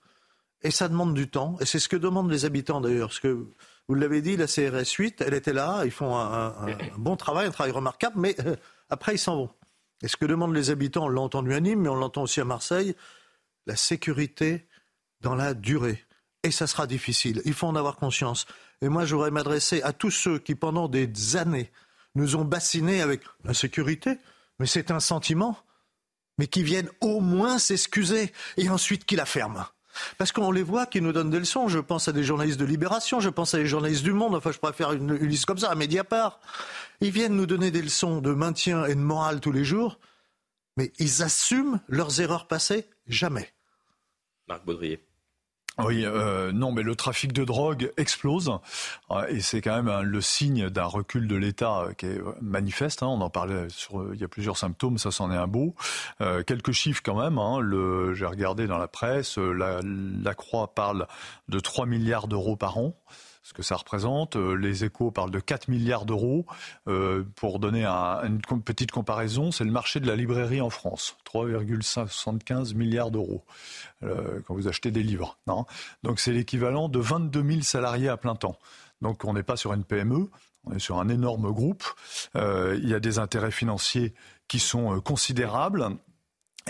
[0.61, 1.57] et ça demande du temps.
[1.60, 3.11] Et c'est ce que demandent les habitants d'ailleurs.
[3.88, 6.53] Vous l'avez dit, la CRS 8, elle était là, ils font un,
[6.98, 8.56] bon travail, un travail remarquable, mais euh,
[8.90, 9.49] après ils s'en vont.
[10.02, 12.40] Et ce que demandent les habitants, on l'a entendu à Nîmes, mais on l'entend aussi
[12.40, 12.95] à Marseille,
[13.65, 14.68] la sécurité
[15.22, 16.06] dans la durée.
[16.44, 17.41] Et ça sera difficile.
[17.45, 18.45] Il faut en avoir conscience.
[18.81, 21.72] Et moi, j'aurais m'adresser à tous ceux qui, pendant des années,
[22.15, 24.18] nous ont bassinés avec la sécurité,
[24.57, 25.57] mais c'est un sentiment,
[26.38, 29.65] mais qui viennent au moins s'excuser et ensuite qui la ferment.
[30.18, 31.68] Parce qu'on les voit qui nous donnent des leçons.
[31.68, 34.52] Je pense à des journalistes de Libération, je pense à des journalistes du Monde, enfin
[34.52, 36.40] je préfère une, une liste comme ça, à Mediapart.
[37.02, 39.99] Ils viennent nous donner des leçons de maintien et de morale tous les jours,
[40.78, 43.52] mais ils assument leurs erreurs passées Jamais.
[44.48, 45.09] Marc Baudrier.
[45.81, 48.51] Oui, euh, non, mais le trafic de drogue explose
[49.11, 53.01] euh, et c'est quand même le signe d'un recul de l'État euh, qui est manifeste.
[53.01, 55.76] Hein, on en parlait sur, il y a plusieurs symptômes, ça c'en est un beau.
[56.45, 57.38] quelques chiffres quand même.
[57.38, 57.60] Hein,
[58.14, 61.07] j'ai regardé dans la presse, la, la Croix parle
[61.47, 62.93] de 3 milliards d'euros par an
[63.41, 64.36] ce que ça représente.
[64.36, 66.45] Euh, les échos parlent de 4 milliards d'euros.
[66.88, 72.76] Euh, pour donner une petite comparaison, c'est le marché de la librairie en France, 3,75
[72.76, 73.44] milliards d'euros
[74.03, 75.38] euh, quand vous achetez des livres.
[76.03, 78.57] Donc c'est l'équivalent de 22 000 salariés à plein temps.
[79.02, 80.30] Donc on n'est pas sur une PME,
[80.66, 81.84] on est sur un énorme groupe.
[82.36, 84.14] il y a des intérêts financiers
[84.48, 85.98] qui sont considérables.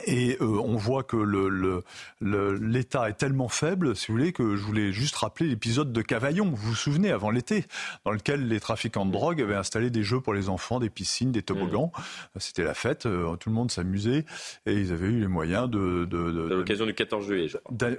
[0.06, 4.64] Et euh, on voit que l'État le, est tellement faible, si vous voulez, que je
[4.64, 7.66] voulais juste rappeler l'épisode de Cavaillon, vous vous souvenez, avant l'été,
[8.06, 11.32] dans lequel les trafiquants de drogue avaient installé des jeux pour les enfants, des piscines,
[11.32, 11.92] des toboggans.
[11.96, 12.40] Mmh.
[12.40, 14.26] C'était la fête, euh, tout le monde s'amusait,
[14.66, 16.06] et ils avaient eu les moyens de...
[16.06, 17.50] de, de, l'occasion du 14 juillet,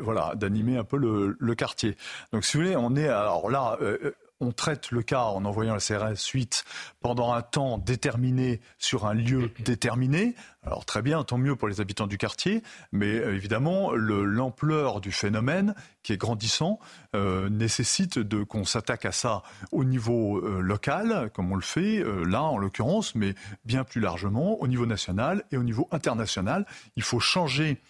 [0.01, 1.97] Voilà, d'animer un peu le, le, quartier.
[2.33, 3.09] Donc si vous voulez, on est...
[3.09, 3.79] Alors là...
[3.81, 6.65] Euh, on traite le cas en envoyant la CRS 8
[7.01, 10.35] pendant un temps déterminé sur un lieu déterminé.
[10.63, 12.63] Alors très bien, tant mieux pour les habitants du quartier,
[12.93, 16.79] mais euh, évidemment l'ampleur du phénomène qui est grandissant
[17.15, 19.43] euh, nécessite de qu'on s'attaque à ça
[19.73, 23.35] au niveau euh, local, comme on le fait là en l'occurrence, mais
[23.65, 26.67] bien plus largement au niveau national et au niveau international.
[26.97, 27.81] Il faut changer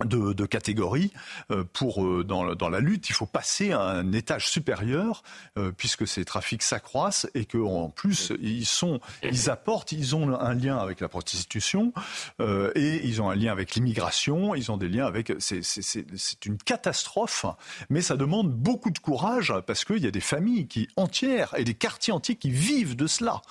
[0.00, 1.12] de, de catégorie
[1.50, 5.22] euh, pour euh, dans, la lutte il faut passer à un étage supérieur
[5.58, 10.54] euh, puisque ces trafics s'accroissent et qu'en plus ils sont ils apportent ils ont un
[10.54, 11.92] lien avec la prostitution
[12.40, 17.46] et ils ont un lien avec l'immigration ils ont des liens avec c'est une catastrophe.
[17.90, 21.64] Mais ça demande beaucoup de courage parce qu'il y a des familles qui entières et
[21.64, 23.42] des quartiers entiers qui vivent de cela.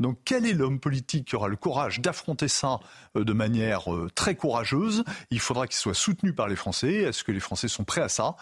[0.00, 2.80] Donc quel est l'homme politique qui aura le courage d'affronter ça
[3.14, 5.04] de manière très courageuse?
[5.30, 6.94] Il faudra qu'il soit soutenu par les Français.
[6.94, 8.36] Est-ce que les Français sont prêts à ça?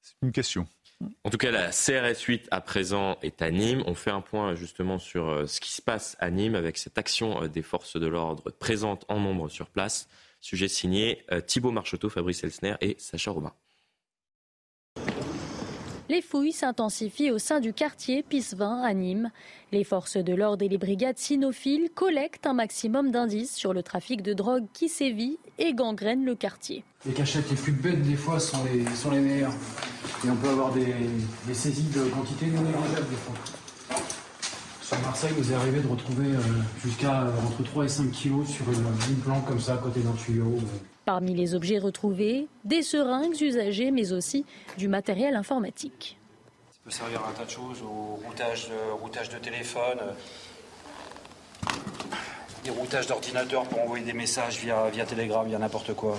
[0.00, 0.66] C'est une question.
[1.24, 3.82] En tout cas, la CRS 8 à présent est à Nîmes.
[3.86, 6.98] On fait un point justement sur euh, ce qui se passe à Nîmes avec cette
[6.98, 10.08] action euh, des forces de l'ordre présentes en nombre sur place.
[10.40, 13.52] Sujet signé euh, Thibault Marcheteau, Fabrice Elsner et Sacha Robin.
[16.10, 19.30] Les fouilles s'intensifient au sein du quartier Pisevin à Nîmes.
[19.72, 24.20] Les forces de l'ordre et les brigades cynophiles collectent un maximum d'indices sur le trafic
[24.20, 26.84] de drogue qui sévit et gangrène le quartier.
[27.06, 29.54] Les cachettes les plus bêtes des fois sont les, meilleures.
[30.26, 30.94] Et on peut avoir des,
[31.54, 33.34] saisies de quantité non négligeables des fois.
[34.82, 36.40] Sur Marseille, vous est arrivé de retrouver euh,
[36.84, 40.00] jusqu'à euh, entre 3 et 5 kilos sur une, une plante comme ça à côté
[40.00, 40.58] d'un tuyau.
[41.04, 44.46] Parmi les objets retrouvés, des seringues usagées, mais aussi
[44.78, 46.16] du matériel informatique.
[46.70, 48.70] Ça peut servir à un tas de choses, au routage,
[49.00, 50.12] routage de téléphone, euh,
[52.64, 56.16] des routages d'ordinateur pour envoyer des messages via, via Telegram, via n'importe quoi.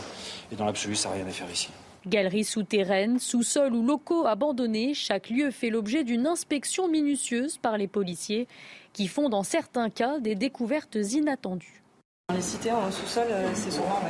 [0.51, 1.69] Et dans l'absolu, ça n'a rien à faire ici.
[2.05, 7.87] Galeries souterraines, sous-sols ou locaux abandonnés, chaque lieu fait l'objet d'une inspection minutieuse par les
[7.87, 8.47] policiers
[8.93, 11.81] qui font dans certains cas des découvertes inattendues.
[12.33, 14.01] Les cités en sous-sol, euh, c'est souvent,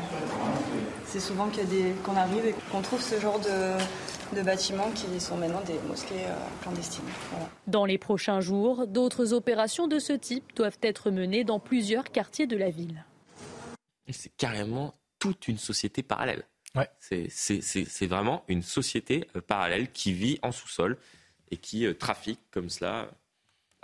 [1.15, 1.49] c'est souvent
[2.03, 6.35] qu'on arrive et qu'on trouve ce genre de, bâtiments qui sont maintenant des mosquées euh,
[6.61, 7.05] clandestines.
[7.67, 12.47] Dans les prochains jours, d'autres opérations de ce type doivent être menées dans plusieurs quartiers
[12.47, 13.05] de la ville.
[14.09, 16.43] C'est carrément toute une société parallèle.
[16.99, 20.97] C'est vraiment une société euh, parallèle qui vit en sous-sol
[21.49, 23.09] et qui trafique comme cela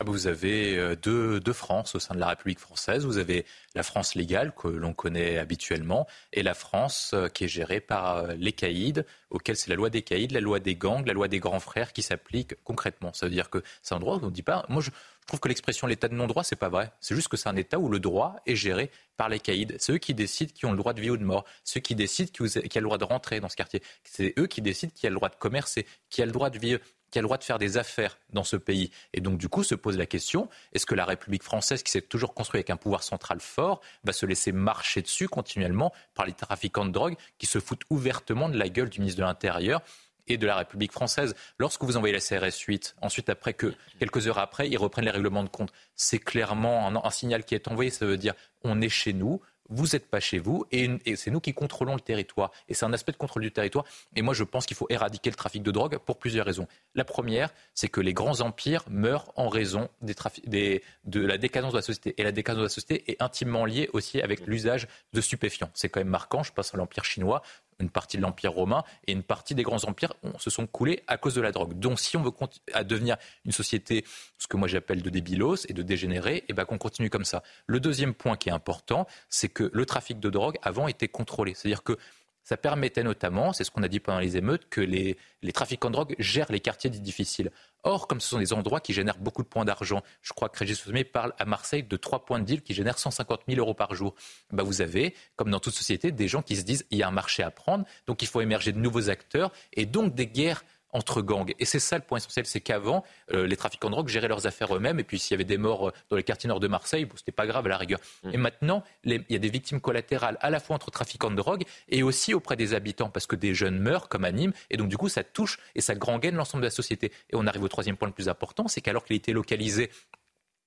[0.01, 3.05] ah, vous avez euh, deux, deux, France au sein de la République française.
[3.05, 3.45] Vous avez
[3.75, 8.17] la France légale que l'on connaît habituellement et la France euh, qui est gérée par
[8.17, 11.27] euh, les caïds, auquel c'est la loi des caïds, la loi des gangs, la loi
[11.27, 13.13] des grands frères qui s'applique concrètement.
[13.13, 14.65] Ça veut dire que c'est un droit qu'on ne dit pas.
[14.69, 14.89] Moi, je,
[15.27, 16.91] trouve que l'expression l'état de non-droit, c'est pas vrai.
[16.99, 19.67] C'est juste que c'est un État où le droit est géré par les caïds.
[19.77, 21.45] C'est eux qui décident qui ont le droit de vie ou de mort.
[21.63, 23.83] Ceux qui décident qui, qui a le droit de rentrer dans ce quartier.
[24.03, 26.57] C'est eux qui décident qui a le droit de commercer, qui a le droit de
[26.57, 26.79] vivre
[27.11, 28.89] qui a le droit de faire des affaires dans ce pays.
[29.13, 32.01] Et donc, du coup, se pose la question est-ce que la République française, qui s'est
[32.01, 36.33] toujours construite avec un pouvoir central fort, va se laisser marcher dessus continuellement par les
[36.33, 39.81] trafiquants de drogue qui se foutent ouvertement de la gueule du ministre de l'Intérieur
[40.27, 41.35] et de la République française?
[41.57, 45.11] Lorsque vous envoyez la CRS 8, ensuite, après que, quelques heures après, ils reprennent les
[45.11, 47.91] règlements de compte, c'est clairement un, un signal qui est envoyé.
[47.91, 48.33] Ça veut dire
[48.63, 52.01] on est chez nous, vous n'êtes pas chez vous et, c'est nous qui contrôlons le
[52.01, 52.51] territoire.
[52.67, 53.85] Et c'est un aspect de contrôle du territoire.
[54.15, 56.67] Et moi, je pense qu'il faut éradiquer le trafic de drogue pour plusieurs raisons.
[56.93, 61.81] La première, c'est que les grands empires meurent en raison de la décadence de la
[61.81, 62.13] société.
[62.17, 65.71] Et la décadence de la société est intimement liée aussi avec l'usage de stupéfiants.
[65.73, 66.43] C'est quand même marquant.
[66.43, 67.41] Je passe à l'empire chinois
[67.81, 71.17] une partie de l'Empire romain et une partie des grands empires se sont coulés à
[71.17, 71.77] cause de la drogue.
[71.77, 72.31] Donc si on veut
[72.73, 74.05] à devenir une société,
[74.37, 77.25] ce que moi j'appelle de débilos et de dégénérés, et eh ben qu'on continue comme
[77.25, 77.43] ça.
[77.67, 81.53] Le deuxième point qui est important, c'est que le trafic de drogue avant était contrôlé.
[81.53, 81.97] C'est-à-dire que
[82.43, 85.17] Ça permettait notamment, c'est ce qu'on a dit pendant les émeutes, que les,
[85.53, 87.51] trafiquants de drogue gèrent les quartiers difficiles.
[87.83, 90.59] Or, comme ce sont des endroits qui génèrent beaucoup de points d'argent, je crois que
[90.59, 93.73] Régis Sommet parle à Marseille de trois points de deal qui génèrent 150 000 euros
[93.73, 94.13] par jour.
[94.51, 97.07] Bah, vous avez, comme dans toute société, des gens qui se disent il y a
[97.07, 100.63] un marché à prendre, donc il faut émerger de nouveaux acteurs et donc des guerres
[100.93, 101.53] entre gangs.
[101.59, 103.03] Et c'est ça le point essentiel, c'est qu'avant,
[103.33, 105.57] euh, les trafiquants de drogue géraient leurs affaires eux-mêmes, et puis s'il y avait des
[105.57, 107.99] morts euh, dans les quartiers nord de Marseille, bon, c'était pas grave à la rigueur.
[108.23, 108.29] Mm.
[108.33, 111.63] Et maintenant, il y a des victimes collatérales à la fois entre trafiquants de drogue
[111.89, 114.89] et aussi auprès des habitants, parce que des jeunes meurent comme à Nîmes, et donc
[114.89, 117.11] du coup, ça touche et ça gangrène l'ensemble de la société.
[117.29, 119.89] Et on arrive au troisième point le plus important, c'est qu'alors qu'il était localisé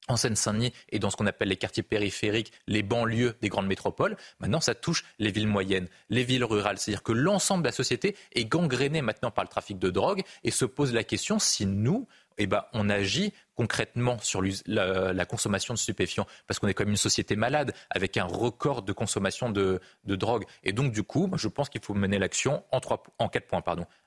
[0.08, 4.16] en Seine-Saint-Denis et dans ce qu'on appelle les quartiers périphériques, les banlieues des grandes métropoles.
[4.40, 6.78] Maintenant, ça touche les villes moyennes, les villes rurales.
[6.78, 10.50] C'est-à-dire que l'ensemble de la société est gangréné maintenant par le trafic de drogue et
[10.50, 12.06] se pose la question si nous,
[12.36, 16.96] eh ben, on agit concrètement sur la, consommation de stupéfiants, parce qu'on est comme une
[16.96, 20.44] société malade, avec un record de consommation de, drogue.
[20.64, 23.62] Et donc, du coup, je pense qu'il faut mener l'action en, quatre points.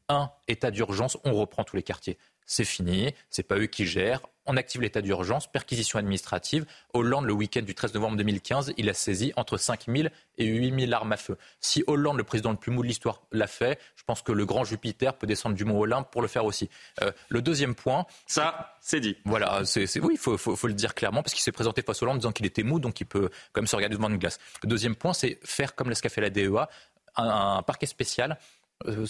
[0.10, 2.18] Un, état d'urgence, on reprend tous les quartiers
[2.48, 4.22] c'est fini, c'est pas eux qui gèrent.
[4.50, 6.66] On active l'état d'urgence, perquisition administrative.
[6.94, 10.08] Hollande, le week-end du 13 novembre 2015, il a saisi entre 5 000
[10.38, 11.38] et 8 000 armes à feu.
[11.60, 14.46] Si Hollande, le président le plus mou de l'histoire, l'a fait, je pense que le
[14.46, 16.70] grand Jupiter peut descendre du mont Olympe pour le faire aussi.
[17.02, 18.06] Euh, le deuxième point.
[18.26, 19.18] Ça, c'est dit.
[19.26, 22.16] Voilà, c'est, oui, il faut, faut, le dire clairement, parce qu'il s'est présenté face Hollande
[22.16, 24.40] en disant qu'il était mou, donc il peut quand même se regarder devant une glace.
[24.64, 26.70] Le deuxième point, c'est faire comme ce qu'a fait la DEA,
[27.18, 28.38] un parquet spécial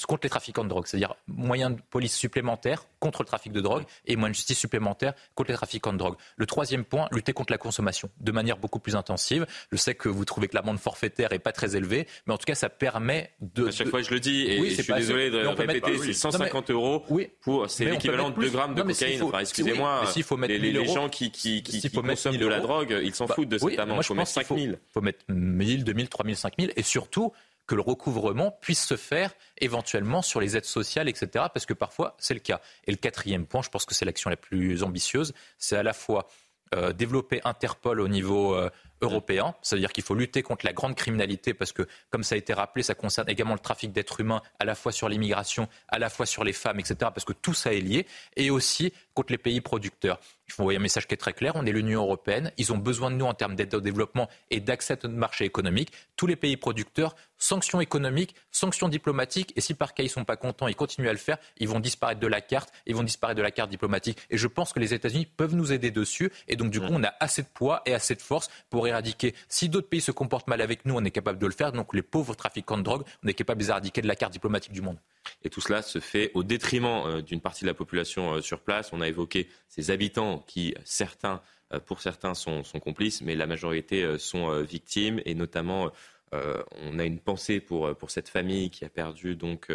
[0.08, 3.84] contre les trafiquants de drogue, c'est-à-dire moyens de police supplémentaires contre le trafic de drogue
[4.06, 6.16] et moyens de justice supplémentaires contre les trafiquants de drogue.
[6.36, 9.46] Le troisième point, lutter contre la consommation de manière beaucoup plus intensive.
[9.72, 12.46] Je sais que vous trouvez que l'amende forfaitaire est pas très élevée, mais en tout
[12.46, 13.68] cas, ça permet de.
[13.68, 17.06] À chaque fois, je le dis et je suis désolé de répéter, c'est 150 euros
[17.42, 19.24] pour c'est l'équivalent de 2 grammes de cocaïne.
[19.24, 20.04] enfin, excusez-moi,
[20.48, 23.50] les, les, gens qui, qui, qui, qui consomment de la drogue, ils s'en bah, foutent
[23.50, 24.00] de cette amende.
[24.02, 24.60] Il faut mettre 5 000.
[24.60, 27.34] Il faut mettre 1000, 2000, 3000, 5000 et surtout
[27.68, 31.46] que le recouvrement puisse se faire éventuellement sur les aides sociales, etc.
[31.54, 32.62] Parce que parfois, c'est le cas.
[32.86, 35.94] Et le quatrième point, je pense que c'est l'action la plus ambitieuse, c'est à la
[35.94, 36.28] fois
[36.76, 38.70] euh, développer Interpol au niveau euh,
[39.02, 42.54] européen, c'est-à-dire qu'il faut lutter contre la grande criminalité parce que, comme ça a été
[42.54, 46.10] rappelé, ça concerne également le trafic d'êtres humains, à la fois sur l'immigration, à la
[46.10, 49.38] fois sur les femmes, etc., parce que tout ça est lié, et aussi contre les
[49.38, 50.20] pays producteurs.
[50.48, 52.78] Il faut envoyer un message qui est très clair, on est l'Union européenne, ils ont
[52.78, 55.92] besoin de nous en termes d'aide au développement et d'accès à notre marché économique.
[56.16, 60.24] Tous les pays producteurs, sanctions économiques, sanctions diplomatiques, et si par cas ils ne sont
[60.24, 63.04] pas contents, ils continuent à le faire, ils vont disparaître de la carte, ils vont
[63.04, 64.20] disparaître de la carte diplomatique.
[64.30, 67.04] Et je pense que les États-Unis peuvent nous aider dessus, et donc du coup on
[67.04, 69.36] a assez de poids et assez de force pour éradiquer.
[69.50, 71.74] Si d'autres pays se comportent mal avec nous, on est capable de le faire.
[71.74, 74.32] Donc les pauvres trafiquants de drogue, on est capable de les éradiquer de la carte
[74.32, 74.98] diplomatique du monde.
[75.44, 78.60] Et tout cela se fait au détriment euh, d'une partie de la population euh, sur
[78.60, 78.94] place.
[78.94, 81.42] On a évoqué ces habitants qui, certains,
[81.74, 85.22] euh, pour certains, sont, complices, mais la majorité sont victimes.
[85.26, 85.92] Et notamment,
[86.32, 89.72] on a une pensée pour, pour cette famille qui a perdu donc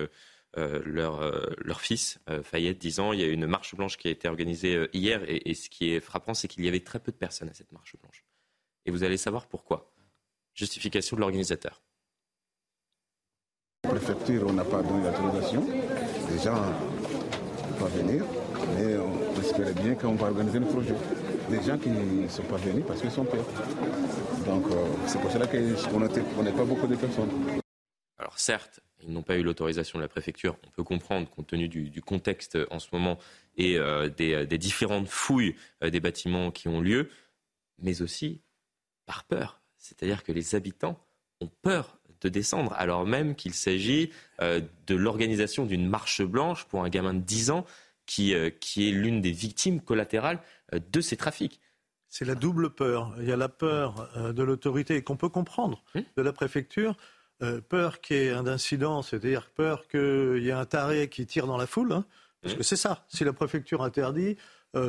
[0.54, 1.20] leur,
[1.58, 3.12] leur fils, Fayette, 10 ans.
[3.12, 5.22] Il y a une marche blanche qui a été organisée hier.
[5.26, 7.72] et ce qui est frappant, c'est qu'il y avait très peu de personnes à cette
[7.72, 8.24] marche blanche.
[8.86, 9.92] Et vous allez savoir pourquoi.
[10.54, 11.82] Justification de l'organisateur.
[13.82, 15.66] Préfecture, on n'a pas donné l'autorisation.
[16.30, 18.24] Les gens ne peuvent pas venir,
[18.76, 20.94] mais on espérait bien qu'on va organiser le projet.
[21.50, 23.44] Les gens qui ne sont pas venus parce qu'ils sont peur.
[24.46, 27.30] Donc euh, c'est pour cela qu'on n'est pas beaucoup de personnes.
[28.18, 30.56] Alors certes, ils n'ont pas eu l'autorisation de la préfecture.
[30.64, 33.18] On peut comprendre compte tenu du, contexte en ce moment
[33.56, 37.10] et euh, des, différentes fouilles euh, des bâtiments qui ont lieu,
[37.78, 38.42] mais aussi
[39.06, 39.60] par peur.
[39.76, 41.04] C'est-à-dire que les habitants
[41.40, 46.84] ont peur de descendre, alors même qu'il s'agit euh, de l'organisation d'une marche blanche pour
[46.84, 47.66] un gamin de 10 ans
[48.06, 50.40] qui, euh, qui est l'une des victimes collatérales
[50.72, 51.60] euh, de ces trafics.
[52.08, 53.14] C'est la double peur.
[53.18, 56.94] Il y a la peur de l'autorité qu'on peut comprendre, hum de la préfecture,
[57.70, 61.46] peur qu'il y ait un incident, c'est-à-dire peur qu'il y ait un taré qui tire
[61.46, 62.04] dans la foule, hein,
[62.42, 63.06] parce hum que c'est ça.
[63.08, 64.36] Si la préfecture interdit,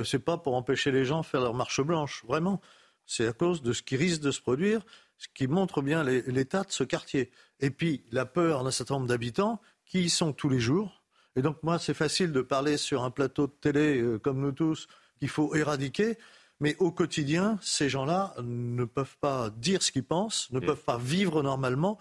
[0.04, 2.60] c'est pas pour empêcher les gens de faire leur marche blanche, vraiment
[3.06, 4.82] c'est à cause de ce qui risque de se produire,
[5.24, 7.32] ce qui montre bien l'état de ce quartier.
[7.60, 11.04] Et puis la peur d'un certain nombre d'habitants qui y sont tous les jours.
[11.36, 14.52] Et donc moi, c'est facile de parler sur un plateau de télé euh, comme nous
[14.52, 14.88] tous
[15.18, 16.18] qu'il faut éradiquer.
[16.60, 20.98] Mais au quotidien, ces gens-là ne peuvent pas dire ce qu'ils pensent, ne peuvent pas
[20.98, 21.98] vivre normalement,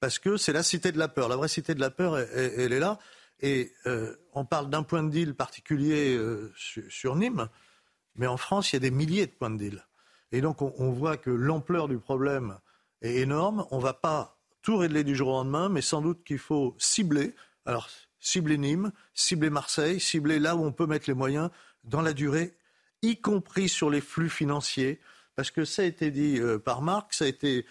[0.00, 1.28] parce que c'est la cité de la peur.
[1.28, 2.98] La vraie cité de la peur, elle, est là.
[3.40, 7.48] Et euh, on parle d'un point de deal particulier euh, sur, Nîmes,
[8.14, 9.86] mais en France, il y a des milliers de points de deal.
[10.32, 12.58] Et donc, on, voit que l'ampleur du problème
[13.02, 13.66] est énorme.
[13.70, 16.74] On ne va pas tout régler du jour au lendemain, mais sans doute qu'il faut
[16.78, 17.34] cibler.
[17.64, 17.88] Alors,
[18.20, 21.50] cibler Nîmes, cibler Marseille, cibler là où on peut mettre les moyens
[21.84, 22.56] dans la durée,
[23.02, 25.00] y compris sur les flux financiers.
[25.36, 27.66] Parce que ça a été dit euh, par Marc, ça a été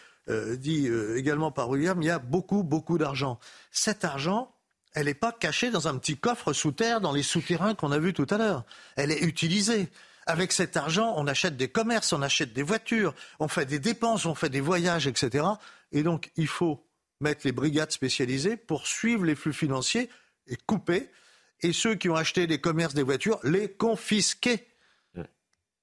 [0.57, 3.39] dit également par William, il y a beaucoup, beaucoup d'argent.
[3.69, 4.55] Cet argent,
[4.95, 7.99] elle n'est pas cachée dans un petit coffre sous terre, dans les souterrains qu'on a
[7.99, 8.63] vus tout à l'heure.
[8.95, 9.89] Elle est utilisée.
[10.27, 14.25] Avec cet argent, on achète des commerces, on achète des voitures, on fait des dépenses,
[14.25, 15.45] on fait des voyages, etc.
[15.91, 16.83] Et donc, il faut
[17.21, 20.09] mettre les brigades spécialisées pour suivre les flux financiers
[20.47, 21.09] et couper.
[21.61, 24.67] Et ceux qui ont acheté des commerces, des voitures, les confisquer.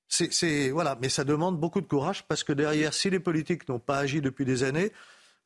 [0.08, 3.78] C'est, voilà, mais ça demande beaucoup de courage parce que derrière, si les politiques n'ont
[3.78, 4.92] pas agi depuis des années,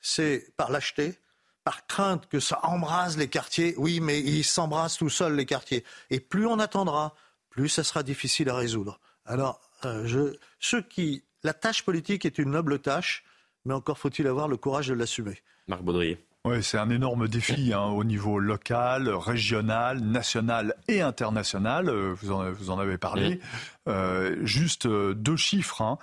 [0.01, 1.15] c'est par lâcheté,
[1.63, 3.75] par crainte que ça embrase les quartiers.
[3.77, 5.85] Oui, mais ils s'embrasent tout seuls, les quartiers.
[6.11, 7.15] Et plus on attendra,
[7.57, 9.01] plus ça sera difficile à résoudre.
[9.25, 11.25] Alors, euh, ceux qui.
[11.43, 13.25] La tâche politique est une noble tâche,
[13.65, 15.39] mais encore faut-il avoir le courage de l'assumer.
[15.69, 16.19] Marc Baudrier.
[16.47, 21.89] Oui, c'est un énorme défi hein, au niveau local, régional, national et international.
[21.89, 23.41] Euh, vous en, vous en avez parlé.
[23.89, 25.83] Euh, juste euh, deux chiffres.
[25.83, 25.99] Hein.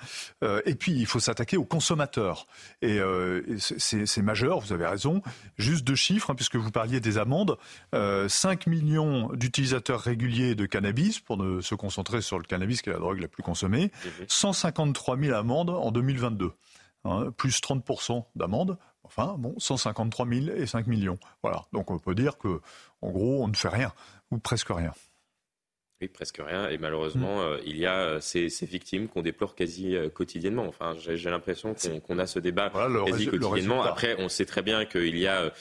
[0.66, 2.46] et puis, il faut s'attaquer aux consommateurs.
[2.82, 3.00] Et
[3.58, 5.22] c'est majeur, vous avez raison.
[5.58, 7.58] Juste deux chiffres, hein, puisque vous parliez des amendes.
[7.94, 12.94] 5 millions d'utilisateurs réguliers de cannabis, pour ne se concentrer sur le cannabis qui est
[12.94, 13.94] la drogue la plus consommée.
[14.28, 16.52] 153 000 amendes en 2022.
[17.38, 21.20] plus 30% d'amendes Enfin, bon, 153 000 et 5 millions.
[21.42, 21.66] Voilà.
[21.74, 22.62] Donc on peut dire que,
[23.02, 23.92] en gros, on ne fait rien,
[24.32, 24.94] ou presque rien.
[26.02, 26.70] Oui, presque rien.
[26.70, 27.42] Et malheureusement, mm.
[27.42, 30.66] euh, il y a euh, ces, victimes qu'on déplore quasi euh, quotidiennement.
[30.68, 31.76] Enfin, j'ai l'impression
[32.06, 33.84] qu'on a ce débat quasi quotidiennement.
[33.84, 35.52] Après, on sait très bien qu'il y a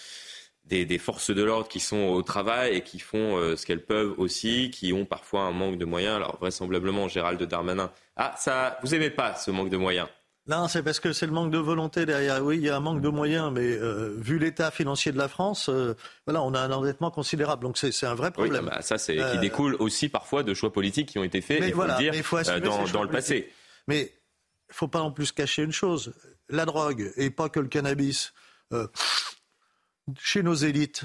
[0.65, 4.71] des, forces de l'ordre qui sont au travail et qui font ce qu'elles peuvent aussi,
[4.71, 6.17] qui ont parfois un manque de moyens.
[6.17, 10.09] Alors vraisemblablement, Gérald Darmanin, ah ça, vous aimez pas ce manque de moyens
[10.49, 12.45] non, c'est parce que c'est le manque de volonté derrière.
[12.45, 15.29] Oui, il y a un manque de moyens, mais euh, vu l'état financier de la
[15.29, 15.95] France, euh,
[16.27, 17.63] voilà, on a un endettement considérable.
[17.63, 18.65] Donc c'est un vrai problème.
[18.65, 21.41] Oui, bah, ça, c'est qui euh, découle aussi parfois de choix politiques qui ont été
[21.41, 22.13] faits, il faut le dire,
[22.93, 23.53] dans, le passé.
[23.87, 24.13] Mais
[24.69, 26.13] il faut pas en plus cacher une chose
[26.49, 28.33] la drogue et pas que le cannabis
[30.19, 31.05] chez nos élites,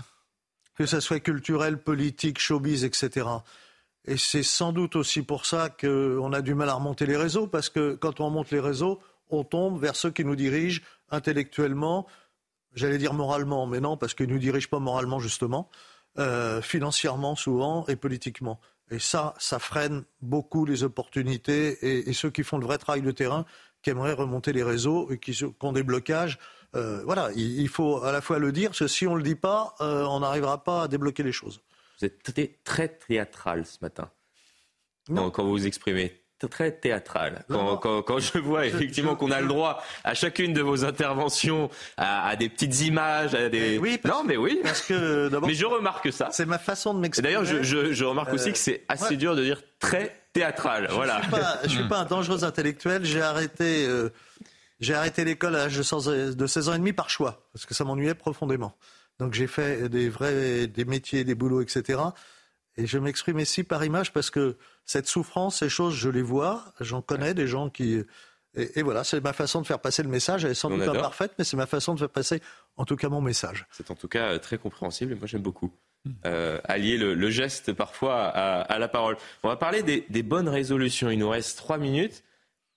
[0.75, 3.27] que ce soit culturel, politique, showbiz, etc.
[4.05, 7.45] Et c'est sans doute aussi pour ça qu'on a du mal à remonter les réseaux,
[7.45, 12.07] parce que quand on remonte les réseaux, on tombe vers ceux qui nous dirigent intellectuellement,
[12.73, 15.69] j'allais dire moralement, mais non, parce qu'ils ne nous dirigent pas moralement, justement,
[16.19, 18.59] euh, financièrement souvent et politiquement.
[18.89, 23.11] Et ça, ça freine beaucoup les opportunités et, ceux qui font le vrai travail de
[23.11, 23.45] terrain,
[23.81, 26.39] qui aimeraient remonter les réseaux et qui, ont des blocages.
[26.75, 29.23] Euh, voilà, il, faut à la fois le dire, parce que si on ne le
[29.23, 31.61] dit pas, euh, on n'arrivera pas à débloquer les choses.
[31.99, 34.09] Vous êtes très, très théâtral ce matin
[35.07, 37.43] quand vous vous exprimez très théâtral.
[37.49, 42.49] Quand, je vois effectivement qu'on a le droit à chacune de vos interventions à, des
[42.49, 43.77] petites images, à des.
[43.79, 44.59] Oui, non, mais oui.
[44.63, 46.29] Parce que Mais je remarque ça.
[46.31, 47.33] C'est ma façon de m'exprimer.
[47.33, 50.87] D'ailleurs, je, remarque aussi que c'est assez dur de dire très théâtral.
[50.89, 51.21] Je voilà.
[51.21, 53.03] Suis pas, je suis pas un dangereux intellectuel.
[53.03, 53.85] J'ai arrêté.
[53.87, 54.09] Euh,
[54.79, 57.73] j'ai arrêté l'école à l'âge de, de 16 ans et demi par choix, parce que
[57.73, 58.77] ça m'ennuyait profondément.
[59.17, 61.99] Donc j'ai fait des vrais des métiers, des boulots, etc.
[62.77, 64.55] Et je m'exprime ici par image parce que
[64.87, 68.01] cette souffrance, ces choses, je les vois, j'en connais des gens qui...
[68.55, 70.43] Et, voilà, c'est ma façon de faire passer le message.
[70.43, 72.41] Elle est sans doute imparfaite, mais c'est ma façon de faire passer,
[72.75, 73.67] en tout cas, mon message.
[73.69, 75.71] C'est en tout cas euh, très compréhensible et moi j'aime beaucoup.
[76.05, 76.11] Hmm.
[76.25, 79.17] Euh, allier le, geste parfois à, la parole.
[79.43, 81.11] On va parler des, bonnes résolutions.
[81.11, 82.23] Il nous reste trois minutes.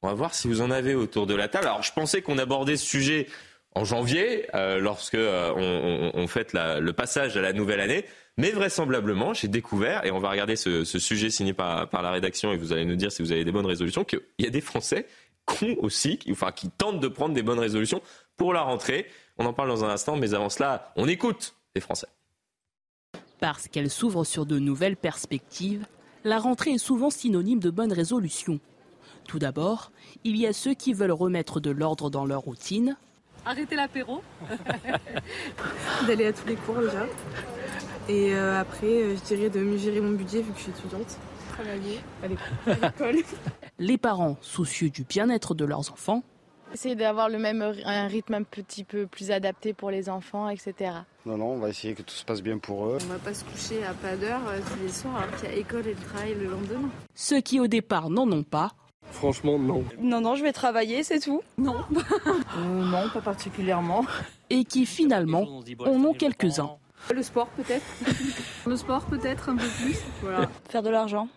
[0.02, 1.66] On va voir si vous en avez autour de la table.
[1.66, 3.26] Alors je pensais qu'on abordait ce sujet
[3.74, 8.04] en janvier, euh, lorsque on, on, fête le passage à la nouvelle année.
[8.40, 12.56] Mais vraisemblablement, j'ai découvert, et on va regarder ce, sujet signé par, la rédaction, et
[12.56, 15.06] vous allez nous dire si vous avez des bonnes résolutions, qu'il y a des Français
[15.46, 18.00] qui aussi, enfin qui tentent de prendre des bonnes résolutions
[18.38, 19.06] pour la rentrée.
[19.36, 22.06] On en parle dans un instant, mais avant cela, on écoute les Français.
[23.40, 25.84] Parce qu'elle s'ouvre sur de nouvelles perspectives,
[26.24, 28.58] la rentrée est souvent synonyme de bonnes résolutions.
[29.28, 29.92] Tout d'abord,
[30.24, 32.96] il y a ceux qui veulent remettre de l'ordre dans leur routine.
[33.44, 34.22] Arrêter l'apéro.
[36.06, 37.06] D'aller à tous les cours déjà.
[38.08, 40.72] Et euh, après, euh, je dirais de mieux gérer mon budget vu que je suis
[40.72, 41.18] étudiante.
[41.52, 42.28] Travailler à
[42.88, 43.22] l'école.
[43.78, 46.22] Les parents, soucieux du bien-être de leurs enfants,
[46.72, 50.92] Essayer d'avoir le même un rythme un petit peu plus adapté pour les enfants, etc.
[51.26, 52.98] Non, non, on va essayer que tout se passe bien pour eux.
[53.02, 55.52] On va pas se coucher à pas d'heure euh, tous les soirs alors qu'il y
[55.52, 56.88] a école et le travail le lendemain.
[57.14, 58.70] Ceux qui au départ n'en ont pas.
[59.10, 59.84] Franchement, non.
[59.98, 61.42] Non, non, je vais travailler, c'est tout.
[61.58, 61.74] Non.
[62.56, 64.04] non, pas particulièrement.
[64.48, 66.76] Et qui finalement en ont quelques-uns.
[67.12, 67.84] Le sport peut-être.
[68.66, 69.98] le sport peut-être un peu plus.
[70.68, 71.28] Faire de l'argent.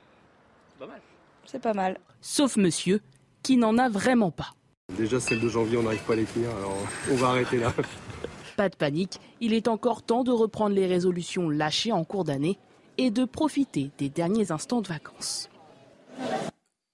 [1.45, 1.99] C'est pas mal.
[2.21, 3.01] Sauf monsieur,
[3.41, 4.53] qui n'en a vraiment pas.
[4.97, 6.77] Déjà celle de janvier, on n'arrive pas à les tenir, alors
[7.11, 7.73] on va arrêter là.
[8.57, 12.59] Pas de panique, il est encore temps de reprendre les résolutions lâchées en cours d'année
[12.99, 15.49] et de profiter des derniers instants de vacances.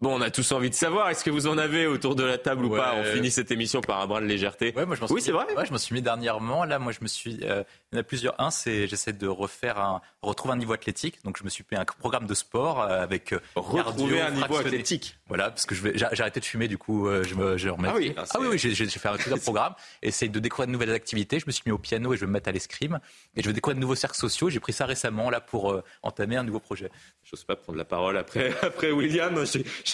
[0.02, 2.38] Bon, on a tous envie de savoir, est-ce que vous en avez autour de la
[2.38, 2.96] table ou pas?
[2.96, 4.74] On finit cette émission par un brin de légèreté.
[4.74, 5.46] Ouais, moi, je oui, c'est vrai.
[5.58, 6.64] Ouais, je m'en suis mis dernièrement.
[6.64, 7.40] Là, moi, je me suis.
[7.44, 8.40] Euh, il y en a plusieurs.
[8.40, 11.20] Un, c'est j'essaie de refaire un, retrouver un niveau athlétique.
[11.26, 14.56] Donc, je me suis payé un programme de sport euh, avec euh, retrouver un niveau
[14.56, 15.18] athlétique.
[15.28, 17.90] Voilà, parce que je vais, j'ai arrêté de fumer, du coup, je me, je remets.
[17.90, 19.74] Ah oui, ah, oui, oui, j'ai fait un programme.
[20.02, 21.42] Essayer de découvrir de nouvelles activités.
[21.42, 23.02] Je me suis mis au piano et je vais me mettre à l'escrime.
[23.36, 24.50] Et je vais découvrir de nouveaux cercles sociaux.
[24.50, 26.90] J'ai pris ça récemment là pour entamer un nouveau projet.
[27.26, 29.46] Je n'ose pas prendre la parole après, après William.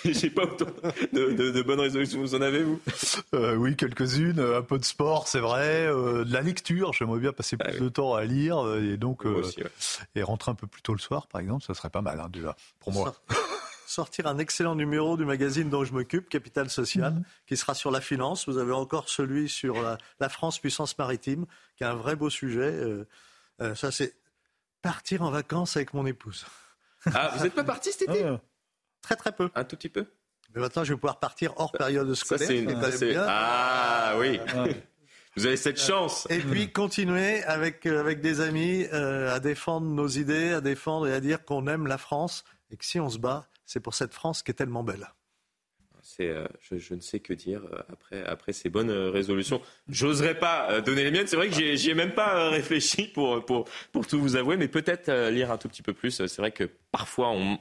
[0.03, 0.65] J'ai pas autant
[1.13, 2.19] de, bonnes résolutions.
[2.19, 2.79] Vous en avez, vous
[3.33, 4.39] euh, Oui, quelques-unes.
[4.39, 5.87] Un peu de sport, c'est vrai.
[5.87, 6.93] Euh, de la lecture.
[6.93, 8.65] J'aimerais bien passer plus ah de temps à lire.
[8.65, 9.23] Euh, et donc,
[10.15, 12.29] et rentrer un peu plus tôt le soir, par exemple, ça serait pas mal, hein,
[12.31, 13.15] déjà, pour moi.
[13.87, 17.23] sortir un excellent numéro du magazine dont je m'occupe, Capital Social, mhm.
[17.45, 18.49] qui sera sur la finance.
[18.49, 19.75] Vous avez encore celui sur
[20.19, 21.45] la, France puissance maritime,
[21.77, 22.73] qui est un vrai beau sujet.
[23.75, 24.15] ça, c'est
[24.81, 26.45] partir en vacances avec mon épouse.
[27.13, 28.23] Ah, vous n'êtes pas parti cet été?
[28.23, 28.41] Ah.
[29.05, 29.49] Très très peu.
[29.53, 30.07] Un tout petit peu
[30.55, 32.47] mais maintenant, je vais pouvoir partir hors période scolaire.
[32.47, 33.25] Ça, une...
[33.27, 34.39] Ah oui.
[35.35, 36.27] Vous avez cette chance.
[36.29, 41.07] Et puis continuer avec, euh, avec des amis euh, à défendre nos idées, à défendre
[41.09, 43.95] et à dire qu'on aime la France et que si on se bat, c'est pour
[43.95, 45.09] cette France qui est tellement belle.
[46.01, 49.61] C'est, euh, je, ne sais que dire après, après ces bonnes résolutions.
[49.89, 51.27] J'oserais pas donner les miennes.
[51.27, 54.69] C'est vrai que j'y ai, même pas réfléchi pour, pour, pour tout vous avouer, mais
[54.69, 56.11] peut-être lire un tout petit peu plus.
[56.11, 57.57] C'est vrai que parfois on,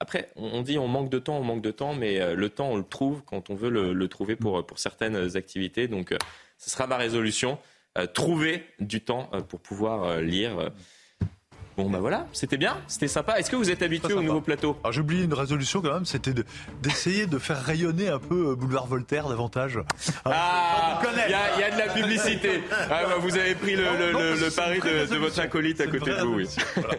[0.00, 2.70] après, on dit on manque de temps, on manque de temps, mais euh, le temps,
[2.70, 5.88] on le trouve quand on veut le, trouver pour, pour certaines activités.
[5.88, 6.18] Donc, euh,
[6.58, 7.58] ce sera ma résolution.
[7.96, 10.70] Euh, trouver du temps pour pouvoir lire
[11.76, 13.36] Bon, bah voilà, c'était bien, c'était sympa.
[13.38, 14.76] Est-ce que vous êtes habitué au nouveau plateau?
[14.84, 16.32] Alors j'ai oublié une résolution quand même, c'était
[16.82, 19.80] d'essayer de, faire rayonner un peu euh, Boulevard Voltaire davantage.
[20.24, 22.62] Ah, il y, a de la publicité.
[22.70, 26.48] Ah, bah, vous avez pris le, pari de, votre acolyte à côté de vous, oui.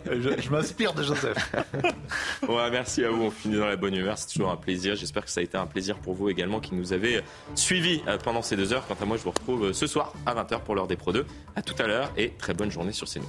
[0.05, 1.55] Je, m'inspire de Joseph.
[2.45, 4.95] bon, bah, merci à vous, on finit dans la bonne humeur, c'est toujours un plaisir.
[4.95, 7.21] J'espère que ça a été un plaisir pour vous également qui nous avez
[7.55, 8.85] suivis euh, pendant ces deux heures.
[8.87, 11.13] Quant à moi, je vous retrouve euh, ce soir à 20h pour l'heure des Pro
[11.13, 11.25] 2.
[11.55, 13.25] À tout à l'heure et très bonne journée sur CNews.